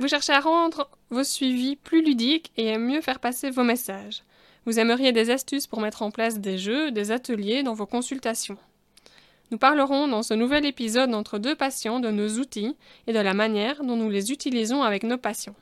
Vous 0.00 0.08
cherchez 0.08 0.32
à 0.32 0.40
rendre 0.40 0.90
vos 1.10 1.22
suivis 1.22 1.76
plus 1.76 2.02
ludiques 2.02 2.50
et 2.56 2.72
à 2.72 2.78
mieux 2.78 3.00
faire 3.00 3.20
passer 3.20 3.50
vos 3.50 3.62
messages. 3.62 4.24
Vous 4.66 4.78
aimeriez 4.80 5.12
des 5.12 5.30
astuces 5.30 5.66
pour 5.66 5.80
mettre 5.80 6.02
en 6.02 6.10
place 6.10 6.40
des 6.40 6.58
jeux, 6.58 6.90
des 6.90 7.12
ateliers 7.12 7.62
dans 7.62 7.74
vos 7.74 7.86
consultations. 7.86 8.56
Nous 9.50 9.58
parlerons 9.58 10.08
dans 10.08 10.22
ce 10.22 10.34
nouvel 10.34 10.64
épisode 10.64 11.14
entre 11.14 11.38
deux 11.38 11.54
patients 11.54 12.00
de 12.00 12.10
nos 12.10 12.40
outils 12.40 12.76
et 13.06 13.12
de 13.12 13.20
la 13.20 13.34
manière 13.34 13.84
dont 13.84 13.96
nous 13.96 14.10
les 14.10 14.32
utilisons 14.32 14.82
avec 14.82 15.04
nos 15.04 15.18
patients. 15.18 15.54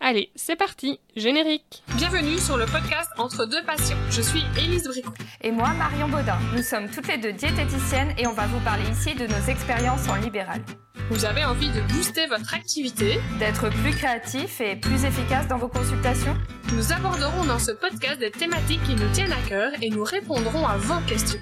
Allez, 0.00 0.30
c'est 0.34 0.56
parti, 0.56 0.98
générique 1.16 1.82
Bienvenue 1.96 2.38
sur 2.38 2.56
le 2.56 2.66
podcast 2.66 3.10
Entre 3.18 3.46
deux 3.46 3.62
patients. 3.64 3.98
Je 4.10 4.22
suis 4.22 4.42
Élise 4.56 4.84
Bricot. 4.84 5.12
Et 5.40 5.50
moi, 5.50 5.72
Marion 5.74 6.08
Baudin. 6.08 6.38
Nous 6.54 6.62
sommes 6.62 6.88
toutes 6.90 7.08
les 7.08 7.18
deux 7.18 7.32
diététiciennes 7.32 8.14
et 8.16 8.26
on 8.26 8.32
va 8.32 8.46
vous 8.46 8.60
parler 8.60 8.88
ici 8.90 9.14
de 9.14 9.26
nos 9.26 9.50
expériences 9.50 10.08
en 10.08 10.16
libéral. 10.16 10.62
Vous 11.10 11.24
avez 11.24 11.42
envie 11.42 11.70
de 11.70 11.80
booster 11.80 12.26
votre 12.26 12.52
activité, 12.52 13.18
d'être 13.38 13.70
plus 13.70 13.92
créatif 13.92 14.60
et 14.60 14.76
plus 14.76 15.06
efficace 15.06 15.48
dans 15.48 15.56
vos 15.56 15.68
consultations 15.68 16.36
Nous 16.74 16.92
aborderons 16.92 17.46
dans 17.46 17.58
ce 17.58 17.70
podcast 17.70 18.18
des 18.20 18.30
thématiques 18.30 18.82
qui 18.82 18.94
nous 18.94 19.10
tiennent 19.14 19.32
à 19.32 19.48
cœur 19.48 19.72
et 19.80 19.88
nous 19.88 20.04
répondrons 20.04 20.66
à 20.66 20.76
vos 20.76 21.00
questions. 21.06 21.40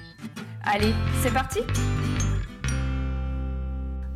Allez, 0.63 0.93
c'est 1.21 1.33
parti 1.33 1.59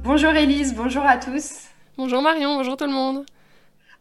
Bonjour 0.03 0.31
Élise, 0.31 0.73
bonjour 0.73 1.03
à 1.03 1.17
tous. 1.17 1.65
Bonjour 1.97 2.21
Marion, 2.21 2.55
bonjour 2.55 2.77
tout 2.77 2.85
le 2.85 2.93
monde. 2.93 3.25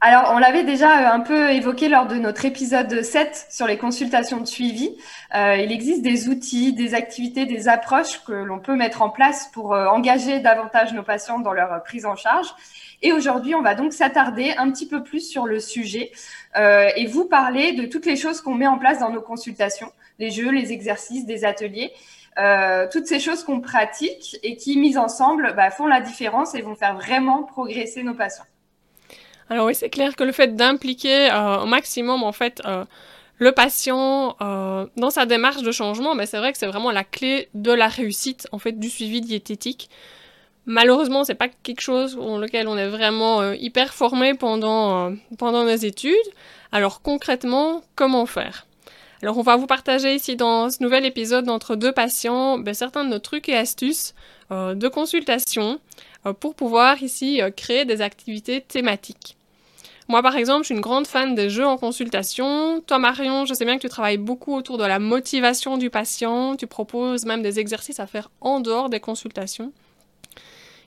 Alors, 0.02 0.32
on 0.34 0.38
l'avait 0.38 0.64
déjà 0.64 1.10
euh, 1.10 1.14
un 1.14 1.20
peu 1.20 1.50
évoqué 1.50 1.90
lors 1.90 2.06
de 2.06 2.14
notre 2.14 2.46
épisode 2.46 3.02
7 3.02 3.48
sur 3.50 3.66
les 3.66 3.76
consultations 3.76 4.40
de 4.40 4.46
suivi. 4.46 4.96
Euh, 5.34 5.56
il 5.56 5.70
existe 5.70 6.00
des 6.00 6.28
outils, 6.28 6.72
des 6.72 6.94
activités, 6.94 7.44
des 7.44 7.68
approches 7.68 8.24
que 8.24 8.32
l'on 8.32 8.60
peut 8.60 8.76
mettre 8.76 9.02
en 9.02 9.10
place 9.10 9.50
pour 9.52 9.74
euh, 9.74 9.88
engager 9.88 10.40
davantage 10.40 10.94
nos 10.94 11.02
patients 11.02 11.38
dans 11.38 11.52
leur 11.52 11.82
prise 11.82 12.06
en 12.06 12.16
charge. 12.16 12.46
Et 13.02 13.12
aujourd'hui, 13.12 13.54
on 13.54 13.60
va 13.60 13.74
donc 13.74 13.92
s'attarder 13.92 14.54
un 14.56 14.70
petit 14.70 14.88
peu 14.88 15.02
plus 15.02 15.20
sur 15.20 15.46
le 15.46 15.60
sujet 15.60 16.12
et 16.54 17.06
vous 17.06 17.24
parler 17.24 17.72
de 17.72 17.86
toutes 17.86 18.04
les 18.04 18.16
choses 18.16 18.42
qu'on 18.42 18.54
met 18.54 18.66
en 18.66 18.76
place 18.76 18.98
dans 18.98 19.08
nos 19.08 19.22
consultations, 19.22 19.90
les 20.18 20.30
jeux, 20.30 20.50
les 20.50 20.72
exercices, 20.72 21.24
des 21.24 21.46
ateliers. 21.46 21.92
toutes 22.92 23.06
ces 23.06 23.18
choses 23.18 23.42
qu'on 23.42 23.62
pratique 23.62 24.36
et 24.42 24.56
qui, 24.56 24.78
mises 24.78 24.98
ensemble, 24.98 25.54
bah, 25.56 25.70
font 25.70 25.86
la 25.86 26.02
différence 26.02 26.54
et 26.54 26.60
vont 26.60 26.74
faire 26.74 26.94
vraiment 26.94 27.44
progresser 27.44 28.02
nos 28.02 28.12
patients. 28.12 28.49
Alors 29.50 29.66
oui, 29.66 29.74
c'est 29.74 29.90
clair 29.90 30.14
que 30.14 30.22
le 30.22 30.30
fait 30.30 30.54
d'impliquer 30.54 31.28
euh, 31.32 31.62
au 31.62 31.66
maximum 31.66 32.22
en 32.22 32.30
fait 32.30 32.62
euh, 32.64 32.84
le 33.38 33.50
patient 33.50 34.36
euh, 34.40 34.86
dans 34.96 35.10
sa 35.10 35.26
démarche 35.26 35.62
de 35.62 35.72
changement, 35.72 36.14
mais 36.14 36.22
ben, 36.22 36.26
c'est 36.26 36.38
vrai 36.38 36.52
que 36.52 36.58
c'est 36.58 36.68
vraiment 36.68 36.92
la 36.92 37.02
clé 37.02 37.48
de 37.54 37.72
la 37.72 37.88
réussite 37.88 38.46
en 38.52 38.60
fait 38.60 38.78
du 38.78 38.88
suivi 38.88 39.20
diététique. 39.20 39.90
Malheureusement, 40.66 41.24
c'est 41.24 41.34
pas 41.34 41.48
quelque 41.48 41.80
chose 41.80 42.14
dans 42.14 42.38
lequel 42.38 42.68
on 42.68 42.78
est 42.78 42.88
vraiment 42.88 43.52
hyper 43.52 43.92
formé 43.92 44.34
pendant 44.34 45.12
pendant 45.36 45.64
nos 45.64 45.70
études. 45.70 46.14
Alors 46.70 47.02
concrètement, 47.02 47.82
comment 47.96 48.26
faire? 48.26 48.66
Alors, 49.22 49.36
on 49.36 49.42
va 49.42 49.56
vous 49.56 49.66
partager 49.66 50.14
ici 50.14 50.36
dans 50.36 50.70
ce 50.70 50.82
nouvel 50.82 51.04
épisode 51.04 51.48
entre 51.50 51.76
deux 51.76 51.92
patients 51.92 52.58
ben, 52.58 52.72
certains 52.72 53.04
de 53.04 53.10
nos 53.10 53.18
trucs 53.18 53.48
et 53.48 53.56
astuces 53.56 54.14
de 54.50 54.88
consultation 54.88 55.80
pour 56.38 56.54
pouvoir 56.54 57.02
ici 57.02 57.40
créer 57.56 57.84
des 57.84 58.00
activités 58.00 58.60
thématiques. 58.60 59.36
Moi, 60.10 60.22
par 60.22 60.34
exemple, 60.34 60.62
je 60.62 60.66
suis 60.66 60.74
une 60.74 60.80
grande 60.80 61.06
fan 61.06 61.36
des 61.36 61.48
jeux 61.48 61.64
en 61.64 61.78
consultation. 61.78 62.80
Toi, 62.84 62.98
Marion, 62.98 63.46
je 63.46 63.54
sais 63.54 63.64
bien 63.64 63.76
que 63.76 63.82
tu 63.82 63.88
travailles 63.88 64.18
beaucoup 64.18 64.56
autour 64.56 64.76
de 64.76 64.82
la 64.82 64.98
motivation 64.98 65.78
du 65.78 65.88
patient. 65.88 66.56
Tu 66.56 66.66
proposes 66.66 67.24
même 67.26 67.42
des 67.42 67.60
exercices 67.60 68.00
à 68.00 68.08
faire 68.08 68.28
en 68.40 68.58
dehors 68.58 68.90
des 68.90 68.98
consultations. 68.98 69.70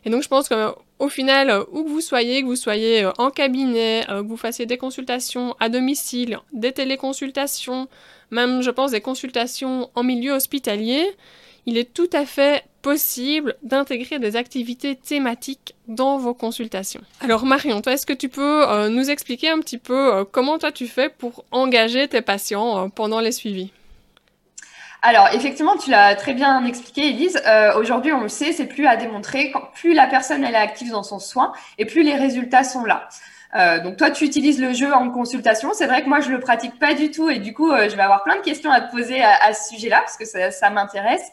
Et 0.03 0.09
donc, 0.09 0.23
je 0.23 0.27
pense 0.27 0.49
qu'au 0.49 1.07
final, 1.07 1.63
où 1.71 1.85
que 1.85 1.89
vous 1.89 2.01
soyez, 2.01 2.41
que 2.41 2.47
vous 2.47 2.57
soyez 2.57 3.05
euh, 3.05 3.11
en 3.17 3.29
cabinet, 3.29 4.03
euh, 4.09 4.23
que 4.23 4.27
vous 4.27 4.35
fassiez 4.35 4.65
des 4.65 4.77
consultations 4.77 5.55
à 5.61 5.69
domicile, 5.69 6.39
des 6.51 6.73
téléconsultations, 6.73 7.87
même, 8.29 8.61
je 8.61 8.71
pense, 8.71 8.91
des 8.91 8.99
consultations 8.99 9.89
en 9.95 10.03
milieu 10.03 10.33
hospitalier, 10.33 11.01
il 11.65 11.77
est 11.77 11.93
tout 11.93 12.09
à 12.11 12.25
fait 12.25 12.65
possible 12.83 13.55
d'intégrer 13.63 14.19
des 14.19 14.35
activités 14.35 14.95
thématiques 14.95 15.73
dans 15.87 16.17
vos 16.17 16.35
consultations. 16.35 17.01
Alors 17.21 17.45
Marion, 17.45 17.81
toi, 17.81 17.93
est-ce 17.93 18.05
que 18.05 18.13
tu 18.13 18.29
peux 18.29 18.69
euh, 18.69 18.89
nous 18.89 19.09
expliquer 19.09 19.49
un 19.49 19.59
petit 19.59 19.77
peu 19.77 20.13
euh, 20.13 20.25
comment 20.29 20.59
toi 20.59 20.71
tu 20.71 20.87
fais 20.87 21.09
pour 21.09 21.45
engager 21.51 22.07
tes 22.09 22.21
patients 22.21 22.77
euh, 22.77 22.87
pendant 22.93 23.21
les 23.21 23.31
suivis? 23.31 23.71
Alors, 25.01 25.29
effectivement, 25.33 25.75
tu 25.77 25.89
l'as 25.89 26.15
très 26.15 26.33
bien 26.33 26.63
expliqué, 26.65 27.09
Elise. 27.09 27.41
Aujourd'hui, 27.75 28.13
on 28.13 28.21
le 28.21 28.29
sait, 28.29 28.53
c'est 28.53 28.67
plus 28.67 28.87
à 28.87 28.95
démontrer. 28.95 29.51
Plus 29.73 29.93
la 29.93 30.07
personne 30.07 30.45
elle 30.45 30.53
est 30.53 30.57
active 30.57 30.91
dans 30.91 31.03
son 31.03 31.19
soin, 31.19 31.51
et 31.77 31.83
plus 31.83 32.03
les 32.03 32.15
résultats 32.15 32.63
sont 32.63 32.85
là. 32.85 33.09
donc, 33.83 33.97
toi, 33.97 34.11
tu 34.11 34.23
utilises 34.23 34.61
le 34.61 34.71
jeu 34.71 34.93
en 34.93 35.09
consultation. 35.09 35.71
C'est 35.73 35.87
vrai 35.87 36.03
que 36.03 36.07
moi, 36.07 36.21
je 36.21 36.29
le 36.29 36.39
pratique 36.39 36.79
pas 36.79 36.93
du 36.93 37.11
tout, 37.11 37.29
et 37.29 37.39
du 37.39 37.53
coup, 37.53 37.69
je 37.71 37.93
vais 37.97 38.01
avoir 38.01 38.23
plein 38.23 38.37
de 38.37 38.43
questions 38.43 38.71
à 38.71 38.79
te 38.79 38.89
poser 38.91 39.21
à, 39.21 39.53
ce 39.53 39.75
sujet-là 39.75 39.99
parce 39.99 40.15
que 40.15 40.23
ça 40.23 40.69
m'intéresse. 40.69 41.29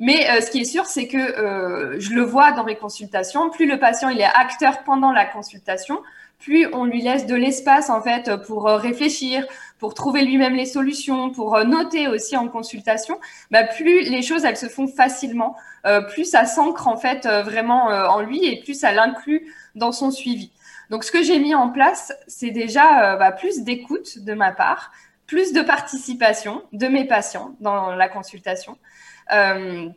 Mais 0.00 0.30
euh, 0.30 0.40
ce 0.40 0.50
qui 0.50 0.62
est 0.62 0.64
sûr, 0.64 0.86
c'est 0.86 1.06
que 1.06 1.18
euh, 1.18 2.00
je 2.00 2.14
le 2.14 2.22
vois 2.22 2.52
dans 2.52 2.64
mes 2.64 2.74
consultations, 2.74 3.50
plus 3.50 3.66
le 3.66 3.78
patient 3.78 4.08
il 4.08 4.18
est 4.18 4.24
acteur 4.24 4.82
pendant 4.82 5.12
la 5.12 5.26
consultation, 5.26 6.00
plus 6.38 6.66
on 6.72 6.86
lui 6.86 7.02
laisse 7.02 7.26
de 7.26 7.34
l'espace 7.34 7.90
en 7.90 8.00
fait 8.00 8.34
pour 8.46 8.66
euh, 8.66 8.78
réfléchir, 8.78 9.44
pour 9.78 9.92
trouver 9.92 10.22
lui-même 10.24 10.54
les 10.54 10.64
solutions, 10.64 11.30
pour 11.30 11.62
noter 11.66 12.08
aussi 12.08 12.34
en 12.34 12.48
consultation, 12.48 13.20
bah, 13.50 13.64
plus 13.64 14.00
les 14.08 14.22
choses 14.22 14.46
elles 14.46 14.56
se 14.56 14.68
font 14.68 14.88
facilement, 14.88 15.54
plus 16.12 16.24
ça 16.24 16.44
s'ancre 16.46 16.88
en 16.88 16.96
fait 16.96 17.26
vraiment 17.26 17.86
en 17.86 18.20
lui 18.20 18.44
et 18.44 18.60
plus 18.60 18.78
ça 18.78 18.92
l'inclut 18.92 19.54
dans 19.74 19.92
son 19.92 20.10
suivi. 20.10 20.50
Donc 20.90 21.04
ce 21.04 21.12
que 21.12 21.22
j'ai 21.22 21.38
mis 21.38 21.54
en 21.54 21.70
place, 21.70 22.12
c'est 22.26 22.50
déjà 22.50 23.16
bah, 23.16 23.32
plus 23.32 23.60
d'écoute 23.60 24.18
de 24.18 24.34
ma 24.34 24.52
part, 24.52 24.92
plus 25.26 25.54
de 25.54 25.62
participation 25.62 26.62
de 26.72 26.88
mes 26.88 27.06
patients 27.06 27.54
dans 27.60 27.94
la 27.94 28.08
consultation. 28.08 28.76
Euh, 29.32 29.88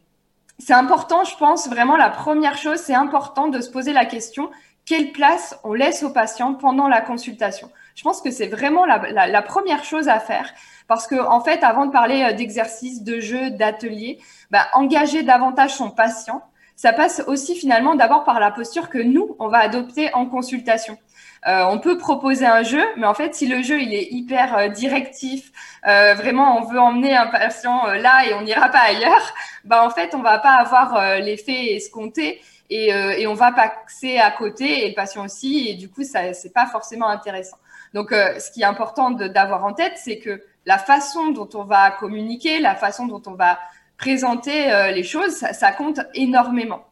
c'est 0.60 0.74
important, 0.74 1.24
je 1.24 1.36
pense, 1.38 1.68
vraiment 1.68 1.98
la 1.98 2.10
première 2.10 2.58
chose, 2.58 2.78
c'est 2.78 2.94
important 2.94 3.48
de 3.48 3.60
se 3.60 3.70
poser 3.70 3.92
la 3.92 4.06
question, 4.06 4.50
quelle 4.86 5.12
place 5.12 5.58
on 5.64 5.74
laisse 5.74 6.04
aux 6.04 6.12
patients 6.12 6.54
pendant 6.54 6.88
la 6.88 7.02
consultation? 7.02 7.70
Je 7.96 8.04
pense 8.04 8.22
que 8.22 8.32
c'est 8.32 8.48
vraiment 8.48 8.86
la, 8.86 9.42
première 9.42 9.84
chose 9.84 10.08
à 10.08 10.20
faire 10.20 10.52
parce 10.88 11.08
que, 11.08 11.16
en 11.16 11.42
fait, 11.42 11.64
avant 11.64 11.86
de 11.86 11.92
parler 11.92 12.24
euh, 12.24 12.34
d'exercices, 12.34 13.04
de 13.04 13.20
jeux, 13.20 13.52
d'ateliers, 13.52 14.20
bah, 14.52 14.68
engager 14.74 15.24
davantage 15.24 15.76
son 15.76 15.90
patient, 15.90 16.44
ça 16.76 16.92
passe 16.92 17.24
aussi 17.28 17.56
finalement 17.56 17.96
d'abord 17.96 18.24
par 18.24 18.40
la 18.40 18.52
posture 18.52 18.90
que 18.90 18.98
nous, 18.98 19.36
on 19.40 19.48
va 19.48 19.60
adopter 19.60 20.14
en 20.14 20.26
consultation. 20.26 20.98
Euh, 21.46 21.66
on 21.66 21.78
peut 21.80 21.98
proposer 21.98 22.46
un 22.46 22.64
jeu, 22.64 22.84
mais 22.96 23.06
en 23.06 23.14
fait, 23.14 23.36
si 23.36 23.48
le 23.48 23.62
jeu 23.62 23.82
il 23.82 23.94
est 23.94 24.08
hyper 24.12 24.58
euh, 24.58 24.68
directif, 24.70 25.52
euh, 25.86 26.14
vraiment 26.14 26.58
on 26.58 26.66
veut 26.66 26.80
emmener 26.80 27.16
un 27.16 27.28
patient 27.28 27.86
là 27.88 28.26
et 28.26 28.34
on 28.34 28.42
n'ira 28.44 28.70
pas 28.70 28.80
ailleurs, 28.80 29.34
bah 29.66 29.86
en 29.86 29.90
fait 29.90 30.16
on 30.16 30.22
va 30.22 30.40
pas 30.40 30.54
avoir 30.54 31.20
l'effet 31.20 31.74
escompté 31.76 32.42
et, 32.70 32.88
et 32.88 33.28
on 33.28 33.34
va 33.34 33.52
passer 33.52 34.18
à 34.18 34.32
côté 34.32 34.86
et 34.86 34.90
le 34.90 34.96
patient 34.96 35.26
aussi 35.26 35.68
et 35.70 35.74
du 35.76 35.90
coup 35.90 36.04
ça 36.04 36.34
c'est 36.34 36.54
pas 36.54 36.66
forcément 36.66 37.10
intéressant. 37.10 37.58
Donc 37.94 38.12
ce 38.12 38.52
qui 38.52 38.62
est 38.62 38.66
important 38.66 39.12
d'avoir 39.12 39.66
en 39.66 39.74
tête, 39.74 39.94
c'est 39.98 40.18
que 40.18 40.42
la 40.66 40.78
façon 40.78 41.32
dont 41.32 41.50
on 41.54 41.64
va 41.64 41.92
communiquer, 41.92 42.60
la 42.60 42.76
façon 42.76 43.06
dont 43.06 43.22
on 43.28 43.34
va 43.34 43.60
présenter 43.98 44.92
les 44.94 45.04
choses, 45.04 45.32
ça, 45.36 45.54
ça, 45.54 45.72
compte 45.72 46.00
énormément. 46.14 46.86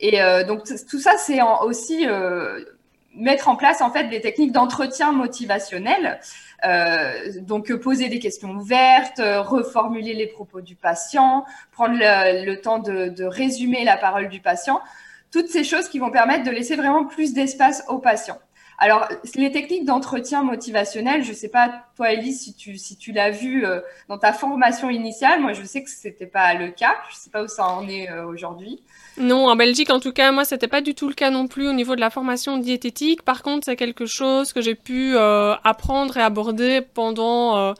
Et 0.00 0.18
donc 0.46 0.64
tout 0.88 0.98
ça, 0.98 1.16
c'est 1.18 1.40
aussi 1.62 2.06
mettre 3.14 3.48
en 3.48 3.56
place 3.56 3.80
en 3.80 3.90
fait 3.90 4.04
des 4.04 4.20
techniques 4.20 4.52
d'entretien 4.52 5.12
motivationnel. 5.12 6.20
Euh, 6.64 7.40
donc 7.40 7.72
poser 7.72 8.08
des 8.08 8.18
questions 8.18 8.50
ouvertes, 8.50 9.20
reformuler 9.20 10.12
les 10.12 10.26
propos 10.26 10.60
du 10.60 10.76
patient, 10.76 11.44
prendre 11.72 11.96
le, 11.98 12.54
temps 12.56 12.78
de, 12.78 13.24
résumer 13.24 13.84
la 13.84 13.96
parole 13.96 14.28
du 14.28 14.40
patient, 14.40 14.80
toutes 15.32 15.48
ces 15.48 15.64
choses 15.64 15.88
qui 15.88 15.98
vont 15.98 16.10
permettre 16.10 16.44
de 16.44 16.50
laisser 16.50 16.76
vraiment 16.76 17.04
plus 17.04 17.32
d'espace 17.32 17.84
au 17.88 17.98
patient. 17.98 18.38
Alors, 18.82 19.06
les 19.34 19.52
techniques 19.52 19.84
d'entretien 19.84 20.42
motivationnel, 20.42 21.22
je 21.22 21.30
ne 21.30 21.34
sais 21.34 21.50
pas, 21.50 21.84
toi, 21.96 22.12
Elise, 22.14 22.40
si 22.40 22.54
tu, 22.54 22.78
si 22.78 22.96
tu 22.96 23.12
l'as 23.12 23.28
vu 23.28 23.66
euh, 23.66 23.80
dans 24.08 24.16
ta 24.16 24.32
formation 24.32 24.88
initiale. 24.88 25.42
Moi, 25.42 25.52
je 25.52 25.62
sais 25.64 25.84
que 25.84 25.90
ce 25.90 26.08
n'était 26.08 26.26
pas 26.26 26.54
le 26.54 26.70
cas. 26.70 26.96
Je 27.10 27.16
ne 27.16 27.20
sais 27.20 27.30
pas 27.30 27.42
où 27.42 27.46
ça 27.46 27.66
en 27.66 27.86
est 27.86 28.10
euh, 28.10 28.26
aujourd'hui. 28.26 28.82
Non, 29.18 29.50
en 29.50 29.54
Belgique, 29.54 29.90
en 29.90 30.00
tout 30.00 30.12
cas, 30.12 30.32
moi, 30.32 30.46
c'était 30.46 30.66
pas 30.66 30.80
du 30.80 30.94
tout 30.94 31.08
le 31.08 31.14
cas 31.14 31.28
non 31.28 31.46
plus 31.46 31.68
au 31.68 31.74
niveau 31.74 31.94
de 31.94 32.00
la 32.00 32.08
formation 32.08 32.56
diététique. 32.56 33.20
Par 33.20 33.42
contre, 33.42 33.66
c'est 33.66 33.76
quelque 33.76 34.06
chose 34.06 34.54
que 34.54 34.62
j'ai 34.62 34.74
pu 34.74 35.14
euh, 35.14 35.54
apprendre 35.62 36.16
et 36.16 36.22
aborder 36.22 36.80
pendant 36.80 37.74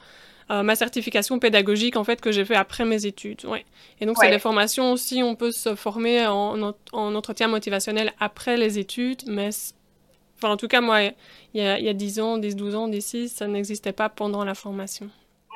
ma 0.49 0.75
certification 0.75 1.39
pédagogique, 1.39 1.95
en 1.95 2.03
fait, 2.03 2.19
que 2.19 2.31
j'ai 2.33 2.43
fait 2.43 2.57
après 2.57 2.83
mes 2.83 3.05
études. 3.05 3.45
Ouais. 3.45 3.65
Et 4.01 4.05
donc, 4.05 4.17
c'est 4.19 4.29
des 4.29 4.37
formations 4.37 4.91
aussi, 4.91 5.23
on 5.23 5.33
peut 5.33 5.51
se 5.51 5.75
former 5.75 6.27
en, 6.27 6.73
en 6.91 7.15
entretien 7.15 7.47
motivationnel 7.47 8.11
après 8.19 8.57
les 8.57 8.77
études, 8.77 9.23
mais 9.27 9.51
Enfin, 10.41 10.53
en 10.53 10.57
tout 10.57 10.67
cas, 10.67 10.81
moi, 10.81 11.03
il 11.03 11.13
y 11.53 11.61
a, 11.61 11.77
il 11.77 11.85
y 11.85 11.89
a 11.89 11.93
10 11.93 12.19
ans, 12.19 12.37
10, 12.37 12.55
12 12.55 12.75
ans, 12.75 12.87
d'ici, 12.87 13.29
ça 13.29 13.47
n'existait 13.47 13.93
pas 13.93 14.09
pendant 14.09 14.43
la 14.43 14.55
formation. 14.55 15.09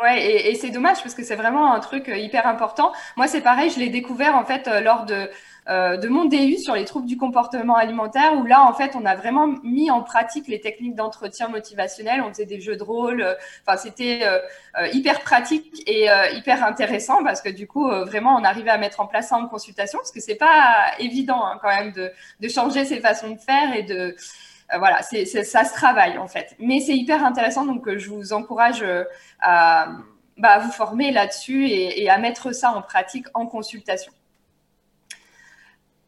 Ouais, 0.03 0.49
et, 0.49 0.55
c'est 0.55 0.71
dommage 0.71 1.01
parce 1.01 1.15
que 1.15 1.23
c'est 1.23 1.37
vraiment 1.37 1.73
un 1.73 1.79
truc 1.79 2.09
euh, 2.09 2.17
hyper 2.17 2.45
important. 2.47 2.91
Moi, 3.15 3.27
c'est 3.27 3.39
pareil, 3.39 3.69
je 3.69 3.79
l'ai 3.79 3.87
découvert 3.87 4.35
en 4.35 4.43
fait 4.43 4.67
euh, 4.67 4.81
lors 4.81 5.05
de, 5.05 5.29
euh, 5.69 5.95
de 5.95 6.09
mon 6.09 6.25
DU 6.25 6.57
sur 6.57 6.75
les 6.75 6.83
troubles 6.83 7.07
du 7.07 7.15
comportement 7.15 7.75
alimentaire 7.75 8.33
où 8.33 8.43
là, 8.45 8.61
en 8.63 8.73
fait, 8.73 8.91
on 8.95 9.05
a 9.05 9.15
vraiment 9.15 9.47
mis 9.63 9.89
en 9.89 10.03
pratique 10.03 10.49
les 10.49 10.59
techniques 10.59 10.95
d'entretien 10.95 11.47
motivationnel. 11.47 12.21
On 12.21 12.27
faisait 12.29 12.45
des 12.45 12.59
jeux 12.59 12.75
de 12.75 12.83
rôle. 12.83 13.25
Enfin, 13.65 13.77
c'était 13.77 14.27
hyper 14.91 15.21
pratique 15.21 15.81
et 15.87 16.07
hyper 16.33 16.63
intéressant 16.63 17.23
parce 17.23 17.41
que 17.41 17.49
du 17.49 17.65
coup, 17.65 17.87
vraiment, 17.87 18.35
on 18.35 18.43
arrivait 18.43 18.71
à 18.71 18.77
mettre 18.77 18.99
en 18.99 19.07
place 19.07 19.29
ça 19.29 19.37
en 19.37 19.47
consultation 19.47 19.99
parce 19.99 20.11
que 20.11 20.19
c'est 20.19 20.35
pas 20.35 20.91
évident 20.99 21.43
hein, 21.45 21.57
quand 21.61 21.69
même 21.69 21.93
de, 21.93 22.11
de 22.41 22.47
changer 22.49 22.85
ses 22.85 22.99
façons 22.99 23.31
de 23.31 23.39
faire 23.39 23.73
et 23.75 23.83
de 23.83 24.15
voilà, 24.77 25.01
c'est, 25.01 25.25
ça 25.25 25.63
se 25.63 25.73
travaille 25.73 26.17
en 26.17 26.27
fait. 26.27 26.55
Mais 26.59 26.79
c'est 26.79 26.95
hyper 26.95 27.23
intéressant, 27.23 27.65
donc 27.65 27.87
euh, 27.87 27.97
je 27.97 28.09
vous 28.09 28.33
encourage 28.33 28.81
euh, 28.81 29.03
bah, 29.41 30.49
à, 30.49 30.59
vous 30.59 30.71
former 30.71 31.11
là-dessus 31.11 31.67
et, 31.67 32.09
à 32.09 32.17
mettre 32.17 32.51
ça 32.51 32.71
en 32.71 32.81
pratique 32.81 33.27
en 33.33 33.45
consultation. 33.45 34.11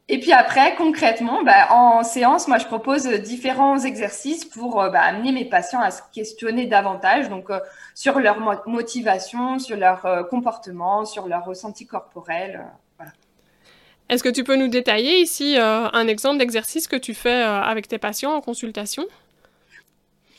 Et 0.09 0.21
puis 0.21 0.31
après, 0.31 0.75
concrètement, 0.75 1.43
bah, 1.43 1.67
en 1.71 2.03
séance, 2.03 2.47
moi, 2.47 2.57
je 2.57 2.65
propose 2.65 3.07
différents 3.07 3.77
exercices 3.79 4.45
pour 4.45 4.75
bah, 4.75 5.01
amener 5.01 5.33
mes 5.33 5.45
patients 5.45 5.81
à 5.81 5.91
se 5.91 6.01
questionner 6.13 6.65
davantage, 6.65 7.29
donc 7.29 7.49
sur 7.93 8.19
leur 8.19 8.39
motivation, 8.67 9.59
sur 9.59 9.75
leur 9.75 10.27
comportement, 10.29 11.03
sur 11.03 11.27
leur 11.27 11.43
ressenti 11.43 11.85
corporel. 11.85 12.65
Est-ce 14.09 14.23
que 14.23 14.29
tu 14.29 14.45
peux 14.45 14.55
nous 14.55 14.69
détailler 14.69 15.19
ici 15.19 15.57
euh, 15.57 15.89
un 15.91 16.07
exemple 16.07 16.37
d'exercice 16.37 16.87
que 16.87 16.95
tu 16.95 17.13
fais 17.13 17.43
euh, 17.43 17.61
avec 17.61 17.89
tes 17.89 17.97
patients 17.97 18.33
en 18.33 18.41
consultation? 18.41 19.05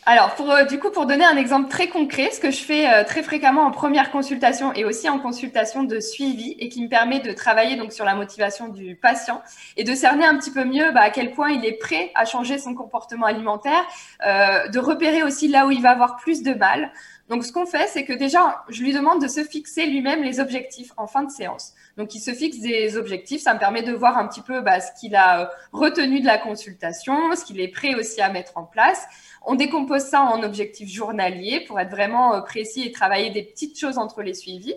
Alors, 0.06 0.34
pour, 0.36 0.50
euh, 0.50 0.64
du 0.64 0.78
coup, 0.78 0.90
pour 0.90 1.04
donner 1.04 1.26
un 1.26 1.36
exemple 1.36 1.68
très 1.68 1.88
concret, 1.88 2.30
ce 2.32 2.40
que 2.40 2.50
je 2.50 2.60
fais 2.64 3.04
très 3.04 3.22
fréquemment 3.22 3.64
en 3.64 3.70
première 3.70 4.10
consultation 4.10 4.72
et 4.72 4.86
aussi 4.86 5.06
en 5.10 5.18
consultation 5.18 5.82
de 5.82 6.00
suivi 6.00 6.56
et 6.58 6.70
qui 6.70 6.82
me 6.82 6.88
permet 6.88 7.20
de 7.20 7.30
travailler 7.32 7.76
donc 7.76 7.92
sur 7.92 8.06
la 8.06 8.14
motivation 8.14 8.68
du 8.68 8.96
patient 8.96 9.42
et 9.76 9.84
de 9.84 9.94
cerner 9.94 10.24
un 10.24 10.38
petit 10.38 10.50
peu 10.50 10.64
mieux 10.64 10.90
bah, 10.92 11.02
à 11.02 11.10
quel 11.10 11.32
point 11.32 11.50
il 11.50 11.62
est 11.66 11.76
prêt 11.76 12.10
à 12.14 12.24
changer 12.24 12.56
son 12.56 12.74
comportement 12.74 13.26
alimentaire, 13.26 13.84
de 14.24 14.78
repérer 14.78 15.22
aussi 15.22 15.46
là 15.46 15.66
où 15.66 15.70
il 15.72 15.82
va 15.82 15.90
avoir 15.90 16.16
plus 16.16 16.42
de 16.42 16.54
mal. 16.54 16.90
Donc, 17.28 17.44
ce 17.44 17.52
qu'on 17.52 17.66
fait, 17.66 17.86
c'est 17.88 18.06
que 18.06 18.14
déjà, 18.14 18.64
je 18.70 18.82
lui 18.82 18.94
demande 18.94 19.20
de 19.20 19.28
se 19.28 19.44
fixer 19.44 19.84
lui-même 19.84 20.22
les 20.22 20.40
objectifs 20.40 20.92
en 20.96 21.06
fin 21.06 21.22
de 21.22 21.30
séance. 21.30 21.74
Donc, 21.98 22.14
il 22.14 22.20
se 22.20 22.30
fixe 22.32 22.60
des 22.60 22.96
objectifs. 22.96 23.42
Ça 23.42 23.52
me 23.52 23.58
permet 23.58 23.82
de 23.82 23.92
voir 23.92 24.16
un 24.16 24.28
petit 24.28 24.40
peu 24.40 24.60
bah, 24.60 24.80
ce 24.80 24.92
qu'il 24.98 25.16
a 25.16 25.42
euh, 25.42 25.46
retenu 25.72 26.20
de 26.20 26.26
la 26.26 26.38
consultation, 26.38 27.34
ce 27.34 27.44
qu'il 27.44 27.60
est 27.60 27.68
prêt 27.68 27.96
aussi 27.96 28.20
à 28.20 28.30
mettre 28.30 28.56
en 28.56 28.62
place. 28.62 29.04
On 29.44 29.56
décompose 29.56 30.02
ça 30.02 30.22
en 30.22 30.44
objectifs 30.44 30.88
journaliers 30.88 31.64
pour 31.66 31.80
être 31.80 31.90
vraiment 31.90 32.34
euh, 32.34 32.40
précis 32.40 32.84
et 32.86 32.92
travailler 32.92 33.30
des 33.30 33.42
petites 33.42 33.78
choses 33.78 33.98
entre 33.98 34.22
les 34.22 34.34
suivis. 34.34 34.76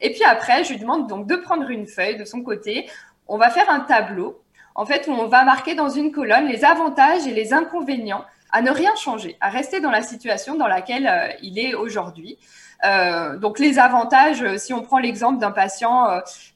Et 0.00 0.12
puis 0.12 0.22
après, 0.22 0.62
je 0.62 0.72
lui 0.72 0.78
demande 0.78 1.08
donc 1.08 1.26
de 1.26 1.34
prendre 1.34 1.68
une 1.68 1.88
feuille 1.88 2.16
de 2.16 2.24
son 2.24 2.42
côté. 2.42 2.88
On 3.26 3.36
va 3.36 3.50
faire 3.50 3.68
un 3.68 3.80
tableau, 3.80 4.40
en 4.76 4.86
fait, 4.86 5.08
où 5.08 5.10
on 5.10 5.26
va 5.26 5.44
marquer 5.44 5.74
dans 5.74 5.88
une 5.88 6.12
colonne 6.12 6.46
les 6.46 6.64
avantages 6.64 7.26
et 7.26 7.32
les 7.32 7.52
inconvénients 7.52 8.24
à 8.52 8.62
ne 8.62 8.70
rien 8.70 8.94
changer, 8.94 9.36
à 9.40 9.48
rester 9.48 9.80
dans 9.80 9.90
la 9.90 10.02
situation 10.02 10.54
dans 10.54 10.68
laquelle 10.68 11.08
euh, 11.08 11.32
il 11.42 11.58
est 11.58 11.74
aujourd'hui. 11.74 12.38
Euh, 12.84 13.36
donc 13.36 13.58
les 13.58 13.78
avantages, 13.78 14.42
euh, 14.42 14.56
si 14.56 14.72
on 14.72 14.82
prend 14.82 14.98
l'exemple 14.98 15.38
d'un 15.38 15.50
patient 15.50 16.06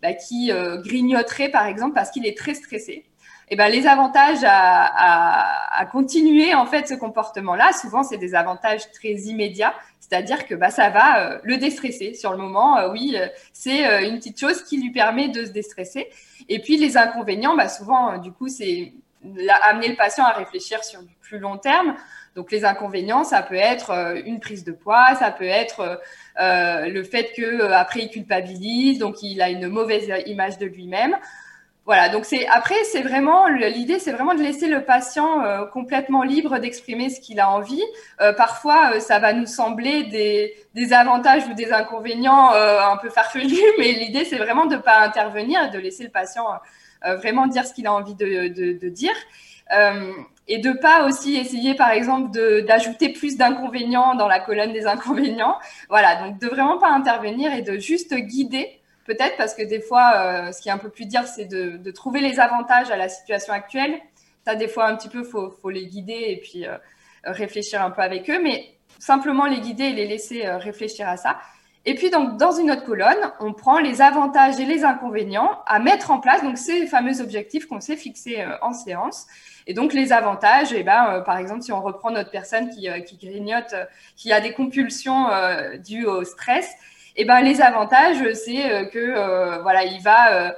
bah, 0.02 0.12
qui 0.14 0.50
grignoterait 0.84 1.50
par 1.50 1.66
exemple 1.66 1.94
parce 1.94 2.10
qu'il 2.10 2.26
est 2.26 2.36
très 2.36 2.54
stressé, 2.54 3.04
eh 3.50 3.56
ben, 3.56 3.68
les 3.68 3.86
avantages 3.86 4.42
à, 4.42 5.80
à, 5.80 5.86
continuer 5.86 6.54
en 6.54 6.64
fait 6.64 6.88
ce 6.88 6.94
comportement-là, 6.94 7.72
souvent 7.72 8.02
c'est 8.02 8.16
des 8.16 8.34
avantages 8.34 8.90
très 8.92 9.12
immédiats, 9.12 9.74
c'est-à-dire 10.00 10.46
que 10.46 10.54
bah, 10.54 10.70
ça 10.70 10.88
va 10.88 11.40
le 11.42 11.58
déstresser 11.58 12.14
sur 12.14 12.32
le 12.32 12.38
moment. 12.38 12.88
oui, 12.90 13.16
c'est 13.52 14.06
une 14.06 14.16
petite 14.16 14.40
chose 14.40 14.62
qui 14.62 14.80
lui 14.80 14.92
permet 14.92 15.28
de 15.28 15.44
se 15.44 15.50
déstresser. 15.50 16.08
Et 16.48 16.60
puis 16.60 16.78
les 16.78 16.96
inconvénients, 16.96 17.54
bah, 17.54 17.68
souvent 17.68 18.16
du 18.16 18.32
coup 18.32 18.48
c'est 18.48 18.94
amener 19.62 19.88
le 19.88 19.96
patient 19.96 20.24
à 20.24 20.32
réfléchir 20.32 20.84
sur 20.84 21.02
du 21.02 21.14
plus 21.20 21.38
long 21.38 21.58
terme. 21.58 21.96
Donc 22.34 22.50
les 22.50 22.64
inconvénients, 22.64 23.24
ça 23.24 23.42
peut 23.42 23.54
être 23.54 23.90
euh, 23.90 24.20
une 24.24 24.40
prise 24.40 24.64
de 24.64 24.72
poids, 24.72 25.14
ça 25.14 25.30
peut 25.30 25.44
être 25.44 25.80
euh, 25.80 25.96
euh, 26.40 26.88
le 26.88 27.04
fait 27.04 27.32
que 27.36 27.70
après 27.70 28.00
il 28.00 28.10
culpabilise, 28.10 28.98
donc 28.98 29.22
il 29.22 29.40
a 29.40 29.50
une 29.50 29.68
mauvaise 29.68 30.10
image 30.26 30.58
de 30.58 30.66
lui-même. 30.66 31.16
Voilà, 31.86 32.08
donc 32.08 32.24
c'est 32.24 32.46
après 32.46 32.82
c'est 32.90 33.02
vraiment 33.02 33.46
l'idée, 33.46 33.98
c'est 33.98 34.12
vraiment 34.12 34.34
de 34.34 34.42
laisser 34.42 34.68
le 34.68 34.84
patient 34.84 35.42
complètement 35.70 36.22
libre 36.22 36.58
d'exprimer 36.58 37.10
ce 37.10 37.20
qu'il 37.20 37.40
a 37.40 37.50
envie. 37.50 37.82
parfois, 38.38 39.00
ça 39.00 39.18
va 39.18 39.34
nous 39.34 39.44
sembler 39.44 40.04
des, 40.04 40.54
des, 40.74 40.94
avantages 40.94 41.46
ou 41.46 41.52
des 41.52 41.74
inconvénients 41.74 42.52
un 42.54 42.96
peu 42.96 43.10
farfelus, 43.10 43.60
mais 43.78 43.92
l'idée 43.92 44.24
c'est 44.24 44.38
vraiment 44.38 44.64
de 44.64 44.76
ne 44.76 44.80
pas 44.80 45.00
intervenir 45.00 45.62
et 45.64 45.68
de 45.68 45.78
laisser 45.78 46.04
le 46.04 46.08
patient 46.08 46.46
vraiment 47.04 47.46
dire 47.46 47.66
ce 47.66 47.74
qu'il 47.74 47.86
a 47.86 47.92
envie 47.92 48.14
de, 48.14 48.88
dire. 48.88 49.14
Euh, 49.72 50.12
et 50.46 50.58
de 50.58 50.72
pas 50.72 51.06
aussi 51.06 51.36
essayer, 51.36 51.74
par 51.74 51.90
exemple, 51.90 52.30
d'ajouter 52.66 53.10
plus 53.10 53.36
d'inconvénients 53.36 54.14
dans 54.14 54.28
la 54.28 54.40
colonne 54.40 54.72
des 54.72 54.86
inconvénients. 54.86 55.58
Voilà, 55.88 56.16
donc 56.16 56.38
de 56.38 56.46
vraiment 56.46 56.78
pas 56.78 56.90
intervenir 56.90 57.52
et 57.54 57.62
de 57.62 57.78
juste 57.78 58.14
guider, 58.14 58.80
peut-être, 59.06 59.36
parce 59.36 59.54
que 59.54 59.62
des 59.62 59.80
fois, 59.80 60.12
euh, 60.16 60.52
ce 60.52 60.60
qui 60.60 60.68
est 60.68 60.72
un 60.72 60.78
peu 60.78 60.90
plus 60.90 61.06
dire, 61.06 61.26
c'est 61.26 61.46
de, 61.46 61.78
de, 61.78 61.90
trouver 61.90 62.20
les 62.20 62.40
avantages 62.40 62.90
à 62.90 62.96
la 62.96 63.08
situation 63.08 63.54
actuelle. 63.54 63.94
Ça, 64.44 64.54
des 64.54 64.68
fois, 64.68 64.86
un 64.86 64.96
petit 64.96 65.08
peu, 65.08 65.24
faut, 65.24 65.50
faut 65.50 65.70
les 65.70 65.86
guider 65.86 66.24
et 66.28 66.36
puis 66.36 66.66
euh, 66.66 66.76
réfléchir 67.24 67.82
un 67.82 67.90
peu 67.90 68.02
avec 68.02 68.28
eux, 68.28 68.40
mais 68.42 68.74
simplement 68.98 69.46
les 69.46 69.60
guider 69.60 69.84
et 69.84 69.92
les 69.92 70.06
laisser 70.06 70.46
euh, 70.46 70.58
réfléchir 70.58 71.08
à 71.08 71.16
ça. 71.16 71.38
Et 71.86 71.94
puis, 71.94 72.10
donc, 72.10 72.38
dans 72.38 72.52
une 72.52 72.70
autre 72.70 72.84
colonne, 72.84 73.32
on 73.40 73.52
prend 73.52 73.78
les 73.78 74.00
avantages 74.00 74.58
et 74.58 74.64
les 74.64 74.84
inconvénients 74.84 75.62
à 75.66 75.78
mettre 75.78 76.10
en 76.10 76.18
place, 76.18 76.42
donc 76.42 76.56
ces 76.56 76.86
fameux 76.86 77.20
objectifs 77.20 77.66
qu'on 77.66 77.80
s'est 77.80 77.96
fixés 77.96 78.44
en 78.62 78.72
séance. 78.72 79.26
Et 79.66 79.74
donc, 79.74 79.92
les 79.92 80.12
avantages, 80.12 80.72
eh 80.72 80.82
ben, 80.82 81.06
euh, 81.08 81.20
par 81.20 81.38
exemple, 81.38 81.62
si 81.62 81.72
on 81.72 81.80
reprend 81.80 82.10
notre 82.10 82.30
personne 82.30 82.68
qui, 82.68 82.88
euh, 82.88 82.98
grignote, 83.20 83.72
euh, 83.72 83.84
qui 84.16 84.32
a 84.32 84.40
des 84.40 84.52
compulsions 84.52 85.28
dues 85.84 86.06
au 86.06 86.24
stress, 86.24 86.70
eh 87.16 87.24
ben, 87.24 87.40
les 87.40 87.60
avantages, 87.60 88.32
c'est 88.34 88.90
que 88.90 89.62
voilà, 89.62 89.84
il 89.84 90.02
va, 90.02 90.54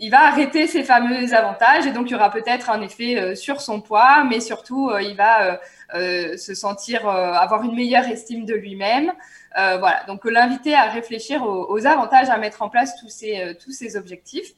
il 0.00 0.10
va 0.10 0.20
arrêter 0.26 0.66
ces 0.66 0.82
fameux 0.82 1.32
avantages 1.34 1.86
et 1.86 1.92
donc 1.92 2.08
il 2.08 2.12
y 2.12 2.16
aura 2.16 2.30
peut-être 2.30 2.68
un 2.70 2.82
effet 2.82 3.36
sur 3.36 3.60
son 3.60 3.80
poids, 3.80 4.24
mais 4.24 4.40
surtout 4.40 4.90
il 5.00 5.14
va 5.16 5.60
se 5.92 6.54
sentir 6.54 7.08
avoir 7.08 7.62
une 7.62 7.74
meilleure 7.74 8.06
estime 8.06 8.44
de 8.44 8.54
lui-même. 8.54 9.12
voilà, 9.54 10.02
donc 10.06 10.24
l'inviter 10.24 10.74
à 10.74 10.84
réfléchir 10.84 11.42
aux, 11.44 11.86
avantages 11.86 12.28
à 12.30 12.38
mettre 12.38 12.62
en 12.62 12.68
place 12.68 12.96
tous 13.00 13.08
ces, 13.08 13.56
tous 13.62 13.72
ces 13.72 13.96
objectifs. 13.96 14.54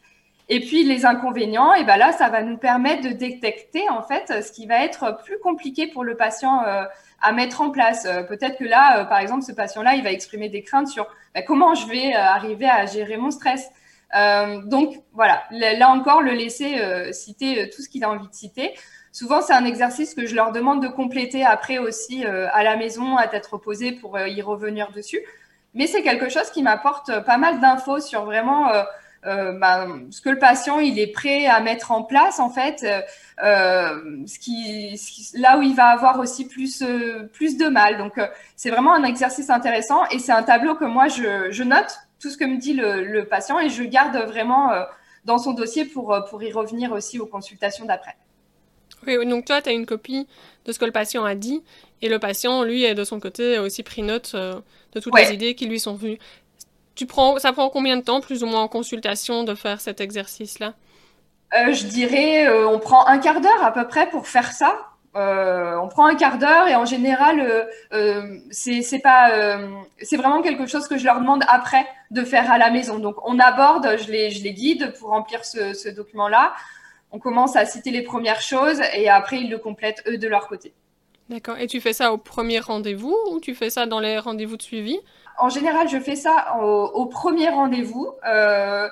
Et 0.52 0.58
puis 0.58 0.82
les 0.82 1.06
inconvénients, 1.06 1.74
et 1.74 1.84
ben 1.84 1.96
là, 1.96 2.10
ça 2.10 2.28
va 2.28 2.42
nous 2.42 2.56
permettre 2.58 3.08
de 3.08 3.14
détecter 3.14 3.88
en 3.88 4.02
fait 4.02 4.42
ce 4.42 4.50
qui 4.50 4.66
va 4.66 4.84
être 4.84 5.22
plus 5.24 5.38
compliqué 5.38 5.86
pour 5.86 6.02
le 6.02 6.16
patient 6.16 6.64
euh, 6.64 6.82
à 7.22 7.30
mettre 7.30 7.60
en 7.60 7.70
place. 7.70 8.04
Euh, 8.04 8.24
peut-être 8.24 8.58
que 8.58 8.64
là, 8.64 8.98
euh, 8.98 9.04
par 9.04 9.18
exemple, 9.18 9.42
ce 9.42 9.52
patient-là, 9.52 9.94
il 9.94 10.02
va 10.02 10.10
exprimer 10.10 10.48
des 10.48 10.62
craintes 10.62 10.88
sur 10.88 11.06
ben, 11.36 11.44
comment 11.46 11.76
je 11.76 11.86
vais 11.86 12.14
arriver 12.14 12.68
à 12.68 12.84
gérer 12.84 13.16
mon 13.16 13.30
stress. 13.30 13.70
donc 14.64 15.00
voilà, 15.12 15.44
là 15.52 15.88
encore, 15.88 16.20
le 16.20 16.32
laisser 16.32 16.80
citer 17.12 17.70
tout 17.70 17.80
ce 17.80 17.88
qu'il 17.88 18.02
a 18.02 18.10
envie 18.10 18.26
de 18.26 18.34
citer. 18.34 18.74
Souvent, 19.12 19.42
c'est 19.42 19.52
un 19.52 19.64
exercice 19.64 20.14
que 20.14 20.26
je 20.26 20.34
leur 20.34 20.52
demande 20.52 20.82
de 20.82 20.88
compléter 20.88 21.44
après 21.44 21.78
aussi 21.78 22.24
à 22.24 22.62
la 22.62 22.76
maison, 22.76 23.16
à 23.16 23.26
tête 23.26 23.46
reposée, 23.46 23.92
pour 23.92 24.18
y 24.18 24.40
revenir 24.40 24.92
dessus. 24.92 25.20
Mais 25.74 25.86
c'est 25.86 26.02
quelque 26.02 26.28
chose 26.28 26.50
qui 26.50 26.62
m'apporte 26.62 27.24
pas 27.24 27.36
mal 27.36 27.60
d'infos 27.60 28.00
sur 28.00 28.24
vraiment 28.24 28.70
euh, 29.26 29.52
bah, 29.58 29.86
ce 30.10 30.22
que 30.22 30.30
le 30.30 30.38
patient 30.38 30.78
il 30.78 30.98
est 30.98 31.12
prêt 31.12 31.46
à 31.46 31.60
mettre 31.60 31.90
en 31.90 32.02
place 32.02 32.40
en 32.40 32.48
fait, 32.48 32.82
euh, 32.84 33.02
euh 33.44 34.24
ce, 34.26 34.38
qui, 34.38 34.98
là 35.34 35.58
où 35.58 35.62
il 35.62 35.74
va 35.74 35.88
avoir 35.88 36.18
aussi 36.20 36.48
plus 36.48 36.82
euh, 36.82 37.28
plus 37.32 37.58
de 37.58 37.68
mal. 37.68 37.98
Donc 37.98 38.18
c'est 38.56 38.70
vraiment 38.70 38.94
un 38.94 39.04
exercice 39.04 39.50
intéressant 39.50 40.06
et 40.10 40.18
c'est 40.18 40.32
un 40.32 40.42
tableau 40.42 40.74
que 40.74 40.86
moi 40.86 41.08
je, 41.08 41.50
je, 41.50 41.62
note 41.62 41.98
tout 42.18 42.30
ce 42.30 42.38
que 42.38 42.44
me 42.44 42.56
dit 42.56 42.72
le, 42.72 43.04
le 43.04 43.26
patient 43.26 43.58
et 43.58 43.68
je 43.68 43.82
garde 43.82 44.16
vraiment 44.16 44.70
dans 45.26 45.38
son 45.38 45.52
dossier 45.52 45.84
pour 45.84 46.16
pour 46.30 46.42
y 46.42 46.50
revenir 46.52 46.92
aussi 46.92 47.18
aux 47.18 47.26
consultations 47.26 47.84
d'après. 47.84 48.16
Oui, 49.06 49.26
donc 49.26 49.44
toi, 49.46 49.62
tu 49.62 49.68
as 49.70 49.72
une 49.72 49.86
copie 49.86 50.26
de 50.66 50.72
ce 50.72 50.78
que 50.78 50.84
le 50.84 50.92
patient 50.92 51.24
a 51.24 51.34
dit, 51.34 51.62
et 52.02 52.08
le 52.08 52.18
patient, 52.18 52.62
lui, 52.62 52.94
de 52.94 53.04
son 53.04 53.20
côté, 53.20 53.56
a 53.56 53.62
aussi 53.62 53.82
pris 53.82 54.02
note 54.02 54.34
de 54.34 55.00
toutes 55.00 55.16
les 55.18 55.32
idées 55.32 55.54
qui 55.54 55.66
lui 55.66 55.80
sont 55.80 55.94
venues. 55.94 56.18
Tu 56.94 57.06
prends, 57.06 57.38
ça 57.38 57.52
prend 57.52 57.70
combien 57.70 57.96
de 57.96 58.02
temps, 58.02 58.20
plus 58.20 58.42
ou 58.42 58.46
moins 58.46 58.60
en 58.60 58.68
consultation, 58.68 59.44
de 59.44 59.54
faire 59.54 59.80
cet 59.80 60.00
exercice-là? 60.00 60.74
Euh, 61.54 61.72
Je 61.72 61.86
dirais, 61.86 62.46
euh, 62.46 62.68
on 62.68 62.78
prend 62.78 63.06
un 63.06 63.18
quart 63.18 63.40
d'heure 63.40 63.64
à 63.64 63.72
peu 63.72 63.86
près 63.88 64.08
pour 64.10 64.28
faire 64.28 64.52
ça. 64.52 64.86
Euh, 65.16 65.76
on 65.82 65.88
prend 65.88 66.06
un 66.06 66.14
quart 66.14 66.38
d'heure 66.38 66.68
et 66.68 66.76
en 66.76 66.84
général, 66.84 67.66
c'est 68.50 69.00
pas, 69.02 69.58
c'est 70.00 70.16
vraiment 70.16 70.42
quelque 70.42 70.66
chose 70.66 70.86
que 70.86 70.98
je 70.98 71.04
leur 71.04 71.20
demande 71.20 71.42
après 71.48 71.86
de 72.10 72.22
faire 72.22 72.50
à 72.52 72.58
la 72.58 72.70
maison. 72.70 72.98
Donc, 72.98 73.16
on 73.24 73.38
aborde, 73.38 73.96
je 73.98 74.10
les, 74.12 74.30
je 74.30 74.42
les 74.44 74.52
guide 74.52 74.92
pour 74.98 75.08
remplir 75.08 75.44
ce, 75.44 75.74
ce 75.74 75.88
document-là. 75.88 76.52
On 77.12 77.18
commence 77.18 77.56
à 77.56 77.64
citer 77.64 77.90
les 77.90 78.02
premières 78.02 78.40
choses 78.40 78.80
et 78.94 79.08
après 79.08 79.40
ils 79.40 79.50
le 79.50 79.58
complètent 79.58 80.02
eux 80.06 80.18
de 80.18 80.28
leur 80.28 80.46
côté. 80.46 80.72
D'accord. 81.28 81.58
Et 81.58 81.66
tu 81.66 81.80
fais 81.80 81.92
ça 81.92 82.12
au 82.12 82.18
premier 82.18 82.58
rendez-vous 82.58 83.16
ou 83.30 83.40
tu 83.40 83.54
fais 83.54 83.70
ça 83.70 83.86
dans 83.86 84.00
les 84.00 84.18
rendez-vous 84.18 84.56
de 84.56 84.62
suivi? 84.62 84.98
En 85.38 85.48
général, 85.48 85.88
je 85.88 85.98
fais 85.98 86.16
ça 86.16 86.56
au, 86.60 87.06
premier 87.06 87.48
rendez-vous. 87.48 88.08
Euh, 88.26 88.88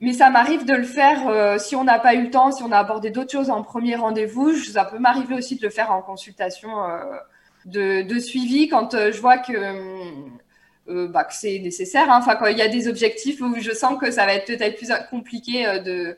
mais 0.00 0.12
ça 0.12 0.30
m'arrive 0.30 0.64
de 0.64 0.74
le 0.74 0.82
faire 0.82 1.28
euh, 1.28 1.56
si 1.58 1.76
on 1.76 1.84
n'a 1.84 1.98
pas 1.98 2.14
eu 2.14 2.24
le 2.24 2.30
temps, 2.30 2.50
si 2.50 2.62
on 2.64 2.72
a 2.72 2.78
abordé 2.78 3.10
d'autres 3.10 3.30
choses 3.30 3.50
en 3.50 3.62
premier 3.62 3.94
rendez-vous. 3.94 4.52
Ça 4.56 4.84
peut 4.84 4.98
m'arriver 4.98 5.36
aussi 5.36 5.56
de 5.56 5.62
le 5.62 5.70
faire 5.70 5.92
en 5.92 6.02
consultation 6.02 6.68
de, 7.64 8.18
suivi 8.18 8.68
quand 8.68 8.90
je 8.92 9.20
vois 9.20 9.38
que, 9.38 11.06
bah, 11.06 11.24
que 11.24 11.34
c'est 11.34 11.60
nécessaire. 11.60 12.10
Hein. 12.10 12.18
Enfin, 12.18 12.34
quand 12.34 12.46
il 12.46 12.58
y 12.58 12.62
a 12.62 12.68
des 12.68 12.88
objectifs 12.88 13.40
où 13.40 13.54
je 13.56 13.70
sens 13.72 13.98
que 13.98 14.10
ça 14.10 14.26
va 14.26 14.34
être 14.34 14.46
peut-être 14.46 14.76
plus 14.76 14.92
compliqué 15.08 15.64
de 15.84 15.90
euh, 16.00 16.14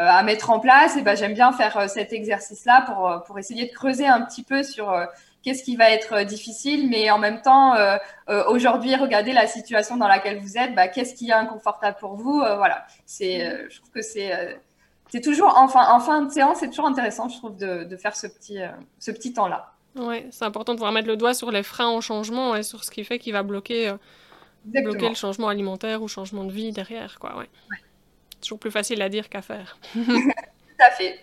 à 0.00 0.22
mettre 0.22 0.50
en 0.50 0.60
place, 0.60 0.96
et 0.96 1.02
ben, 1.02 1.16
j'aime 1.16 1.34
bien 1.34 1.52
faire 1.52 1.76
euh, 1.76 1.88
cet 1.88 2.12
exercice-là 2.12 2.82
pour, 2.82 3.08
euh, 3.08 3.18
pour 3.18 3.38
essayer 3.38 3.66
de 3.66 3.72
creuser 3.74 4.06
un 4.06 4.22
petit 4.22 4.44
peu 4.44 4.62
sur 4.62 4.94
qu'est-ce 5.42 5.64
qui 5.64 5.76
va 5.76 5.90
être 5.90 6.22
difficile, 6.22 6.88
mais 6.88 7.10
en 7.10 7.18
même 7.18 7.42
temps, 7.42 7.74
aujourd'hui, 8.48 8.94
regardez 8.96 9.32
la 9.32 9.46
situation 9.46 9.96
dans 9.96 10.08
laquelle 10.08 10.40
vous 10.40 10.58
êtes, 10.58 10.74
bah, 10.74 10.88
qu'est-ce 10.88 11.14
qui 11.14 11.30
est 11.30 11.32
inconfortable 11.32 11.96
pour 11.98 12.16
vous, 12.16 12.38
voilà. 12.38 12.86
C'est, 13.06 13.68
je 13.70 13.78
trouve 13.78 13.90
que 13.90 14.02
c'est, 14.02 14.58
c'est 15.08 15.20
toujours, 15.20 15.54
enfin, 15.56 15.86
en 15.90 16.00
fin 16.00 16.22
de 16.22 16.30
séance, 16.30 16.58
c'est 16.58 16.68
toujours 16.68 16.86
intéressant, 16.86 17.28
je 17.28 17.38
trouve, 17.38 17.56
de, 17.56 17.84
de 17.84 17.96
faire 17.96 18.16
ce 18.16 18.26
petit, 18.26 18.58
ce 18.98 19.10
petit 19.10 19.32
temps-là. 19.32 19.72
Oui, 19.96 20.26
c'est 20.30 20.44
important 20.44 20.72
de 20.72 20.78
pouvoir 20.78 20.92
mettre 20.92 21.08
le 21.08 21.16
doigt 21.16 21.34
sur 21.34 21.50
les 21.50 21.62
freins 21.62 21.90
au 21.90 22.00
changement 22.00 22.54
et 22.54 22.62
sur 22.62 22.84
ce 22.84 22.90
qui 22.90 23.04
fait 23.04 23.18
qu'il 23.18 23.32
va 23.32 23.42
bloquer, 23.42 23.94
bloquer 24.64 25.08
le 25.08 25.14
changement 25.14 25.48
alimentaire 25.48 26.02
ou 26.02 26.08
changement 26.08 26.44
de 26.44 26.52
vie 26.52 26.72
derrière, 26.72 27.18
quoi, 27.20 27.36
ouais. 27.36 27.48
ouais 27.70 27.78
toujours 28.40 28.58
plus 28.58 28.70
facile 28.70 29.02
à 29.02 29.08
dire 29.08 29.28
qu'à 29.28 29.42
faire. 29.42 29.78
Tout 29.94 30.84
à 30.84 30.90
fait. 30.90 31.18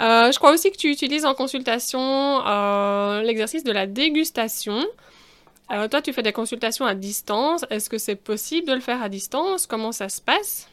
Euh, 0.00 0.30
je 0.30 0.38
crois 0.38 0.52
aussi 0.52 0.70
que 0.70 0.76
tu 0.76 0.90
utilises 0.90 1.24
en 1.24 1.34
consultation 1.34 2.00
euh, 2.46 3.22
l'exercice 3.22 3.64
de 3.64 3.72
la 3.72 3.86
dégustation. 3.86 4.84
Euh, 5.70 5.88
toi, 5.88 6.00
tu 6.00 6.12
fais 6.12 6.22
des 6.22 6.32
consultations 6.32 6.86
à 6.86 6.94
distance. 6.94 7.64
Est-ce 7.70 7.90
que 7.90 7.98
c'est 7.98 8.16
possible 8.16 8.68
de 8.68 8.74
le 8.74 8.80
faire 8.80 9.02
à 9.02 9.08
distance? 9.08 9.66
Comment 9.66 9.92
ça 9.92 10.08
se 10.08 10.20
passe? 10.20 10.68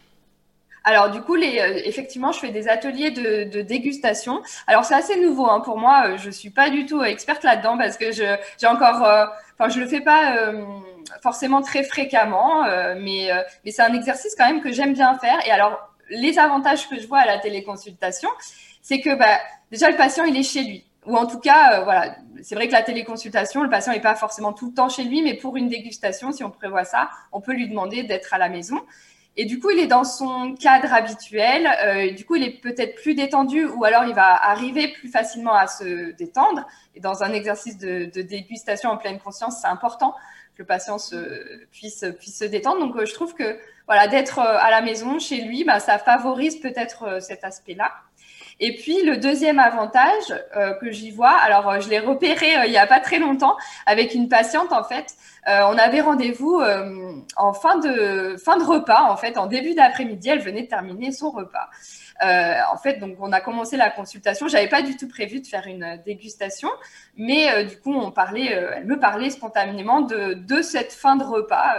Alors 0.88 1.10
du 1.10 1.20
coup, 1.22 1.34
les, 1.34 1.82
effectivement, 1.86 2.32
je 2.32 2.38
fais 2.38 2.52
des 2.52 2.68
ateliers 2.68 3.10
de, 3.10 3.62
dégustation. 3.64 4.44
Alors 4.68 4.86
c'est 4.86 4.94
assez 4.94 5.20
nouveau 5.20 5.48
hein, 5.48 5.60
pour 5.60 5.80
moi. 5.80 6.16
Je 6.18 6.30
suis 6.30 6.52
pas 6.52 6.70
du 6.70 6.86
tout 6.86 7.02
experte 7.02 7.44
là-dedans 7.44 7.76
parce 7.76 7.98
que 7.98 8.12
j'ai 8.12 8.68
encore, 8.68 9.32
enfin 9.58 9.70
je 9.70 9.80
le 9.80 9.88
fais 9.88 10.02
pas 10.02 10.52
forcément 11.22 11.62
très 11.62 11.84
fréquemment, 11.84 12.66
euh, 12.66 12.96
mais, 13.00 13.32
euh, 13.32 13.42
mais 13.64 13.72
c'est 13.72 13.82
un 13.82 13.94
exercice 13.94 14.36
quand 14.38 14.46
même 14.46 14.62
que 14.62 14.72
j'aime 14.72 14.94
bien 14.94 15.18
faire. 15.18 15.38
Et 15.46 15.52
alors, 15.52 15.90
les 16.10 16.38
avantages 16.40 16.88
que 16.88 17.00
je 17.00 17.08
vois 17.08 17.20
à 17.20 17.26
la 17.26 17.40
téléconsultation, 17.40 18.30
c'est 18.82 19.02
que 19.02 19.16
bah, 19.16 19.40
déjà 19.72 19.90
le 19.90 19.98
patient, 19.98 20.24
il 20.24 20.38
est 20.38 20.44
chez 20.44 20.64
lui. 20.64 20.86
Ou 21.06 21.16
en 21.16 21.28
tout 21.28 21.40
cas, 21.40 21.80
euh, 21.80 21.84
voilà, 21.84 22.16
c'est 22.42 22.56
vrai 22.56 22.68
que 22.68 22.74
la 22.74 22.82
téléconsultation, 22.82 23.62
le 23.62 23.70
patient 23.70 23.94
n'est 23.94 24.02
pas 24.02 24.16
forcément 24.16 24.54
tout 24.54 24.68
le 24.68 24.74
temps 24.74 24.90
chez 24.90 25.04
lui, 25.04 25.22
mais 25.22 25.36
pour 25.36 25.56
une 25.58 25.70
dégustation, 25.70 26.32
si 26.32 26.44
on 26.44 26.50
prévoit 26.50 26.84
ça, 26.84 27.10
on 27.32 27.42
peut 27.42 27.54
lui 27.54 27.70
demander 27.70 28.04
d'être 28.04 28.34
à 28.34 28.38
la 28.38 28.50
maison. 28.50 28.82
Et 29.38 29.46
du 29.46 29.60
coup, 29.60 29.70
il 29.70 29.80
est 29.80 29.88
dans 29.88 30.06
son 30.06 30.56
cadre 30.56 30.94
habituel. 30.94 31.68
Euh, 31.84 32.12
du 32.12 32.26
coup, 32.26 32.36
il 32.36 32.44
est 32.44 32.62
peut-être 32.62 32.96
plus 32.96 33.16
détendu 33.16 33.66
ou 33.66 33.84
alors 33.84 34.06
il 34.06 34.16
va 34.16 34.34
arriver 34.34 34.94
plus 34.94 35.10
facilement 35.10 35.54
à 35.54 35.68
se 35.68 36.12
détendre. 36.14 36.66
Et 36.96 37.02
dans 37.02 37.24
un 37.24 37.34
exercice 37.34 37.78
de, 37.78 38.06
de 38.06 38.22
dégustation 38.22 38.90
en 38.90 38.98
pleine 38.98 39.20
conscience, 39.20 39.60
c'est 39.62 39.68
important 39.68 40.16
que 40.56 40.62
le 40.62 40.66
patient 40.66 40.98
se, 40.98 41.66
puisse, 41.72 42.06
puisse 42.18 42.40
se 42.40 42.46
détendre. 42.46 42.80
Donc, 42.80 42.96
euh, 42.96 43.06
je 43.06 43.14
trouve 43.14 43.34
que 43.34 43.60
voilà, 43.88 44.08
d'être 44.08 44.40
euh, 44.40 44.58
à 44.60 44.72
la 44.72 44.82
maison, 44.82 45.20
chez 45.20 45.42
lui, 45.42 45.64
bah, 45.64 45.80
ça 45.80 46.00
favorise 46.00 46.60
peut-être 46.60 47.04
euh, 47.04 47.20
cet 47.20 47.44
aspect-là. 47.44 47.92
Et 48.62 48.74
puis 48.74 49.04
le 49.04 49.18
deuxième 49.18 49.60
avantage 49.60 50.34
que 50.80 50.90
j'y 50.90 51.12
vois, 51.12 51.32
alors 51.32 51.82
je 51.82 51.90
l'ai 51.90 52.00
repéré 52.00 52.54
il 52.66 52.72
n'y 52.72 52.78
a 52.78 52.88
pas 52.88 53.02
très 53.02 53.20
longtemps 53.20 53.58
avec 53.86 54.14
une 54.14 54.30
patiente 54.30 54.72
en 54.72 54.86
fait. 54.86 55.14
On 55.48 55.78
avait 55.78 56.02
rendez-vous 56.02 56.62
en 57.38 57.54
fin 57.54 57.78
de 57.78 58.36
fin 58.44 58.58
de 58.58 58.64
repas 58.64 59.04
en 59.10 59.18
fait, 59.18 59.38
en 59.38 59.46
début 59.48 59.76
d'après-midi. 59.76 60.30
Elle 60.30 60.40
venait 60.40 60.64
de 60.64 60.68
terminer 60.68 61.12
son 61.12 61.32
repas. 61.32 61.70
Euh, 62.24 62.54
en 62.72 62.78
fait, 62.78 63.00
donc 63.00 63.18
on 63.20 63.32
a 63.32 63.42
commencé 63.42 63.76
la 63.76 63.90
consultation. 63.90 64.48
J'avais 64.48 64.70
pas 64.70 64.82
du 64.82 64.96
tout 64.96 65.08
prévu 65.08 65.42
de 65.42 65.48
faire 65.48 65.68
une 65.68 66.02
dégustation, 66.06 66.70
mais 67.18 67.52
euh, 67.52 67.64
du 67.64 67.78
coup, 67.78 67.94
on 67.94 68.12
parlait, 68.12 68.56
euh, 68.56 68.72
elle 68.76 68.86
me 68.86 69.00
parlait 69.00 69.30
spontanément 69.30 70.02
de, 70.02 70.34
de 70.34 70.62
cette 70.62 70.94
fin 70.94 71.18
de 71.18 71.24
repas. 71.24 71.76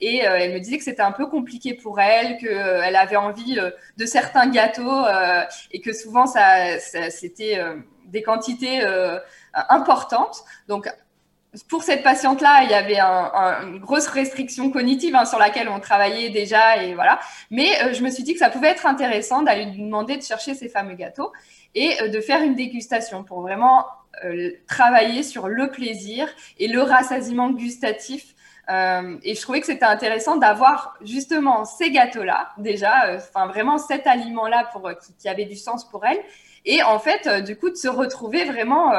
et 0.00 0.18
elle 0.18 0.52
me 0.52 0.58
disait 0.60 0.78
que 0.78 0.84
c'était 0.84 1.02
un 1.02 1.12
peu 1.12 1.26
compliqué 1.26 1.74
pour 1.74 2.00
elle, 2.00 2.36
qu'elle 2.38 2.96
avait 2.96 3.16
envie 3.16 3.58
de 3.96 4.06
certains 4.06 4.48
gâteaux 4.48 5.04
et 5.72 5.80
que 5.80 5.92
souvent 5.92 6.26
ça 6.26 6.78
c'était 6.78 7.62
des 8.06 8.22
quantités 8.22 8.80
importantes. 9.52 10.42
Donc 10.68 10.88
pour 11.68 11.82
cette 11.82 12.02
patiente-là, 12.02 12.62
il 12.62 12.70
y 12.70 12.74
avait 12.74 13.00
une 13.00 13.78
grosse 13.78 14.06
restriction 14.06 14.70
cognitive 14.70 15.16
hein, 15.16 15.24
sur 15.24 15.38
laquelle 15.38 15.68
on 15.68 15.80
travaillait 15.80 16.30
déjà 16.30 16.82
et 16.82 16.94
voilà. 16.94 17.18
Mais 17.50 17.70
euh, 17.82 17.92
je 17.92 18.02
me 18.02 18.10
suis 18.10 18.22
dit 18.22 18.34
que 18.34 18.38
ça 18.38 18.50
pouvait 18.50 18.68
être 18.68 18.86
intéressant 18.86 19.42
d'aller 19.42 19.64
lui 19.64 19.82
demander 19.82 20.16
de 20.16 20.22
chercher 20.22 20.54
ces 20.54 20.68
fameux 20.68 20.94
gâteaux 20.94 21.32
et 21.74 22.00
euh, 22.02 22.08
de 22.08 22.20
faire 22.20 22.42
une 22.42 22.54
dégustation 22.54 23.24
pour 23.24 23.40
vraiment 23.40 23.86
euh, 24.24 24.52
travailler 24.68 25.22
sur 25.24 25.48
le 25.48 25.70
plaisir 25.70 26.28
et 26.58 26.68
le 26.68 26.82
rassasiement 26.82 27.50
gustatif. 27.50 28.34
et 28.68 29.34
je 29.34 29.40
trouvais 29.40 29.60
que 29.60 29.66
c'était 29.66 29.84
intéressant 29.84 30.36
d'avoir 30.36 30.96
justement 31.02 31.64
ces 31.64 31.90
gâteaux-là 31.90 32.50
déjà, 32.58 33.16
enfin 33.16 33.48
vraiment 33.48 33.78
cet 33.78 34.06
aliment-là 34.06 34.68
pour 34.72 34.88
qui, 35.02 35.12
qui, 35.18 35.28
avait 35.28 35.46
du 35.46 35.56
sens 35.56 35.88
pour 35.90 36.06
elle. 36.06 36.20
Et 36.64 36.80
en 36.84 37.00
fait, 37.00 37.42
du 37.42 37.56
coup, 37.56 37.70
de 37.70 37.74
se 37.74 37.88
retrouver 37.88 38.44
vraiment 38.44 38.92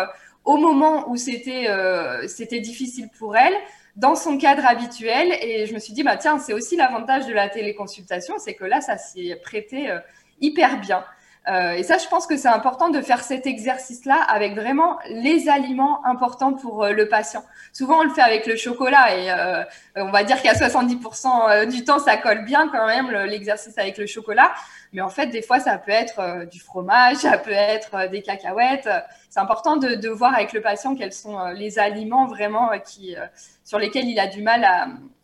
au 0.45 0.57
moment 0.57 1.09
où 1.09 1.17
c'était 1.17 1.69
euh, 1.69 2.27
c'était 2.27 2.59
difficile 2.59 3.09
pour 3.17 3.35
elle, 3.35 3.53
dans 3.95 4.15
son 4.15 4.37
cadre 4.37 4.65
habituel. 4.65 5.31
Et 5.41 5.65
je 5.65 5.73
me 5.73 5.79
suis 5.79 5.93
dit, 5.93 6.03
bah, 6.03 6.17
tiens, 6.17 6.39
c'est 6.39 6.53
aussi 6.53 6.75
l'avantage 6.75 7.27
de 7.27 7.33
la 7.33 7.49
téléconsultation, 7.49 8.35
c'est 8.37 8.53
que 8.53 8.65
là, 8.65 8.81
ça 8.81 8.97
s'y 8.97 9.33
prêté 9.43 9.89
euh, 9.89 9.99
hyper 10.39 10.79
bien. 10.79 11.03
Euh, 11.47 11.71
et 11.71 11.81
ça, 11.81 11.97
je 11.97 12.07
pense 12.07 12.27
que 12.27 12.37
c'est 12.37 12.47
important 12.47 12.89
de 12.89 13.01
faire 13.01 13.23
cet 13.23 13.47
exercice-là 13.47 14.21
avec 14.21 14.53
vraiment 14.53 14.99
les 15.09 15.49
aliments 15.49 16.05
importants 16.05 16.53
pour 16.53 16.85
le 16.85 17.07
patient. 17.07 17.43
Souvent, 17.73 18.01
on 18.01 18.03
le 18.03 18.11
fait 18.11 18.21
avec 18.21 18.45
le 18.45 18.55
chocolat 18.55 19.17
et 19.17 19.65
on 19.95 20.11
va 20.11 20.23
dire 20.23 20.39
qu'à 20.39 20.53
70% 20.53 21.65
du 21.67 21.83
temps, 21.83 21.97
ça 21.97 22.17
colle 22.17 22.45
bien 22.45 22.69
quand 22.69 22.85
même 22.85 23.09
l'exercice 23.25 23.75
avec 23.79 23.97
le 23.97 24.05
chocolat. 24.05 24.51
Mais 24.93 25.01
en 25.01 25.09
fait, 25.09 25.27
des 25.27 25.41
fois, 25.41 25.59
ça 25.59 25.77
peut 25.77 25.91
être 25.91 26.49
du 26.51 26.59
fromage, 26.59 27.17
ça 27.17 27.37
peut 27.37 27.51
être 27.51 28.09
des 28.09 28.21
cacahuètes. 28.21 28.89
C'est 29.29 29.39
important 29.39 29.77
de, 29.77 30.09
voir 30.09 30.33
avec 30.33 30.51
le 30.53 30.61
patient 30.61 30.95
quels 30.95 31.13
sont 31.13 31.47
les 31.49 31.79
aliments 31.79 32.27
vraiment 32.27 32.71
qui, 32.83 33.15
sur 33.63 33.79
lesquels 33.79 34.05
il 34.05 34.19
a 34.19 34.27
du 34.27 34.41
mal 34.41 34.65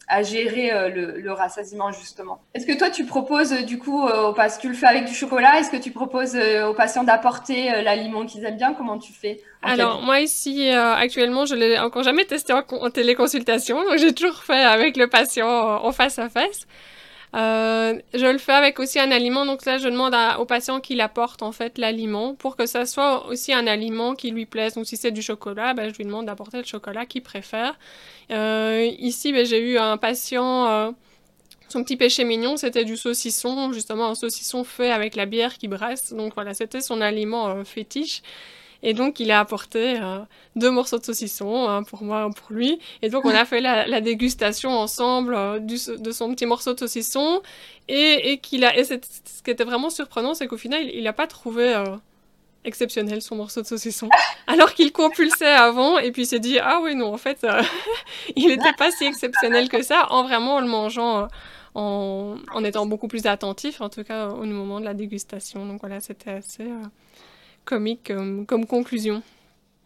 à, 0.08 0.24
gérer 0.24 0.72
euh, 0.72 0.88
le, 0.90 1.32
rassasiement 1.34 1.92
justement. 1.92 2.40
Est-ce 2.54 2.66
que 2.66 2.78
toi 2.78 2.90
tu 2.90 3.06
proposes 3.06 3.52
euh, 3.52 3.64
du 3.64 3.78
coup 3.78 4.08
euh, 4.08 4.32
parce 4.32 4.56
que 4.56 4.62
tu 4.62 4.70
le 4.70 4.74
fais 4.74 4.86
avec 4.86 5.04
du 5.04 5.14
chocolat, 5.14 5.60
est-ce 5.60 5.70
que 5.70 5.76
tu 5.76 5.92
proposes 5.92 6.38
aux 6.38 6.74
patients 6.74 7.04
d'apporter 7.04 7.70
l'aliment 7.82 8.26
qu'ils 8.26 8.46
aiment 8.46 8.56
bien? 8.56 8.74
Comment 8.74 8.98
tu 8.98 9.12
fais? 9.12 9.42
Alors 9.62 10.02
moi 10.02 10.22
ici 10.22 10.70
actuellement 10.70 11.46
je 11.46 11.56
l'ai 11.56 11.78
encore 11.78 12.04
jamais 12.04 12.24
testé 12.24 12.54
en, 12.54 12.64
en 12.70 12.90
téléconsultation, 12.90 13.84
donc 13.84 13.98
j'ai 13.98 14.14
toujours 14.14 14.44
fait 14.44 14.64
avec 14.64 14.96
le 14.96 15.08
patient 15.08 15.50
en 15.50 15.92
face 15.92 16.20
à 16.20 16.30
face. 16.30 16.68
Euh, 17.36 18.00
je 18.14 18.26
le 18.26 18.38
fais 18.38 18.54
avec 18.54 18.80
aussi 18.80 19.00
un 19.00 19.12
aliment, 19.12 19.46
donc 19.46 19.66
là 19.66 19.78
je 19.78 19.90
demande 19.90 20.16
au 20.40 20.46
patient 20.46 20.80
qu'il 20.80 21.02
apporte 21.02 21.44
en 21.44 21.52
fait 21.52 21.78
l'aliment 21.78 22.36
pour 22.36 22.56
que 22.56 22.66
ça 22.66 22.86
soit 22.86 23.28
aussi 23.28 23.54
un 23.54 23.68
aliment 23.68 24.16
qui 24.16 24.32
lui 24.32 24.46
plaise. 24.46 24.76
Donc 24.76 24.86
si 24.86 24.96
c'est 24.96 25.12
du 25.12 25.22
chocolat, 25.22 25.74
ben, 25.74 25.92
je 25.92 25.98
lui 25.98 26.06
demande 26.06 26.26
d'apporter 26.28 26.58
le 26.58 26.64
chocolat 26.64 27.06
qu'il 27.06 27.22
préfère. 27.24 27.78
Euh, 28.32 28.90
ici 29.00 29.34
ben, 29.34 29.46
j'ai 29.46 29.60
eu 29.60 29.78
un 29.78 29.98
patient, 29.98 30.68
euh, 30.68 30.92
son 31.68 31.84
petit 31.84 31.98
péché 31.98 32.24
mignon 32.24 32.56
c'était 32.56 32.86
du 32.86 32.96
saucisson, 32.96 33.74
justement 33.74 34.08
un 34.08 34.16
saucisson 34.16 34.64
fait 34.64 34.92
avec 34.92 35.16
la 35.16 35.26
bière 35.26 35.58
qui 35.58 35.68
brasse. 35.68 36.14
Donc 36.14 36.34
voilà, 36.36 36.54
c'était 36.54 36.82
son 36.82 37.02
aliment 37.02 37.64
fétiche. 37.66 38.22
Et 38.84 38.94
donc, 38.94 39.20
il 39.20 39.32
a 39.32 39.40
apporté 39.40 40.00
euh, 40.00 40.20
deux 40.56 40.72
morceaux 40.72 41.00
de 41.00 41.06
saucisson, 41.06 41.68
un 41.68 41.84
pour 41.84 42.04
moi, 42.04 42.22
un 42.22 42.32
pour 42.32 42.52
lui. 42.52 42.80
Et 43.02 43.10
donc, 43.10 43.26
on 43.26 43.30
a 43.30 43.46
fait 43.46 43.62
la, 43.62 44.02
dégustation 44.02 44.72
ensemble 44.72 45.34
euh, 45.36 45.60
du, 45.60 45.78
de 45.98 46.12
son 46.12 46.34
petit 46.34 46.46
morceau 46.46 46.74
de 46.74 46.80
saucisson. 46.80 47.42
Et, 47.88 48.32
et 48.32 48.38
qu'il 48.40 48.66
a, 48.66 48.78
et 48.78 48.84
ce 48.84 48.96
qui 49.44 49.52
était 49.52 49.64
vraiment 49.64 49.90
surprenant, 49.90 50.34
c'est 50.34 50.48
qu'au 50.48 50.58
final, 50.58 50.84
il 50.94 51.04
n'a 51.04 51.14
pas 51.14 51.28
trouvé 51.28 51.74
euh, 51.74 51.86
exceptionnel 52.66 53.22
son 53.22 53.36
morceau 53.36 53.62
de 53.62 53.68
saucisson. 53.68 54.10
Alors 54.48 54.74
qu'il 54.74 54.92
compulsait 54.92 55.46
avant, 55.46 55.98
et 55.98 56.12
puis 56.12 56.24
il 56.24 56.28
s'est 56.28 56.40
dit, 56.40 56.60
ah 56.60 56.80
oui, 56.84 56.96
non, 56.96 57.14
en 57.14 57.18
fait, 57.18 57.46
il 58.36 58.48
n'était 58.48 58.74
pas 58.78 58.92
si 58.92 59.06
exceptionnel 59.06 59.70
que 59.70 59.82
ça, 59.82 60.08
en 60.12 60.24
vraiment 60.24 60.60
le 60.60 60.68
mangeant. 60.68 61.28
En, 61.76 62.38
en, 62.56 62.64
étant 62.64 62.88
beaucoup 62.88 63.08
plus 63.08 63.28
attentif, 63.28 63.82
en 63.82 63.90
tout 63.90 64.04
cas 64.04 64.30
au 64.30 64.44
moment 64.46 64.80
de 64.80 64.86
la 64.86 64.96
dégustation. 64.96 65.64
Donc 65.64 65.82
voilà, 65.82 66.00
c'était 66.00 66.32
assez, 66.32 66.64
comique 67.68 68.12
comme, 68.48 68.66
conclusion. 68.66 69.22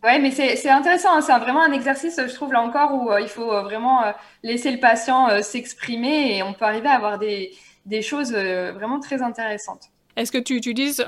Oui, 0.03 0.19
mais 0.19 0.31
c'est 0.31 0.69
intéressant. 0.69 1.13
Hein. 1.13 1.21
C'est 1.21 1.37
vraiment 1.37 1.63
un 1.63 1.73
exercice, 1.73 2.19
je 2.19 2.33
trouve, 2.33 2.53
là 2.53 2.61
encore, 2.61 2.93
où 2.93 3.11
euh, 3.11 3.19
il 3.19 3.27
faut 3.27 3.51
euh, 3.51 3.61
vraiment 3.61 4.03
euh, 4.03 4.11
laisser 4.43 4.71
le 4.71 4.79
patient 4.79 5.41
s'exprimer 5.41 6.37
et 6.37 6.43
on 6.43 6.53
peut 6.53 6.65
arriver 6.65 6.87
à 6.87 6.93
avoir 6.93 7.19
des, 7.19 7.51
des 7.85 8.01
choses 8.01 8.31
vraiment 8.31 8.99
très 8.99 9.21
intéressantes. 9.21 9.89
Est-ce 10.15 10.31
que 10.31 10.37
tu 10.37 10.55
utilises 10.55 11.05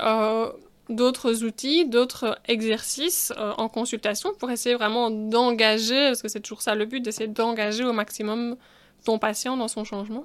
d'autres 0.88 1.44
outils, 1.44 1.86
d'autres 1.86 2.38
exercices 2.46 3.32
en 3.36 3.68
consultation 3.68 4.30
pour 4.38 4.50
essayer 4.50 4.74
vraiment 4.74 5.10
d'engager, 5.10 6.08
parce 6.08 6.22
que 6.22 6.28
c'est 6.28 6.40
toujours 6.40 6.62
ça 6.62 6.74
le 6.74 6.84
but, 6.84 7.00
d'essayer 7.00 7.28
d'engager 7.28 7.84
au 7.84 7.92
maximum 7.92 8.56
ton 9.04 9.18
patient 9.18 9.56
dans 9.56 9.68
son 9.68 9.84
changement? 9.84 10.24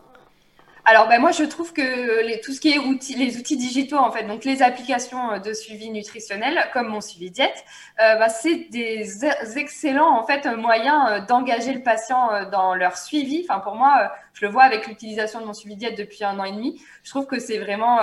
Alors, 0.90 1.08
ben, 1.08 1.22
moi, 1.22 1.32
je 1.32 1.44
trouve 1.44 1.72
que 1.72 2.26
les, 2.26 2.42
tout 2.42 2.52
ce 2.52 2.60
qui 2.60 2.72
est 2.72 2.80
outils, 2.80 3.14
les 3.14 3.38
outils 3.38 3.58
digitaux, 3.58 3.98
en 3.98 4.12
fait, 4.12 4.24
donc 4.24 4.44
les 4.44 4.64
applications 4.64 5.34
euh, 5.34 5.38
de 5.38 5.54
suivi 5.54 5.92
nutritionnel, 5.92 6.60
comme 6.74 6.88
mon 6.88 7.00
suivi 7.00 7.30
diète, 7.30 7.64
euh, 8.00 8.16
bah, 8.16 8.28
c'est 8.28 8.70
des 8.72 9.24
excellents, 9.56 10.18
en 10.18 10.26
fait, 10.26 10.48
moyens 10.48 11.00
euh, 11.08 11.20
d'engager 11.20 11.74
le 11.74 11.84
patient 11.84 12.50
dans 12.52 12.74
leur 12.74 12.98
suivi. 12.98 13.46
Enfin, 13.48 13.60
pour 13.60 13.76
moi, 13.76 14.12
je 14.34 14.44
le 14.44 14.52
vois 14.52 14.64
avec 14.64 14.88
l'utilisation 14.88 15.42
de 15.42 15.46
mon 15.46 15.54
suivi 15.54 15.76
diète 15.76 15.96
depuis 15.96 16.24
un 16.24 16.40
an 16.40 16.44
et 16.44 16.54
demi. 16.54 16.82
Je 17.04 17.12
trouve 17.12 17.28
que 17.28 17.38
c'est 17.38 17.60
vraiment 17.60 18.00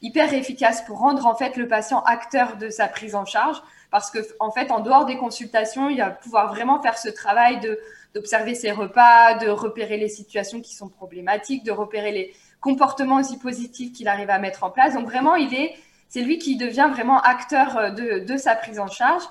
hyper 0.00 0.32
efficace 0.32 0.82
pour 0.82 0.98
rendre, 0.98 1.26
en 1.26 1.34
fait, 1.34 1.56
le 1.56 1.66
patient 1.66 2.00
acteur 2.04 2.58
de 2.58 2.70
sa 2.70 2.86
prise 2.86 3.16
en 3.16 3.24
charge. 3.24 3.60
Parce 3.90 4.12
que, 4.12 4.20
en 4.38 4.52
fait, 4.52 4.70
en 4.70 4.78
dehors 4.78 5.04
des 5.04 5.16
consultations, 5.16 5.88
il 5.88 5.98
va 5.98 6.10
pouvoir 6.10 6.54
vraiment 6.54 6.80
faire 6.80 6.96
ce 6.96 7.08
travail 7.08 7.58
de 7.58 7.80
d'observer 8.14 8.54
ses 8.54 8.72
repas, 8.72 9.34
de 9.34 9.48
repérer 9.48 9.96
les 9.96 10.08
situations 10.08 10.60
qui 10.60 10.74
sont 10.74 10.88
problématiques, 10.88 11.64
de 11.64 11.72
repérer 11.72 12.12
les 12.12 12.34
comportements 12.60 13.16
aussi 13.16 13.38
positifs 13.38 13.92
qu'il 13.92 14.08
arrive 14.08 14.30
à 14.30 14.38
mettre 14.38 14.64
en 14.64 14.70
place. 14.70 14.94
Donc 14.94 15.06
vraiment, 15.06 15.36
il 15.36 15.54
est, 15.54 15.74
c'est 16.08 16.22
lui 16.22 16.38
qui 16.38 16.56
devient 16.56 16.88
vraiment 16.92 17.20
acteur 17.20 17.76
euh, 17.76 17.90
de, 17.90 18.18
de 18.24 18.36
sa 18.36 18.54
prise 18.54 18.80
en 18.80 18.88
charge. 18.88 19.22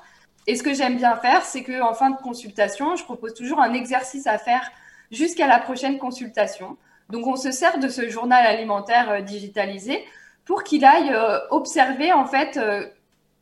Et 0.48 0.56
ce 0.56 0.64
que 0.64 0.74
j'aime 0.74 0.98
bien 0.98 1.16
faire, 1.18 1.44
c'est 1.44 1.64
qu'en 1.64 1.94
fin 1.94 2.10
de 2.10 2.18
consultation, 2.18 2.96
je 2.96 3.04
propose 3.04 3.34
toujours 3.34 3.60
un 3.60 3.74
exercice 3.74 4.26
à 4.28 4.38
faire 4.38 4.72
jusqu'à 5.12 5.48
la 5.48 5.60
prochaine 5.60 5.98
consultation. 6.00 6.78
Donc 7.10 7.28
on 7.28 7.36
se 7.36 7.52
sert 7.52 7.80
de 7.80 7.90
ce 7.90 8.10
journal 8.10 8.46
alimentaire 8.46 9.10
euh, 9.10 9.22
digitalisé 9.22 10.04
pour 10.46 10.64
qu'il 10.64 10.86
aille 10.86 11.12
euh, 11.14 11.40
observer 11.52 12.12
en 12.12 12.26
fait 12.26 12.58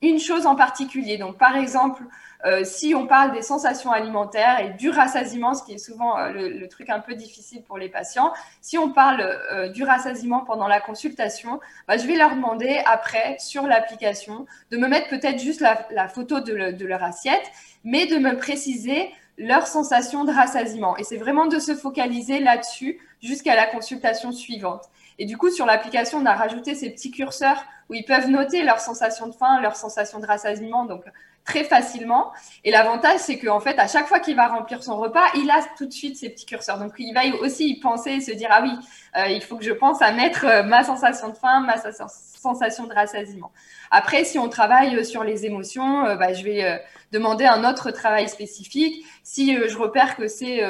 une 0.02 0.20
chose 0.20 0.46
en 0.46 0.56
particulier. 0.56 1.18
Donc 1.18 1.38
par 1.38 1.56
exemple, 1.56 2.04
euh, 2.46 2.64
si 2.64 2.94
on 2.94 3.08
parle 3.08 3.32
des 3.32 3.42
sensations 3.42 3.92
alimentaires 3.92 4.60
et 4.60 4.70
du 4.78 4.90
rassasiement, 4.90 5.56
ce 5.56 5.64
qui 5.64 5.74
est 5.74 5.80
souvent 5.80 6.18
euh, 6.20 6.32
le, 6.32 6.68
truc 6.68 6.90
un 6.90 7.00
peu 7.00 7.16
difficile 7.16 7.64
pour 7.64 7.78
les 7.78 7.90
patients, 7.90 8.32
si 8.62 8.78
on 8.78 8.92
parle 8.92 9.22
euh, 9.22 9.70
du 9.70 9.84
rassasiement 9.84 10.42
pendant 10.42 10.68
la 10.68 10.80
consultation, 10.80 11.60
bah, 11.88 11.98
je 11.98 12.06
vais 12.06 12.16
leur 12.16 12.36
demander 12.36 12.80
après 12.86 13.38
sur 13.40 13.64
l'application 13.64 14.46
de 14.70 14.78
me 14.78 14.88
mettre 14.88 15.10
peut-être 15.10 15.40
juste 15.40 15.62
la, 15.62 16.08
photo 16.08 16.40
de, 16.40 16.72
de, 16.72 16.86
leur 16.86 17.04
assiette, 17.04 17.52
mais 17.84 18.06
de 18.06 18.18
me 18.18 18.38
préciser 18.38 19.10
leur 19.40 19.66
sensation 19.66 20.24
de 20.24 20.32
rassasiement. 20.32 20.96
Et 20.98 21.04
c'est 21.04 21.18
vraiment 21.18 21.48
de 21.48 21.60
se 21.60 21.76
focaliser 21.76 22.40
là-dessus 22.40 23.00
jusqu'à 23.22 23.56
la 23.56 23.66
consultation 23.66 24.32
suivante. 24.32 24.84
Et 25.20 25.26
du 25.26 25.38
coup, 25.38 25.50
sur 25.50 25.66
l'application, 25.66 26.20
on 26.20 26.26
a 26.26 26.34
rajouté 26.34 26.76
ces 26.76 26.90
petits 26.90 27.12
curseurs 27.12 27.64
où 27.90 27.94
ils 27.94 28.06
peuvent 28.06 28.30
noter 28.30 28.64
leur 28.64 28.80
sensation 28.80 29.28
de 29.28 29.34
faim, 29.34 29.62
leur 29.62 29.76
sensation 29.76 30.20
de 30.20 30.26
rassasiement. 30.26 30.86
Donc, 30.86 31.04
très 31.48 31.64
facilement. 31.64 32.34
Et 32.64 32.72
l'avantage, 32.72 33.20
c'est 33.20 33.40
qu'en 33.40 33.60
fait, 33.60 33.80
à 33.80 33.88
chaque 33.88 34.08
fois 34.08 34.20
qu'il 34.20 34.36
va 34.36 34.48
remplir 34.48 34.84
son 34.84 34.98
repas, 34.98 35.26
il 35.36 35.50
a 35.50 35.62
tout 35.78 35.86
de 35.86 35.94
suite 35.94 36.18
ses 36.18 36.30
petits 36.30 36.46
curseurs. 36.46 36.78
Donc, 36.78 36.92
il 37.00 37.14
va 37.14 37.22
aussi 37.40 37.70
y 37.70 37.80
penser 37.80 38.12
et 38.12 38.22
se 38.22 38.32
dire, 38.32 38.50
ah 38.52 38.62
oui, 38.62 38.72
euh, 39.16 39.28
il 39.30 39.42
faut 39.42 39.56
que 39.56 39.64
je 39.64 39.72
pense 39.72 40.02
à 40.02 40.12
mettre 40.12 40.46
euh, 40.46 40.64
ma 40.64 40.84
sensation 40.84 41.30
de 41.30 41.38
faim, 41.38 41.62
ma 41.62 41.78
sensation 41.78 42.86
de 42.86 42.94
rassasiement. 42.94 43.52
Après, 43.90 44.26
si 44.26 44.38
on 44.38 44.50
travaille 44.50 45.04
sur 45.06 45.24
les 45.24 45.46
émotions, 45.46 46.06
euh, 46.06 46.16
bah, 46.16 46.34
je 46.34 46.44
vais 46.44 46.82
demander 47.14 47.46
un 47.46 47.68
autre 47.68 47.92
travail 47.92 48.28
spécifique. 48.28 49.06
Si 49.24 49.56
je 49.56 49.78
repère 49.78 50.18
que 50.18 50.28
c'est 50.28 50.62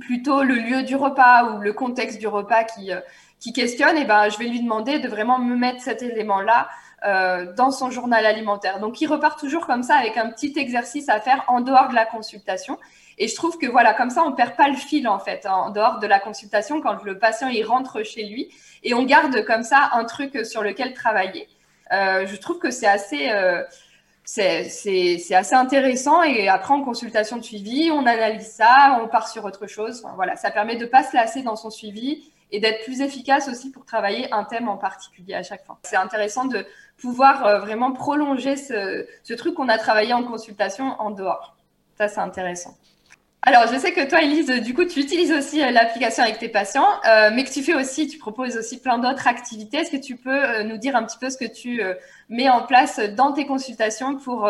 plutôt 0.00 0.42
le 0.42 0.56
lieu 0.56 0.82
du 0.82 0.96
repas 0.96 1.52
ou 1.52 1.60
le 1.60 1.72
contexte 1.72 2.18
du 2.18 2.26
repas 2.26 2.64
qui, 2.64 2.90
qui 3.44 3.52
questionne, 3.52 3.98
et 3.98 4.02
eh 4.02 4.04
ben, 4.06 4.30
je 4.30 4.38
vais 4.38 4.46
lui 4.46 4.62
demander 4.62 5.00
de 5.00 5.06
vraiment 5.06 5.38
me 5.38 5.54
mettre 5.54 5.82
cet 5.82 6.00
élément-là 6.00 6.66
euh, 7.04 7.52
dans 7.52 7.70
son 7.70 7.90
journal 7.90 8.24
alimentaire. 8.24 8.80
Donc, 8.80 9.02
il 9.02 9.06
repart 9.06 9.38
toujours 9.38 9.66
comme 9.66 9.82
ça 9.82 9.96
avec 9.96 10.16
un 10.16 10.30
petit 10.30 10.54
exercice 10.56 11.10
à 11.10 11.20
faire 11.20 11.44
en 11.48 11.60
dehors 11.60 11.90
de 11.90 11.94
la 11.94 12.06
consultation. 12.06 12.78
Et 13.18 13.28
je 13.28 13.34
trouve 13.34 13.58
que 13.58 13.66
voilà, 13.66 13.92
comme 13.92 14.08
ça, 14.08 14.22
on 14.24 14.32
perd 14.32 14.56
pas 14.56 14.68
le 14.68 14.76
fil 14.76 15.06
en 15.06 15.18
fait 15.18 15.44
en 15.44 15.68
dehors 15.68 15.98
de 15.98 16.06
la 16.06 16.20
consultation 16.20 16.80
quand 16.80 17.04
le 17.04 17.18
patient 17.18 17.48
il 17.48 17.64
rentre 17.66 18.02
chez 18.02 18.24
lui 18.24 18.48
et 18.82 18.94
on 18.94 19.02
garde 19.02 19.44
comme 19.44 19.62
ça 19.62 19.90
un 19.92 20.04
truc 20.06 20.46
sur 20.46 20.62
lequel 20.62 20.94
travailler. 20.94 21.46
Euh, 21.92 22.26
je 22.26 22.36
trouve 22.36 22.58
que 22.58 22.70
c'est 22.70 22.86
assez 22.86 23.30
euh, 23.30 23.62
c'est 24.24 25.34
assez 25.34 25.54
intéressant 25.54 26.22
et 26.22 26.48
après 26.48 26.72
en 26.72 26.82
consultation 26.82 27.36
de 27.36 27.42
suivi, 27.42 27.90
on 27.92 28.06
analyse 28.06 28.50
ça, 28.50 28.98
on 29.02 29.06
part 29.06 29.28
sur 29.28 29.44
autre 29.44 29.66
chose. 29.66 30.02
voilà, 30.16 30.34
ça 30.36 30.50
permet 30.50 30.76
de 30.76 30.86
pas 30.86 31.02
se 31.02 31.14
lasser 31.14 31.42
dans 31.42 31.56
son 31.56 31.68
suivi 31.68 32.32
et 32.54 32.60
d'être 32.60 32.84
plus 32.84 33.00
efficace 33.00 33.48
aussi 33.48 33.72
pour 33.72 33.84
travailler 33.84 34.32
un 34.32 34.44
thème 34.44 34.68
en 34.68 34.76
particulier 34.76 35.34
à 35.34 35.42
chaque 35.42 35.66
fois. 35.66 35.76
C'est 35.82 35.96
intéressant 35.96 36.44
de 36.44 36.64
pouvoir 36.96 37.44
euh, 37.44 37.58
vraiment 37.58 37.90
prolonger 37.90 38.56
ce, 38.56 39.34
truc 39.34 39.54
qu'on 39.54 39.68
a 39.68 39.76
travaillé 39.76 40.12
en 40.12 40.22
consultation 40.22 40.94
en 41.00 41.10
dehors. 41.10 41.56
Ça, 41.98 42.06
c'est 42.06 42.20
intéressant. 42.20 42.76
Alors, 43.42 43.66
je 43.66 43.76
sais 43.76 43.92
que 43.92 44.08
toi, 44.08 44.22
Elise, 44.22 44.46
du 44.62 44.72
coup, 44.72 44.84
tu 44.84 45.00
utilises 45.00 45.32
aussi 45.32 45.64
euh, 45.64 45.72
l'application 45.72 46.22
avec 46.22 46.38
tes 46.38 46.48
patients, 46.48 46.86
euh, 47.06 47.30
mais 47.34 47.42
que 47.42 47.50
tu 47.50 47.64
fais 47.64 47.74
aussi, 47.74 48.06
tu 48.06 48.18
proposes 48.18 48.56
aussi 48.56 48.80
plein 48.80 48.98
d'autres 48.98 49.26
activités. 49.26 49.78
Est-ce 49.78 49.90
que 49.90 49.96
tu 49.96 50.16
peux 50.16 50.62
nous 50.62 50.78
dire 50.78 50.94
un 50.94 51.02
petit 51.02 51.18
peu 51.18 51.30
ce 51.30 51.36
que 51.36 51.52
tu 51.52 51.82
mets 52.28 52.48
en 52.48 52.62
place 52.62 53.00
dans 53.00 53.32
tes 53.32 53.46
consultations 53.46 54.14
pour 54.16 54.48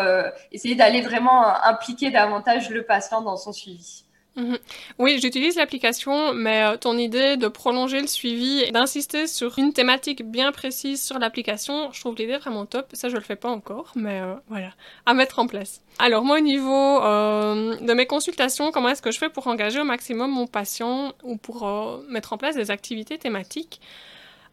essayer 0.53 0.75
d'aller 0.75 1.01
vraiment 1.01 1.43
impliquer 1.65 2.11
davantage 2.11 2.69
le 2.69 2.83
patient 2.83 3.23
dans 3.23 3.39
son 3.39 3.53
suivi? 3.53 4.04
Mhm. 4.37 4.59
Oui, 4.99 5.19
j'utilise 5.21 5.57
l'application, 5.57 6.33
mais 6.33 6.65
euh, 6.65 6.77
ton 6.77 6.99
idée 6.99 7.37
de 7.37 7.47
prolonger 7.47 8.01
le 8.01 8.09
suivi 8.09 8.63
et 8.63 8.73
d'insister 8.73 9.27
sur 9.29 9.59
une 9.59 9.73
thématique 9.73 10.29
bien 10.29 10.51
précise 10.51 11.01
sur 11.03 11.19
l'application, 11.21 11.93
je 11.93 12.01
trouve 12.01 12.17
l'idée 12.17 12.37
vraiment 12.37 12.67
top. 12.67 12.89
Ça, 12.95 13.09
je 13.09 13.15
le 13.15 13.21
fais 13.23 13.37
pas 13.37 13.49
encore, 13.49 13.93
mais 13.95 14.21
euh, 14.21 14.35
voilà, 14.49 14.71
à 15.07 15.15
mettre 15.15 15.39
en 15.39 15.47
place. 15.47 15.83
Alors 16.01 16.25
moi, 16.25 16.39
au 16.39 16.43
niveau 16.43 17.03
euh, 17.03 17.77
de 17.77 17.93
mes 17.93 18.07
consultations, 18.07 18.73
comment 18.73 18.89
est-ce 18.89 19.03
que 19.03 19.13
je 19.13 19.19
fais 19.19 19.29
pour 19.29 19.47
engager 19.47 19.81
au 19.81 19.85
maximum 19.85 20.33
mon 20.33 20.49
patient 20.49 21.13
ou 21.23 21.37
pour 21.37 21.69
mettre 22.09 22.33
en 22.33 22.37
place 22.37 22.57
des 22.57 22.73
activités 22.73 23.19
thématiques? 23.19 23.81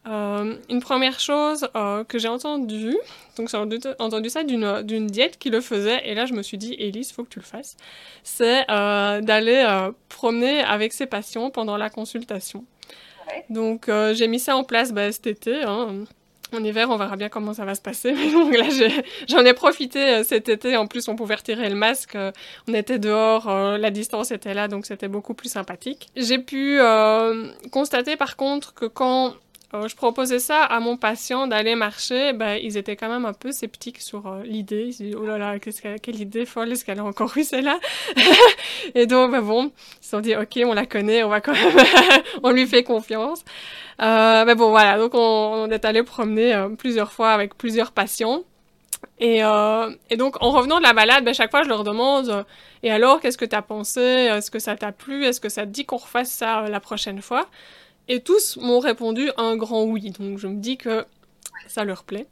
Euh, 0.08 0.56
une 0.68 0.80
première 0.80 1.20
chose 1.20 1.68
euh, 1.76 2.02
que 2.02 2.18
j'ai 2.18 2.26
entendue, 2.26 2.96
donc 3.36 3.48
j'ai 3.48 3.56
entendu, 3.56 4.30
ça 4.30 4.42
d'une 4.42 5.06
diète 5.06 5.38
qui 5.38 5.48
le 5.48 5.60
faisait, 5.60 6.08
et 6.08 6.14
là 6.14 6.26
je 6.26 6.34
me 6.34 6.42
suis 6.42 6.58
dit, 6.58 6.74
Elise, 6.76 7.12
faut 7.12 7.22
que 7.22 7.28
tu 7.28 7.38
le 7.38 7.44
fasses, 7.44 7.76
c'est 8.24 8.68
euh, 8.68 9.20
d'aller 9.20 9.64
promener 10.08 10.60
avec 10.60 10.92
ses 10.92 11.06
patients 11.06 11.50
pendant 11.50 11.76
la 11.76 11.88
consultation. 11.88 12.64
Donc 13.48 13.88
j'ai 14.12 14.26
mis 14.26 14.40
ça 14.40 14.56
en 14.56 14.64
place 14.64 14.92
bah, 14.92 15.10
cet 15.12 15.28
été. 15.28 15.62
Hein. 15.62 16.04
En 16.54 16.62
hiver, 16.62 16.90
on 16.90 16.98
verra 16.98 17.16
bien 17.16 17.30
comment 17.30 17.54
ça 17.54 17.64
va 17.64 17.74
se 17.74 17.80
passer. 17.80 18.12
Mais 18.16 18.30
donc 18.30 18.54
là, 18.54 18.66
j'en 19.26 19.42
ai, 19.42 19.54
profité 19.54 20.22
cet 20.22 20.50
été. 20.50 20.76
En 20.76 20.86
plus, 20.86 21.08
on 21.08 21.16
pouvait 21.16 21.36
retirer 21.36 21.70
le 21.70 21.76
masque. 21.76 22.18
on 22.68 22.74
était 22.74 22.98
dehors, 22.98 23.48
la 23.48 23.90
distance 23.90 24.32
était 24.32 24.52
là, 24.52 24.68
donc 24.68 24.84
c'était 24.84 25.08
beaucoup 25.08 25.32
plus 25.32 25.48
sympathique. 25.48 26.08
J'ai 26.16 26.38
pu 26.38 26.80
constater 27.70 28.16
par 28.16 28.36
contre 28.36 28.74
que 28.74 28.86
quand 28.86 29.34
euh, 29.74 29.88
je 29.88 29.96
proposais 29.96 30.38
ça 30.38 30.62
à 30.64 30.80
mon 30.80 30.98
patient 30.98 31.46
d'aller 31.46 31.74
marcher, 31.74 32.34
ben, 32.34 32.58
ils 32.62 32.76
étaient 32.76 32.94
quand 32.94 33.08
même 33.08 33.24
un 33.24 33.32
peu 33.32 33.52
sceptiques 33.52 34.00
sur 34.00 34.26
euh, 34.26 34.42
l'idée. 34.44 34.84
Ils 34.88 34.92
se 34.92 35.02
disaient, 35.02 35.16
oh 35.16 35.24
là 35.24 35.38
là, 35.38 35.58
quelle 35.58 36.20
idée 36.20 36.44
folle, 36.44 36.72
est-ce 36.72 36.84
qu'elle 36.84 36.98
a 36.98 37.04
encore 37.04 37.32
eu 37.36 37.44
celle-là? 37.44 37.78
Et 38.94 39.06
donc, 39.06 39.32
ben 39.32 39.40
bon, 39.40 39.72
ils 40.00 40.04
se 40.04 40.10
sont 40.10 40.20
dit, 40.20 40.36
ok, 40.36 40.60
on 40.66 40.74
la 40.74 40.84
connaît, 40.84 41.22
on 41.24 41.28
va 41.28 41.40
quand 41.40 41.52
même, 41.52 41.86
on 42.42 42.50
lui 42.50 42.66
fait 42.66 42.82
confiance. 42.82 43.44
Euh, 44.02 44.44
ben 44.44 44.54
bon, 44.54 44.70
voilà, 44.70 44.98
donc 44.98 45.12
on, 45.14 45.70
est 45.70 45.84
allé 45.86 46.02
promener 46.02 46.54
euh, 46.54 46.68
plusieurs 46.70 47.12
fois 47.12 47.32
avec 47.32 47.56
plusieurs 47.56 47.92
patients. 47.92 48.42
Et, 49.18 49.40
donc, 50.16 50.42
en 50.42 50.50
revenant 50.50 50.78
de 50.78 50.82
la 50.82 50.92
balade, 50.92 51.24
ben, 51.24 51.32
chaque 51.32 51.50
fois, 51.50 51.62
je 51.62 51.68
leur 51.68 51.84
demande 51.84 52.44
Et 52.82 52.90
alors, 52.90 53.20
qu'est-ce 53.20 53.38
que 53.38 53.44
tu 53.44 53.56
as 53.56 53.62
pensé? 53.62 54.00
Est-ce 54.00 54.50
que 54.50 54.58
ça 54.58 54.76
t'a 54.76 54.92
plu? 54.92 55.24
Est-ce 55.24 55.40
que 55.40 55.48
ça 55.48 55.62
te 55.62 55.70
dit 55.70 55.84
qu'on 55.84 55.96
refasse 55.96 56.30
ça 56.30 56.62
la 56.68 56.80
prochaine 56.80 57.22
fois 57.22 57.46
et 58.08 58.20
tous 58.20 58.56
m'ont 58.56 58.80
répondu 58.80 59.30
un 59.36 59.56
grand 59.56 59.84
oui. 59.84 60.10
Donc 60.10 60.38
je 60.38 60.46
me 60.46 60.56
dis 60.56 60.76
que 60.76 61.04
ça 61.68 61.84
leur 61.84 62.04
plaît. 62.04 62.26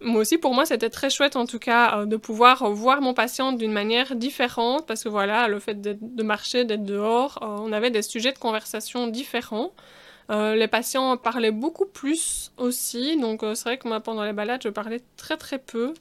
Moi 0.00 0.20
aussi, 0.20 0.38
pour 0.38 0.54
moi, 0.54 0.66
c'était 0.66 0.90
très 0.90 1.08
chouette 1.08 1.36
en 1.36 1.46
tout 1.46 1.58
cas 1.58 2.00
euh, 2.00 2.04
de 2.04 2.16
pouvoir 2.16 2.70
voir 2.70 3.00
mon 3.00 3.14
patient 3.14 3.52
d'une 3.52 3.72
manière 3.72 4.16
différente 4.16 4.86
parce 4.86 5.02
que 5.04 5.08
voilà, 5.08 5.48
le 5.48 5.58
fait 5.60 5.80
de 5.80 6.22
marcher, 6.22 6.64
d'être 6.64 6.84
dehors, 6.84 7.38
euh, 7.42 7.46
on 7.46 7.72
avait 7.72 7.90
des 7.90 8.02
sujets 8.02 8.32
de 8.32 8.38
conversation 8.38 9.06
différents. 9.06 9.72
Euh, 10.30 10.56
les 10.56 10.68
patients 10.68 11.16
parlaient 11.16 11.50
beaucoup 11.50 11.86
plus 11.86 12.52
aussi, 12.56 13.18
donc 13.18 13.42
c'est 13.54 13.64
vrai 13.64 13.78
que 13.78 13.88
moi 13.88 14.00
pendant 14.00 14.24
les 14.24 14.32
balades, 14.32 14.62
je 14.62 14.68
parlais 14.68 15.00
très 15.16 15.36
très 15.36 15.58
peu. 15.58 15.94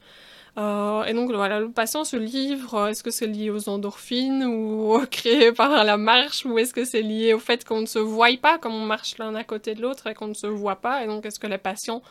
Euh, 0.56 1.04
et 1.06 1.14
donc 1.14 1.32
voilà, 1.32 1.60
le 1.60 1.72
patient 1.72 2.04
se 2.04 2.16
livre, 2.16 2.88
est-ce 2.88 3.02
que 3.02 3.10
c'est 3.10 3.26
lié 3.26 3.50
aux 3.50 3.70
endorphines 3.70 4.44
ou 4.44 5.00
créé 5.12 5.52
par 5.52 5.84
la 5.84 5.98
marche 5.98 6.46
ou 6.46 6.60
est-ce 6.60 6.74
que 6.74 6.86
c'est 6.86 7.02
lié 7.02 7.34
au 7.34 7.40
fait 7.40 7.66
qu'on 7.66 7.82
ne 7.82 7.88
se 7.88 7.98
voit 7.98 8.38
pas 8.40 8.60
comme 8.60 8.74
on 8.74 8.86
marche 8.86 9.18
l'un 9.18 9.34
à 9.34 9.44
côté 9.44 9.74
de 9.74 9.82
l'autre 9.82 10.08
et 10.08 10.14
qu'on 10.14 10.28
ne 10.28 10.36
se 10.36 10.46
voit 10.46 10.76
pas 10.76 11.04
et 11.04 11.08
donc 11.08 11.26
est-ce 11.26 11.40
que 11.40 11.48
les 11.48 11.58
patients 11.58 12.04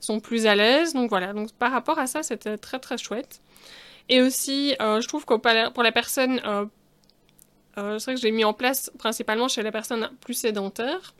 sont 0.00 0.20
plus 0.20 0.46
à 0.46 0.54
l'aise? 0.54 0.94
Donc 0.94 1.10
voilà, 1.10 1.34
donc 1.34 1.52
par 1.52 1.70
rapport 1.70 1.98
à 1.98 2.06
ça, 2.06 2.22
c'était 2.22 2.56
très 2.56 2.78
très 2.78 2.96
chouette. 2.96 3.40
Et 4.08 4.22
aussi, 4.22 4.74
euh, 4.80 5.00
je 5.02 5.08
trouve 5.08 5.26
que 5.26 5.34
pour 5.68 5.82
les 5.82 5.92
personnes, 5.92 6.40
euh, 6.46 6.64
c'est 7.98 8.04
vrai 8.04 8.14
que 8.14 8.20
j'ai 8.20 8.30
mis 8.30 8.44
en 8.44 8.54
place 8.54 8.90
principalement 8.98 9.48
chez 9.48 9.62
les 9.62 9.72
personnes 9.72 10.08
plus 10.22 10.34
sédentaires. 10.34 11.14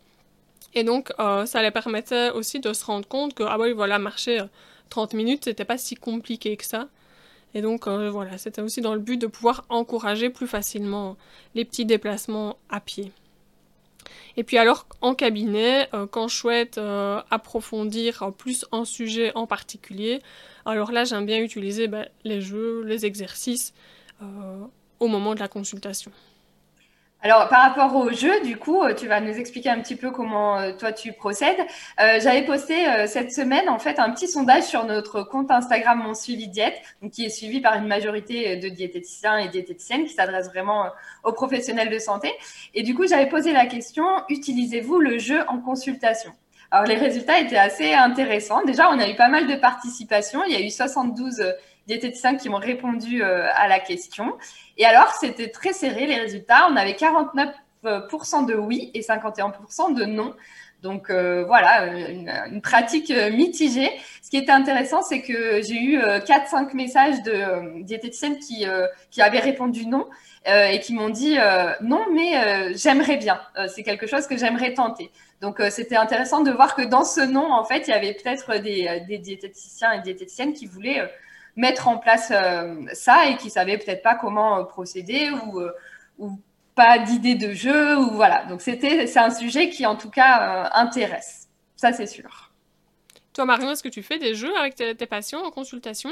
Et 0.72 0.84
donc, 0.84 1.10
ça 1.18 1.62
les 1.62 1.70
permettait 1.70 2.30
aussi 2.30 2.60
de 2.60 2.72
se 2.74 2.84
rendre 2.84 3.08
compte 3.08 3.34
que, 3.34 3.42
ah 3.42 3.58
oui, 3.58 3.72
voilà, 3.72 3.98
marcher 3.98 4.42
30 4.90 5.14
minutes, 5.14 5.44
c'était 5.44 5.64
pas 5.64 5.78
si 5.78 5.94
compliqué 5.94 6.56
que 6.56 6.64
ça. 6.64 6.88
Et 7.54 7.62
donc 7.62 7.88
voilà, 7.88 8.38
c'était 8.38 8.60
aussi 8.60 8.80
dans 8.80 8.94
le 8.94 9.00
but 9.00 9.16
de 9.16 9.26
pouvoir 9.26 9.64
encourager 9.68 10.30
plus 10.30 10.46
facilement 10.46 11.16
les 11.54 11.64
petits 11.64 11.86
déplacements 11.86 12.58
à 12.68 12.80
pied. 12.80 13.12
Et 14.36 14.44
puis 14.44 14.58
alors 14.58 14.86
en 15.00 15.14
cabinet, 15.14 15.88
quand 16.10 16.28
je 16.28 16.36
souhaite 16.36 16.78
approfondir 17.30 18.32
plus 18.36 18.66
un 18.72 18.84
sujet 18.84 19.32
en 19.34 19.46
particulier, 19.46 20.20
alors 20.66 20.92
là 20.92 21.04
j'aime 21.04 21.24
bien 21.24 21.40
utiliser 21.40 21.88
ben, 21.88 22.06
les 22.24 22.42
jeux, 22.42 22.82
les 22.84 23.06
exercices 23.06 23.72
au 25.00 25.08
moment 25.08 25.34
de 25.34 25.40
la 25.40 25.48
consultation. 25.48 26.12
Alors, 27.22 27.48
par 27.48 27.62
rapport 27.62 27.96
au 27.96 28.10
jeu, 28.12 28.42
du 28.42 28.56
coup, 28.56 28.82
euh, 28.82 28.94
tu 28.94 29.08
vas 29.08 29.20
nous 29.20 29.32
expliquer 29.32 29.70
un 29.70 29.80
petit 29.80 29.96
peu 29.96 30.10
comment 30.10 30.58
euh, 30.58 30.72
toi 30.78 30.92
tu 30.92 31.12
procèdes. 31.12 31.58
Euh, 31.98 32.20
j'avais 32.20 32.44
posté 32.44 32.74
cette 33.06 33.32
semaine, 33.32 33.68
en 33.68 33.78
fait, 33.78 33.98
un 33.98 34.10
petit 34.10 34.28
sondage 34.28 34.64
sur 34.64 34.84
notre 34.84 35.22
compte 35.22 35.50
Instagram 35.50 36.02
Mon 36.04 36.14
Suivi 36.14 36.46
Diète, 36.46 36.76
qui 37.10 37.24
est 37.24 37.30
suivi 37.30 37.60
par 37.60 37.74
une 37.74 37.86
majorité 37.86 38.56
de 38.56 38.68
diététiciens 38.68 39.38
et 39.38 39.48
diététiciennes 39.48 40.04
qui 40.04 40.12
s'adressent 40.12 40.50
vraiment 40.50 40.90
aux 41.24 41.32
professionnels 41.32 41.90
de 41.90 41.98
santé. 41.98 42.32
Et 42.74 42.82
du 42.82 42.94
coup, 42.94 43.06
j'avais 43.06 43.28
posé 43.28 43.52
la 43.52 43.66
question, 43.66 44.04
utilisez-vous 44.28 44.98
le 44.98 45.18
jeu 45.18 45.40
en 45.48 45.58
consultation? 45.58 46.32
Alors, 46.70 46.86
les 46.86 46.96
résultats 46.96 47.40
étaient 47.40 47.56
assez 47.56 47.94
intéressants. 47.94 48.62
Déjà, 48.64 48.90
on 48.90 48.98
a 48.98 49.08
eu 49.08 49.16
pas 49.16 49.28
mal 49.28 49.46
de 49.46 49.54
participation. 49.56 50.44
Il 50.44 50.52
y 50.52 50.56
a 50.56 50.60
eu 50.60 50.70
72 50.70 51.42
diététiciens 51.86 52.36
qui 52.36 52.48
m'ont 52.48 52.58
répondu 52.58 53.22
euh, 53.22 53.48
à 53.54 53.68
la 53.68 53.78
question. 53.78 54.36
Et 54.76 54.84
alors, 54.84 55.12
c'était 55.20 55.48
très 55.48 55.72
serré 55.72 56.06
les 56.06 56.16
résultats. 56.16 56.68
On 56.70 56.76
avait 56.76 56.92
49% 56.92 58.46
de 58.46 58.54
oui 58.54 58.90
et 58.94 59.00
51% 59.00 59.94
de 59.94 60.04
non. 60.04 60.34
Donc 60.82 61.10
euh, 61.10 61.44
voilà, 61.46 61.86
une, 61.86 62.60
pratique 62.60 63.10
euh, 63.10 63.30
mitigée. 63.30 63.90
Ce 64.22 64.28
qui 64.28 64.36
était 64.36 64.52
intéressant, 64.52 65.02
c'est 65.02 65.22
que 65.22 65.62
j'ai 65.62 65.80
eu 65.80 65.98
4-5 65.98 66.74
messages 66.74 67.22
de 67.22 67.82
diététiciennes 67.82 68.38
qui, 68.38 68.66
qui 69.10 69.22
avaient 69.22 69.40
répondu 69.40 69.86
non 69.86 70.06
et 70.44 70.78
qui 70.80 70.94
m'ont 70.94 71.08
dit 71.08 71.38
non, 71.80 72.04
mais 72.12 72.74
j'aimerais 72.74 73.16
bien. 73.16 73.40
c'est 73.68 73.84
quelque 73.84 74.06
chose 74.06 74.26
que 74.26 74.36
j'aimerais 74.36 74.74
tenter. 74.74 75.10
Donc 75.40 75.62
c'était 75.70 75.96
intéressant 75.96 76.42
de 76.42 76.50
voir 76.50 76.74
que 76.74 76.82
dans 76.82 77.04
ce 77.04 77.20
non, 77.20 77.52
en 77.52 77.64
fait, 77.64 77.88
il 77.88 77.90
y 77.90 77.94
avait 77.94 78.14
peut-être 78.14 78.60
des, 78.60 79.04
des 79.08 79.18
diététiciens 79.18 79.92
et 79.92 80.00
diététiciennes 80.02 80.52
qui 80.52 80.66
voulaient 80.66 81.08
mettre 81.56 81.88
en 81.88 81.98
place 81.98 82.30
euh, 82.30 82.74
ça 82.92 83.28
et 83.28 83.36
qui 83.36 83.50
savaient 83.50 83.78
peut-être 83.78 84.02
pas 84.02 84.14
comment 84.14 84.58
euh, 84.58 84.64
procéder 84.64 85.30
ou, 85.30 85.58
euh, 85.58 85.72
ou 86.18 86.38
pas 86.74 86.98
d'idée 86.98 87.34
de 87.34 87.52
jeu 87.52 87.96
ou 87.96 88.10
voilà. 88.12 88.44
Donc 88.44 88.60
c'était 88.60 89.06
c'est 89.06 89.18
un 89.18 89.30
sujet 89.30 89.70
qui 89.70 89.86
en 89.86 89.96
tout 89.96 90.10
cas 90.10 90.70
intéresse. 90.74 91.48
Ça 91.74 91.92
c'est 91.92 92.06
sûr. 92.06 92.52
Toi 93.32 93.46
Marion, 93.46 93.70
est-ce 93.70 93.82
que 93.82 93.88
tu 93.88 94.02
fais 94.02 94.18
des 94.18 94.34
jeux 94.34 94.54
avec 94.56 94.74
tes, 94.74 95.06
patients 95.06 95.42
en 95.42 95.50
consultation? 95.50 96.10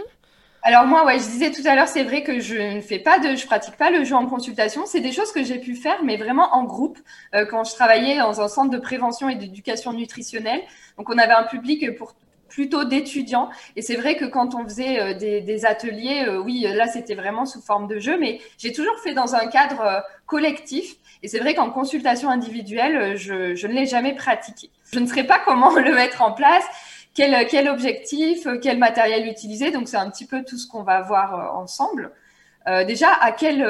Alors 0.67 0.87
moi, 0.87 1.05
ouais, 1.05 1.19
je 1.19 1.25
disais 1.25 1.51
tout 1.51 1.61
à 1.67 1.75
l'heure, 1.75 1.89
c'est 1.89 2.05
vrai 2.05 2.23
que 2.23 2.41
je 2.41 2.77
ne 2.77 2.81
fais 2.81 2.99
pas 2.99 3.19
de, 3.19 3.37
je 3.37 3.45
pratique 3.45 3.77
pas 3.77 3.91
le 3.91 4.03
jeu 4.03 4.15
en 4.15 4.25
consultation. 4.25 4.87
C'est 4.87 5.01
des 5.01 5.13
choses 5.13 5.31
que 5.31 5.45
j'ai 5.45 5.59
pu 5.59 5.75
faire, 5.77 6.03
mais 6.03 6.17
vraiment 6.17 6.55
en 6.55 6.65
groupe, 6.65 6.99
quand 7.51 7.65
je 7.65 7.75
travaillais 7.75 8.17
dans 8.17 8.41
un 8.41 8.49
centre 8.49 8.71
de 8.71 8.79
prévention 8.79 9.29
et 9.29 9.35
d'éducation 9.35 9.93
nutritionnelle. 9.93 10.63
Donc 10.97 11.11
on 11.11 11.19
avait 11.19 11.35
un 11.35 11.45
public 11.45 11.95
pour 11.97 12.15
plutôt 12.55 12.85
d'étudiants. 12.85 13.51
Et 13.75 13.83
c'est 13.83 13.97
vrai 13.97 14.17
que 14.17 14.25
quand 14.25 14.55
on 14.55 14.65
faisait 14.65 15.01
euh, 15.01 15.15
des, 15.15 15.67
ateliers, 15.67 16.25
euh, 16.27 16.39
oui, 16.39 16.65
là, 16.73 16.87
c'était 16.87 17.17
vraiment 17.17 17.47
sous 17.47 17.61
forme 17.61 17.89
de 17.89 17.99
jeu, 17.99 18.17
mais 18.19 18.41
j'ai 18.59 18.73
toujours 18.73 18.97
fait 19.01 19.13
dans 19.13 19.35
un 19.35 19.47
cadre 19.49 19.81
euh, 19.81 20.01
collectif. 20.27 20.95
Et 21.23 21.29
c'est 21.29 21.41
vrai 21.41 21.55
qu'en 21.55 21.71
consultation 21.71 22.31
individuelle, 22.31 23.17
je, 23.17 23.67
ne 23.67 23.73
l'ai 23.73 23.87
jamais 23.87 24.15
pratiqué. 24.15 24.71
Je 24.93 25.01
ne 25.01 25.07
sais 25.07 25.25
pas 25.25 25.41
comment 25.45 25.75
le 25.75 25.95
mettre 25.95 26.23
en 26.23 26.33
place. 26.33 26.65
Quel, 27.15 27.69
objectif, 27.69 28.47
quel 28.61 28.79
matériel 28.79 29.29
utiliser. 29.29 29.71
Donc, 29.71 29.89
c'est 29.89 29.97
un 29.97 30.11
petit 30.11 30.27
peu 30.27 30.45
tout 30.45 30.57
ce 30.57 30.67
qu'on 30.67 30.83
va 30.83 31.01
voir 31.01 31.57
ensemble. 31.57 32.11
déjà, 32.89 33.13
à 33.13 33.31
quel, 33.31 33.65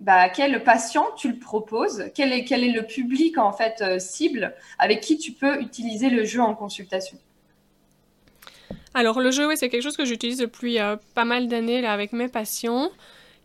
bah, 0.00 0.28
quel 0.28 0.62
patient 0.62 1.06
tu 1.16 1.32
le 1.32 1.38
proposes? 1.38 2.10
Quel 2.14 2.34
est, 2.34 2.44
quel 2.44 2.62
est 2.64 2.72
le 2.72 2.82
public 2.82 3.38
en 3.38 3.50
fait 3.50 3.98
cible 3.98 4.54
avec 4.78 5.00
qui 5.00 5.16
tu 5.16 5.32
peux 5.32 5.58
utiliser 5.62 6.10
le 6.10 6.26
jeu 6.26 6.42
en 6.42 6.54
consultation? 6.54 7.16
Alors 8.96 9.20
le 9.20 9.30
jeu, 9.30 9.46
oui, 9.46 9.58
c'est 9.58 9.68
quelque 9.68 9.82
chose 9.82 9.96
que 9.96 10.06
j'utilise 10.06 10.38
depuis 10.38 10.80
euh, 10.80 10.96
pas 11.14 11.26
mal 11.26 11.48
d'années 11.48 11.82
là 11.82 11.92
avec 11.92 12.14
mes 12.14 12.28
patients. 12.28 12.90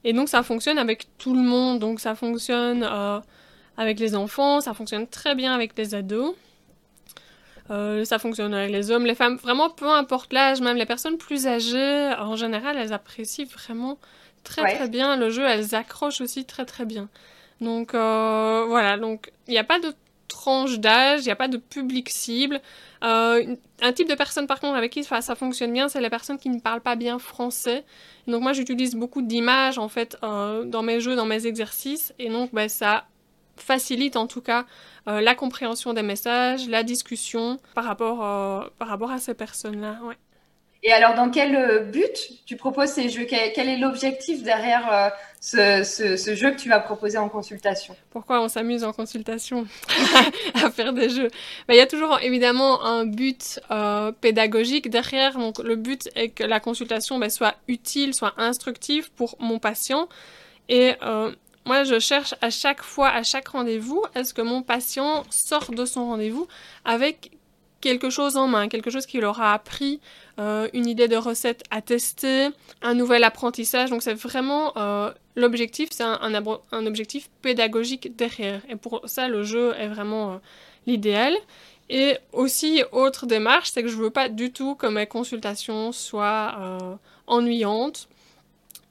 Et 0.05 0.13
donc 0.13 0.29
ça 0.29 0.43
fonctionne 0.43 0.77
avec 0.79 1.07
tout 1.17 1.35
le 1.35 1.41
monde. 1.41 1.79
Donc 1.79 1.99
ça 1.99 2.15
fonctionne 2.15 2.87
euh, 2.89 3.19
avec 3.75 3.99
les 3.99 4.15
enfants, 4.15 4.61
ça 4.61 4.73
fonctionne 4.73 5.07
très 5.07 5.35
bien 5.35 5.53
avec 5.53 5.77
les 5.77 5.93
ados. 5.93 6.35
Euh, 7.69 8.05
ça 8.05 8.17
fonctionne 8.17 8.53
avec 8.53 8.71
les 8.71 8.91
hommes, 8.91 9.05
les 9.05 9.13
femmes, 9.13 9.35
vraiment 9.35 9.69
peu 9.69 9.89
importe 9.89 10.31
l'âge, 10.31 10.61
même 10.61 10.77
les 10.77 10.85
personnes 10.85 11.17
plus 11.17 11.47
âgées, 11.47 12.13
en 12.17 12.35
général, 12.35 12.77
elles 12.77 12.93
apprécient 12.93 13.45
vraiment 13.45 13.97
très 14.43 14.75
très 14.75 14.89
bien 14.89 15.15
le 15.15 15.29
jeu, 15.29 15.45
elles 15.45 15.75
accrochent 15.75 16.21
aussi 16.21 16.45
très 16.45 16.65
très 16.65 16.85
bien. 16.85 17.09
Donc 17.61 17.91
voilà, 17.91 18.97
donc 18.97 19.31
il 19.47 19.51
n'y 19.51 19.57
a 19.57 19.63
pas 19.63 19.79
de 19.79 19.93
tranche 20.41 20.79
d'âge, 20.79 21.21
il 21.21 21.25
n'y 21.25 21.31
a 21.31 21.35
pas 21.35 21.47
de 21.47 21.57
public 21.57 22.09
cible. 22.09 22.61
Euh, 23.03 23.55
un 23.81 23.93
type 23.93 24.09
de 24.09 24.15
personne, 24.15 24.47
par 24.47 24.59
contre, 24.59 24.75
avec 24.75 24.91
qui 24.91 25.03
ça, 25.03 25.21
fonctionne 25.35 25.71
bien, 25.71 25.87
c'est 25.87 26.01
les 26.01 26.09
personnes 26.09 26.39
qui 26.39 26.49
ne 26.49 26.59
parlent 26.59 26.81
pas 26.81 26.95
bien 26.95 27.19
français. 27.19 27.85
Donc 28.27 28.41
moi, 28.41 28.53
j'utilise 28.53 28.95
beaucoup 28.95 29.21
d'images, 29.21 29.77
en 29.77 29.87
fait, 29.87 30.17
euh, 30.23 30.63
dans 30.63 30.81
mes 30.81 30.99
jeux, 30.99 31.15
dans 31.15 31.27
mes 31.27 31.45
exercices. 31.45 32.13
Et 32.17 32.29
donc, 32.29 32.53
ben, 32.53 32.67
ça 32.69 33.05
facilite, 33.55 34.15
en 34.15 34.25
tout 34.25 34.41
cas, 34.41 34.65
euh, 35.07 35.21
la 35.21 35.35
compréhension 35.35 35.93
des 35.93 36.01
messages, 36.01 36.67
la 36.67 36.81
discussion 36.81 37.59
par 37.75 37.83
rapport, 37.83 38.17
par 38.79 38.87
rapport 38.87 39.11
à 39.11 39.19
ces 39.19 39.35
personnes-là. 39.35 39.99
Et 40.83 40.91
alors, 40.91 41.13
dans 41.13 41.29
quel 41.29 41.55
euh, 41.55 41.79
but 41.81 42.31
tu 42.47 42.55
proposes 42.55 42.89
ces 42.89 43.09
jeux? 43.09 43.25
Quel, 43.25 43.69
est 43.69 43.77
l'objectif 43.77 44.41
derrière 44.41 44.91
euh, 44.91 45.83
ce, 45.83 46.35
jeu 46.35 46.51
que 46.51 46.59
tu 46.59 46.69
vas 46.69 46.79
proposer 46.79 47.19
en 47.19 47.29
consultation? 47.29 47.95
Pourquoi 48.09 48.41
on 48.41 48.47
s'amuse 48.47 48.83
en 48.83 48.91
consultation 48.91 49.67
à 50.55 50.71
faire 50.71 50.93
des 50.93 51.09
jeux? 51.09 51.29
Ben, 51.67 51.75
Il 51.75 51.77
y 51.77 51.81
a 51.81 51.87
toujours 51.87 52.19
évidemment 52.23 52.83
un 52.83 53.05
but 53.05 53.59
euh, 53.69 54.11
pédagogique 54.11 54.89
derrière. 54.89 55.37
Donc, 55.37 55.59
le 55.59 55.75
but 55.75 56.09
est 56.15 56.29
que 56.29 56.43
la 56.43 56.59
consultation 56.59 57.19
ben, 57.19 57.29
soit 57.29 57.55
utile, 57.67 58.15
soit 58.15 58.33
instructive 58.37 59.11
pour 59.11 59.35
mon 59.39 59.59
patient. 59.59 60.09
Et 60.67 60.93
moi, 61.65 61.83
je 61.83 61.99
cherche 61.99 62.33
à 62.41 62.49
chaque 62.49 62.81
fois, 62.81 63.09
à 63.09 63.23
chaque 63.23 63.49
rendez-vous, 63.49 64.03
est-ce 64.15 64.33
que 64.33 64.41
mon 64.41 64.63
patient 64.63 65.25
sort 65.29 65.71
de 65.71 65.85
son 65.85 66.05
rendez-vous 66.05 66.47
avec 66.85 67.31
quelque 67.81 68.09
chose 68.09 68.37
en 68.37 68.47
main, 68.47 68.69
quelque 68.69 68.89
chose 68.89 69.05
qu'il 69.05 69.25
aura 69.25 69.53
appris, 69.53 69.99
euh, 70.39 70.69
une 70.73 70.87
idée 70.87 71.07
de 71.07 71.17
recette 71.17 71.63
à 71.71 71.81
tester, 71.81 72.49
un 72.81 72.93
nouvel 72.93 73.23
apprentissage. 73.23 73.89
Donc 73.89 74.01
c'est 74.01 74.13
vraiment 74.13 74.73
euh, 74.77 75.11
l'objectif, 75.35 75.89
c'est 75.91 76.03
un, 76.03 76.85
objectif 76.85 77.29
pédagogique 77.41 78.15
derrière. 78.15 78.61
Et 78.69 78.75
pour 78.75 79.01
ça, 79.05 79.27
le 79.27 79.43
jeu 79.43 79.73
est 79.77 79.87
vraiment 79.87 80.33
euh, 80.33 80.37
l'idéal. 80.87 81.33
Et 81.89 82.17
aussi, 82.31 82.83
autre 82.93 83.25
démarche, 83.25 83.71
c'est 83.71 83.83
que 83.83 83.89
je 83.89 83.97
veux 83.97 84.11
pas 84.11 84.29
du 84.29 84.53
tout 84.53 84.75
que 84.75 84.87
mes 84.87 85.07
consultations 85.07 85.91
soient 85.91 86.55
ennuyantes. 87.27 88.07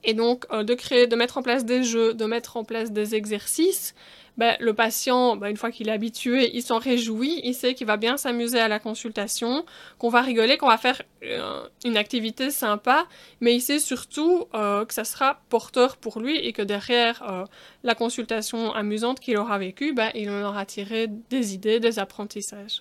Et 0.05 0.13
donc, 0.13 0.47
de 0.53 0.75
créer, 0.75 1.07
de 1.07 1.17
mettre 1.17 1.39
en 1.39 1.43
place 1.43 1.65
des 1.65 1.83
jeux, 1.83 2.13
de 2.13 2.27
mettre 2.27 2.59
en 2.59 2.65
place 2.65 2.93
des 2.93 3.15
exercices 3.15 3.95
ben, 4.41 4.57
le 4.59 4.73
patient, 4.73 5.37
ben, 5.37 5.49
une 5.49 5.59
fois 5.59 5.71
qu'il 5.71 5.91
est 5.91 5.93
habitué, 5.93 6.51
il 6.57 6.63
s'en 6.63 6.79
réjouit, 6.79 7.43
il 7.45 7.53
sait 7.53 7.75
qu'il 7.75 7.87
va 7.87 7.99
bien 7.99 8.17
s'amuser 8.17 8.59
à 8.59 8.69
la 8.69 8.79
consultation, 8.79 9.67
qu'on 9.99 10.09
va 10.09 10.23
rigoler, 10.23 10.57
qu'on 10.57 10.69
va 10.69 10.79
faire 10.79 11.03
euh, 11.23 11.69
une 11.85 11.99
activité 11.99 12.51
sympa, 12.51 13.07
mais 13.43 13.55
il 13.55 13.61
sait 13.61 13.79
surtout 13.79 14.47
euh, 14.55 14.87
que 14.87 14.95
ça 14.95 15.05
sera 15.05 15.43
porteur 15.51 15.99
pour 15.99 16.21
lui 16.21 16.39
et 16.39 16.55
que 16.55 16.63
derrière 16.63 17.23
euh, 17.31 17.45
la 17.83 17.95
consultation 17.95 18.73
amusante 18.73 19.21
qu'il 19.21 19.37
aura 19.37 19.59
vécue, 19.59 19.93
ben, 19.93 20.11
il 20.15 20.31
en 20.31 20.43
aura 20.43 20.65
tiré 20.65 21.09
des 21.29 21.53
idées, 21.53 21.79
des 21.79 21.99
apprentissages. 21.99 22.81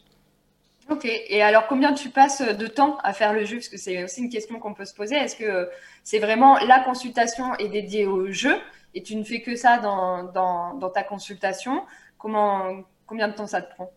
Ok, 0.90 1.04
et 1.04 1.42
alors 1.42 1.68
combien 1.68 1.92
tu 1.92 2.10
passes 2.10 2.42
de 2.42 2.68
temps 2.68 2.98
à 3.04 3.12
faire 3.12 3.34
le 3.34 3.44
jeu? 3.44 3.58
Parce 3.58 3.68
que 3.68 3.78
c'est 3.78 4.02
aussi 4.02 4.22
une 4.22 4.30
question 4.30 4.60
qu'on 4.60 4.74
peut 4.74 4.86
se 4.86 4.94
poser. 4.94 5.18
Est-ce 5.18 5.36
que 5.36 5.70
c'est 6.06 6.20
vraiment 6.20 6.58
la 6.60 6.80
consultation 6.80 7.54
est 7.56 7.68
dédiée 7.68 8.06
au 8.06 8.32
jeu? 8.32 8.56
Et 8.94 9.04
tu 9.04 9.16
ne 9.16 9.24
fais 9.24 9.42
que 9.42 9.56
ça 9.56 9.78
dans, 9.78 10.24
dans, 10.24 10.90
ta 10.90 11.04
consultation, 11.04 11.84
comment, 12.18 12.84
combien 13.06 13.28
de 13.28 13.34
temps 13.34 13.48
ça 13.48 13.62
te 13.62 13.74
prend? 13.74 13.92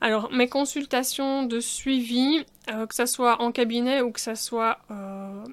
Alors, 0.00 0.30
mes 0.32 0.48
consultations 0.48 1.44
de 1.44 1.60
suivi, 1.60 2.44
euh, 2.70 2.86
que 2.86 2.94
ce 2.94 3.06
soit 3.06 3.40
en 3.40 3.52
cabinet 3.52 4.02
ou 4.02 4.10
que 4.10 4.20
ce 4.20 4.34
soit 4.34 4.78
euh, 4.90 5.44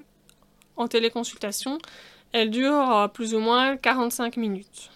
en 0.76 0.88
téléconsultation, 0.88 1.78
elles 2.32 2.50
durent 2.50 2.96
euh, 2.96 3.08
plus 3.08 3.34
ou 3.34 3.38
moins 3.38 3.76
45 3.76 4.36
minutes. 4.36 4.90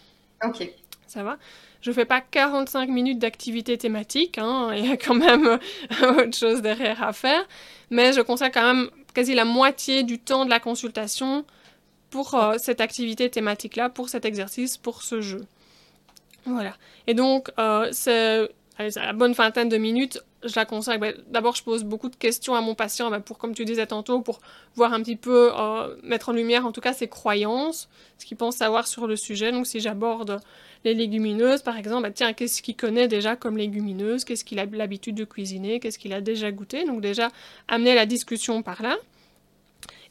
Ok. 0.44 0.68
Ça 1.06 1.22
va? 1.22 1.38
Je 1.80 1.90
ne 1.90 1.94
fais 1.94 2.04
pas 2.04 2.20
45 2.20 2.88
minutes 2.88 3.18
d'activité 3.18 3.78
thématique, 3.78 4.38
hein, 4.38 4.72
il 4.76 4.86
y 4.86 4.92
a 4.92 4.96
quand 4.96 5.14
même 5.14 5.46
autre 6.02 6.36
chose 6.36 6.60
derrière 6.60 7.02
à 7.02 7.12
faire, 7.12 7.46
mais 7.90 8.12
je 8.12 8.20
consacre 8.20 8.60
quand 8.60 8.74
même 8.74 8.90
quasi 9.14 9.34
la 9.34 9.44
moitié 9.44 10.02
du 10.02 10.18
temps 10.18 10.44
de 10.44 10.50
la 10.50 10.60
consultation 10.60 11.46
pour 12.10 12.34
euh, 12.34 12.56
cette 12.58 12.80
activité 12.80 13.30
thématique-là, 13.30 13.88
pour 13.88 14.08
cet 14.08 14.24
exercice, 14.24 14.76
pour 14.76 15.02
ce 15.02 15.20
jeu. 15.20 15.44
Voilà. 16.46 16.74
Et 17.06 17.14
donc, 17.14 17.50
euh, 17.58 17.88
c'est 17.92 18.48
à 18.78 19.06
la 19.06 19.12
bonne 19.12 19.32
vingtaine 19.32 19.68
de 19.68 19.78
minutes, 19.78 20.22
je 20.44 20.52
la 20.54 20.64
consacre. 20.64 21.00
Ben, 21.00 21.14
d'abord, 21.28 21.56
je 21.56 21.62
pose 21.62 21.82
beaucoup 21.84 22.08
de 22.08 22.16
questions 22.16 22.54
à 22.54 22.60
mon 22.60 22.74
patient 22.74 23.10
ben, 23.10 23.20
pour, 23.20 23.38
comme 23.38 23.54
tu 23.54 23.64
disais 23.64 23.86
tantôt, 23.86 24.20
pour 24.20 24.40
voir 24.74 24.92
un 24.92 25.02
petit 25.02 25.16
peu, 25.16 25.50
euh, 25.58 25.96
mettre 26.02 26.28
en 26.28 26.32
lumière 26.32 26.66
en 26.66 26.72
tout 26.72 26.80
cas 26.80 26.92
ses 26.92 27.08
croyances, 27.08 27.88
ce 28.18 28.26
qu'il 28.26 28.36
pense 28.36 28.56
savoir 28.56 28.86
sur 28.86 29.06
le 29.06 29.16
sujet. 29.16 29.50
Donc, 29.50 29.66
si 29.66 29.80
j'aborde 29.80 30.40
les 30.84 30.94
légumineuses, 30.94 31.62
par 31.62 31.76
exemple, 31.76 32.02
ben, 32.02 32.12
tiens, 32.12 32.32
qu'est-ce 32.32 32.62
qu'il 32.62 32.76
connaît 32.76 33.08
déjà 33.08 33.34
comme 33.34 33.56
légumineuses 33.56 34.24
Qu'est-ce 34.24 34.44
qu'il 34.44 34.58
a 34.58 34.66
l'habitude 34.66 35.14
de 35.14 35.24
cuisiner? 35.24 35.80
Qu'est-ce 35.80 35.98
qu'il 35.98 36.12
a 36.12 36.20
déjà 36.20 36.52
goûté? 36.52 36.84
Donc, 36.84 37.00
déjà, 37.00 37.30
amener 37.68 37.94
la 37.94 38.06
discussion 38.06 38.62
par 38.62 38.82
là. 38.82 38.96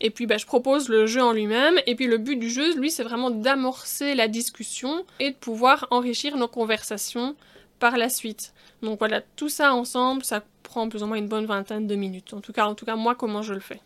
Et 0.01 0.09
puis 0.09 0.27
je 0.37 0.45
propose 0.45 0.89
le 0.89 1.05
jeu 1.05 1.23
en 1.23 1.31
lui-même. 1.31 1.75
Et 1.85 1.95
puis 1.95 2.07
le 2.07 2.17
but 2.17 2.37
du 2.37 2.49
jeu, 2.49 2.75
lui, 2.75 2.91
c'est 2.91 3.03
vraiment 3.03 3.29
d'amorcer 3.29 4.15
la 4.15 4.27
discussion 4.27 5.05
et 5.19 5.31
de 5.31 5.35
pouvoir 5.35 5.87
enrichir 5.91 6.37
nos 6.37 6.47
conversations 6.47 7.35
par 7.79 7.97
la 7.97 8.09
suite. 8.09 8.53
Donc 8.81 8.99
voilà, 8.99 9.21
tout 9.35 9.49
ça 9.49 9.73
ensemble, 9.73 10.23
ça 10.23 10.41
prend 10.63 10.89
plus 10.89 11.03
ou 11.03 11.07
moins 11.07 11.17
une 11.17 11.27
bonne 11.27 11.45
vingtaine 11.45 11.87
de 11.87 11.95
minutes. 11.95 12.33
En 12.33 12.41
tout 12.41 12.53
cas, 12.53 12.65
en 12.65 12.75
tout 12.75 12.85
cas 12.85 12.95
moi, 12.95 13.15
comment 13.15 13.41
je 13.41 13.53
le 13.53 13.59
fais. 13.59 13.79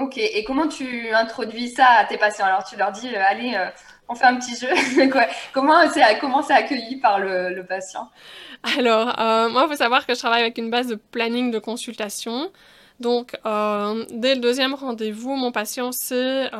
Ok, 0.00 0.18
et 0.18 0.42
comment 0.42 0.66
tu 0.66 1.10
introduis 1.10 1.68
ça 1.68 1.86
à 1.86 2.04
tes 2.04 2.18
patients? 2.18 2.46
Alors 2.46 2.64
tu 2.64 2.76
leur 2.76 2.90
dis, 2.90 3.14
euh, 3.14 3.22
allez, 3.24 3.54
euh, 3.54 3.66
on 4.08 4.16
fait 4.16 4.26
un 4.26 4.36
petit 4.36 4.56
jeu. 4.56 4.68
comment 5.52 5.88
c'est 5.88 6.02
comment 6.20 6.40
accueilli 6.40 6.96
par 6.96 7.20
le, 7.20 7.64
patient? 7.68 8.10
Alors, 8.76 9.20
euh, 9.20 9.48
moi, 9.50 9.64
il 9.66 9.70
faut 9.70 9.76
savoir 9.76 10.04
que 10.04 10.14
je 10.14 10.18
travaille 10.18 10.42
avec 10.42 10.58
une 10.58 10.68
base 10.68 10.88
de 10.88 10.96
planning 10.96 11.52
de 11.52 11.60
consultation. 11.60 12.50
Donc, 13.00 13.32
dès 13.44 14.34
le 14.34 14.40
deuxième 14.40 14.74
rendez-vous, 14.74 15.34
mon 15.34 15.52
patient 15.52 15.92
sait 15.92 16.50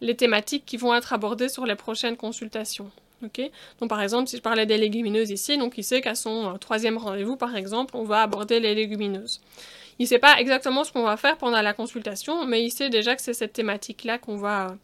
les 0.00 0.14
thématiques 0.14 0.64
qui 0.64 0.76
vont 0.76 0.94
être 0.94 1.12
abordées 1.12 1.48
sur 1.48 1.66
les 1.66 1.74
prochaines 1.74 2.16
consultations. 2.16 2.90
Donc 3.22 3.88
par 3.88 4.00
exemple, 4.00 4.28
si 4.28 4.36
je 4.36 4.42
parlais 4.42 4.66
des 4.66 4.78
légumineuses 4.78 5.30
ici, 5.30 5.58
donc 5.58 5.76
il 5.76 5.84
sait 5.84 6.00
qu'à 6.00 6.14
son 6.14 6.54
euh, 6.54 6.58
troisième 6.58 6.98
rendez-vous, 6.98 7.36
par 7.36 7.56
exemple, 7.56 7.96
on 7.96 8.04
va 8.04 8.22
aborder 8.22 8.60
les 8.60 8.74
légumineuses. 8.74 9.40
Il 9.98 10.04
ne 10.04 10.08
sait 10.08 10.18
pas 10.18 10.38
exactement 10.38 10.84
ce 10.84 10.92
qu'on 10.92 11.02
va 11.02 11.16
faire 11.16 11.36
pendant 11.36 11.60
la 11.60 11.74
consultation, 11.74 12.46
mais 12.46 12.62
il 12.62 12.70
sait 12.70 12.88
déjà 12.88 13.16
que 13.16 13.22
c'est 13.22 13.34
cette 13.34 13.52
thématique-là 13.52 14.18
qu'on 14.18 14.36
va 14.36 14.78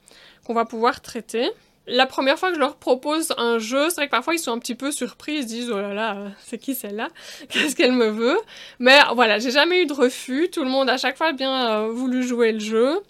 pouvoir 0.68 1.00
traiter. 1.00 1.48
La 1.86 2.06
première 2.06 2.38
fois 2.38 2.48
que 2.48 2.54
je 2.54 2.60
leur 2.60 2.76
propose 2.76 3.34
un 3.36 3.58
jeu, 3.58 3.90
c'est 3.90 3.96
vrai 3.96 4.06
que 4.06 4.10
parfois 4.10 4.34
ils 4.34 4.38
sont 4.38 4.52
un 4.52 4.58
petit 4.58 4.74
peu 4.74 4.90
surpris, 4.90 5.34
ils 5.34 5.42
se 5.42 5.48
disent 5.48 5.70
oh 5.70 5.80
là 5.80 5.92
là, 5.92 6.16
euh, 6.16 6.28
c'est 6.46 6.58
qui 6.58 6.74
celle-là? 6.74 7.08
Qu'est-ce 7.50 7.76
qu'elle 7.76 7.92
me 7.92 8.08
veut? 8.08 8.38
Mais 8.78 8.98
voilà, 9.14 9.38
j'ai 9.38 9.50
jamais 9.50 9.82
eu 9.82 9.86
de 9.86 9.92
refus, 9.92 10.48
tout 10.50 10.64
le 10.64 10.70
monde 10.70 10.88
a 10.88 10.96
chaque 10.96 11.18
fois 11.18 11.32
bien 11.32 11.68
euh, 11.68 11.88
voulu 11.88 12.22
jouer 12.22 12.52
le 12.52 12.60
jeu. 12.60 13.00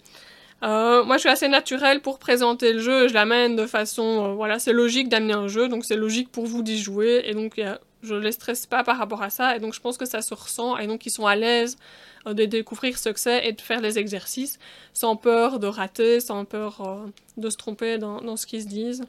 Euh, 0.63 1.03
moi, 1.03 1.17
je 1.17 1.21
suis 1.21 1.29
assez 1.29 1.47
naturelle 1.47 2.01
pour 2.01 2.17
présenter 2.17 2.73
le 2.73 2.79
jeu. 2.79 3.07
Je 3.07 3.13
l'amène 3.13 3.55
de 3.55 3.65
façon, 3.65 4.31
euh, 4.31 4.33
voilà, 4.33 4.57
c'est 4.59 4.73
logique 4.73 5.09
d'amener 5.09 5.33
un 5.33 5.47
jeu, 5.47 5.67
donc 5.67 5.85
c'est 5.85 5.95
logique 5.95 6.31
pour 6.31 6.45
vous 6.45 6.63
d'y 6.63 6.81
jouer. 6.81 7.23
Et 7.25 7.33
donc, 7.33 7.61
je 8.01 8.15
ne 8.15 8.19
les 8.19 8.31
stresse 8.31 8.65
pas 8.65 8.83
par 8.83 8.97
rapport 8.97 9.21
à 9.21 9.29
ça. 9.29 9.55
Et 9.55 9.59
donc, 9.59 9.73
je 9.73 9.79
pense 9.79 9.97
que 9.97 10.05
ça 10.05 10.21
se 10.21 10.33
ressent. 10.33 10.77
Et 10.77 10.87
donc, 10.87 11.05
ils 11.05 11.11
sont 11.11 11.27
à 11.27 11.35
l'aise 11.35 11.77
euh, 11.77 12.14
de 12.33 12.45
découvrir 12.45 12.97
ce 12.97 13.09
que 13.09 13.19
c'est 13.19 13.47
et 13.47 13.51
de 13.51 13.61
faire 13.61 13.81
les 13.81 13.99
exercices 13.99 14.59
sans 14.93 15.15
peur 15.15 15.59
de 15.59 15.67
rater, 15.67 16.19
sans 16.19 16.45
peur 16.45 17.05
de 17.37 17.49
se 17.49 17.57
tromper 17.57 17.97
dans, 17.97 18.21
dans 18.21 18.37
ce 18.37 18.45
qu'ils 18.45 18.63
se 18.63 18.67
disent. 18.67 19.03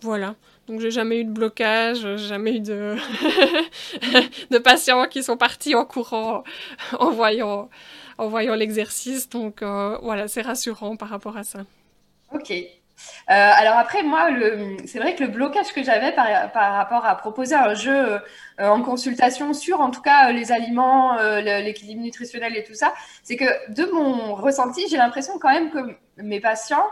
Voilà. 0.00 0.34
Donc 0.66 0.80
j'ai 0.80 0.90
jamais 0.90 1.20
eu 1.20 1.24
de 1.24 1.30
blocage, 1.30 2.16
jamais 2.16 2.56
eu 2.56 2.60
de, 2.60 2.96
de 4.50 4.58
patients 4.58 5.06
qui 5.06 5.22
sont 5.22 5.36
partis 5.36 5.74
en 5.74 5.84
courant 5.84 6.42
en 6.98 7.10
voyant 7.10 7.68
en 8.18 8.28
voyant 8.28 8.54
l'exercice. 8.54 9.28
Donc 9.28 9.62
euh, 9.62 9.96
voilà, 10.02 10.28
c'est 10.28 10.42
rassurant 10.42 10.96
par 10.96 11.08
rapport 11.08 11.36
à 11.36 11.44
ça. 11.44 11.60
Ok. 12.32 12.52
Euh, 13.30 13.32
alors 13.32 13.76
après, 13.76 14.02
moi, 14.02 14.28
c'est 14.86 14.98
vrai 14.98 15.14
que 15.14 15.24
le 15.24 15.30
blocage 15.30 15.72
que 15.72 15.82
j'avais 15.82 16.12
par, 16.12 16.72
rapport 16.72 17.04
à 17.06 17.16
proposer 17.16 17.54
un 17.54 17.74
jeu 17.74 17.94
euh, 17.94 18.20
en 18.58 18.82
consultation 18.82 19.52
sur, 19.52 19.80
en 19.80 19.90
tout 19.90 20.02
cas, 20.02 20.32
les 20.32 20.52
aliments, 20.52 21.16
l'équilibre 21.40 22.02
nutritionnel 22.02 22.56
et 22.56 22.64
tout 22.64 22.74
ça, 22.74 22.92
c'est 23.22 23.36
que 23.36 23.72
de 23.72 23.84
mon 23.92 24.34
ressenti, 24.34 24.86
j'ai 24.90 24.96
l'impression 24.96 25.38
quand 25.38 25.52
même 25.52 25.70
que 25.70 25.96
mes 26.18 26.40
patients 26.40 26.86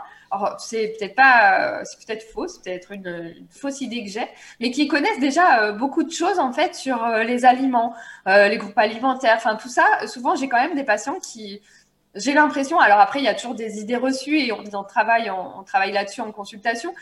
c'est 0.59 0.95
peut-être 0.97 1.15
pas, 1.15 1.79
euh, 1.79 1.83
c'est 1.83 2.05
peut-être 2.05 2.23
faux, 2.31 2.47
c'est 2.47 2.63
peut-être 2.63 2.91
une, 2.91 3.47
fausse 3.49 3.81
idée 3.81 4.03
que 4.03 4.09
j'ai, 4.09 4.27
mais 4.59 4.71
qui 4.71 4.87
connaissent 4.87 5.19
déjà 5.19 5.63
euh, 5.63 5.71
beaucoup 5.71 6.03
de 6.03 6.11
choses 6.11 6.39
en 6.39 6.51
fait 6.51 6.75
sur 6.75 7.03
euh, 7.03 7.23
les 7.23 7.45
aliments, 7.45 7.93
les 8.25 8.57
groupes 8.57 8.77
alimentaires, 8.77 9.35
enfin 9.37 9.55
tout 9.55 9.69
ça. 9.69 9.85
Souvent, 10.07 10.35
j'ai 10.35 10.49
quand 10.49 10.59
même 10.59 10.75
des 10.75 10.83
patients 10.83 11.19
qui, 11.19 11.61
j'ai 12.15 12.33
l'impression, 12.33 12.79
alors 12.79 12.99
après, 12.99 13.19
il 13.19 13.25
y 13.25 13.27
a 13.27 13.33
toujours 13.33 13.55
des 13.55 13.79
idées 13.79 13.97
reçues 13.97 14.39
et 14.39 14.51
on, 14.51 14.83
travaille, 14.83 15.29
on, 15.29 15.63
travaille 15.63 15.91
là-dessus 15.91 16.21
en 16.21 16.31
consultation, 16.31 16.93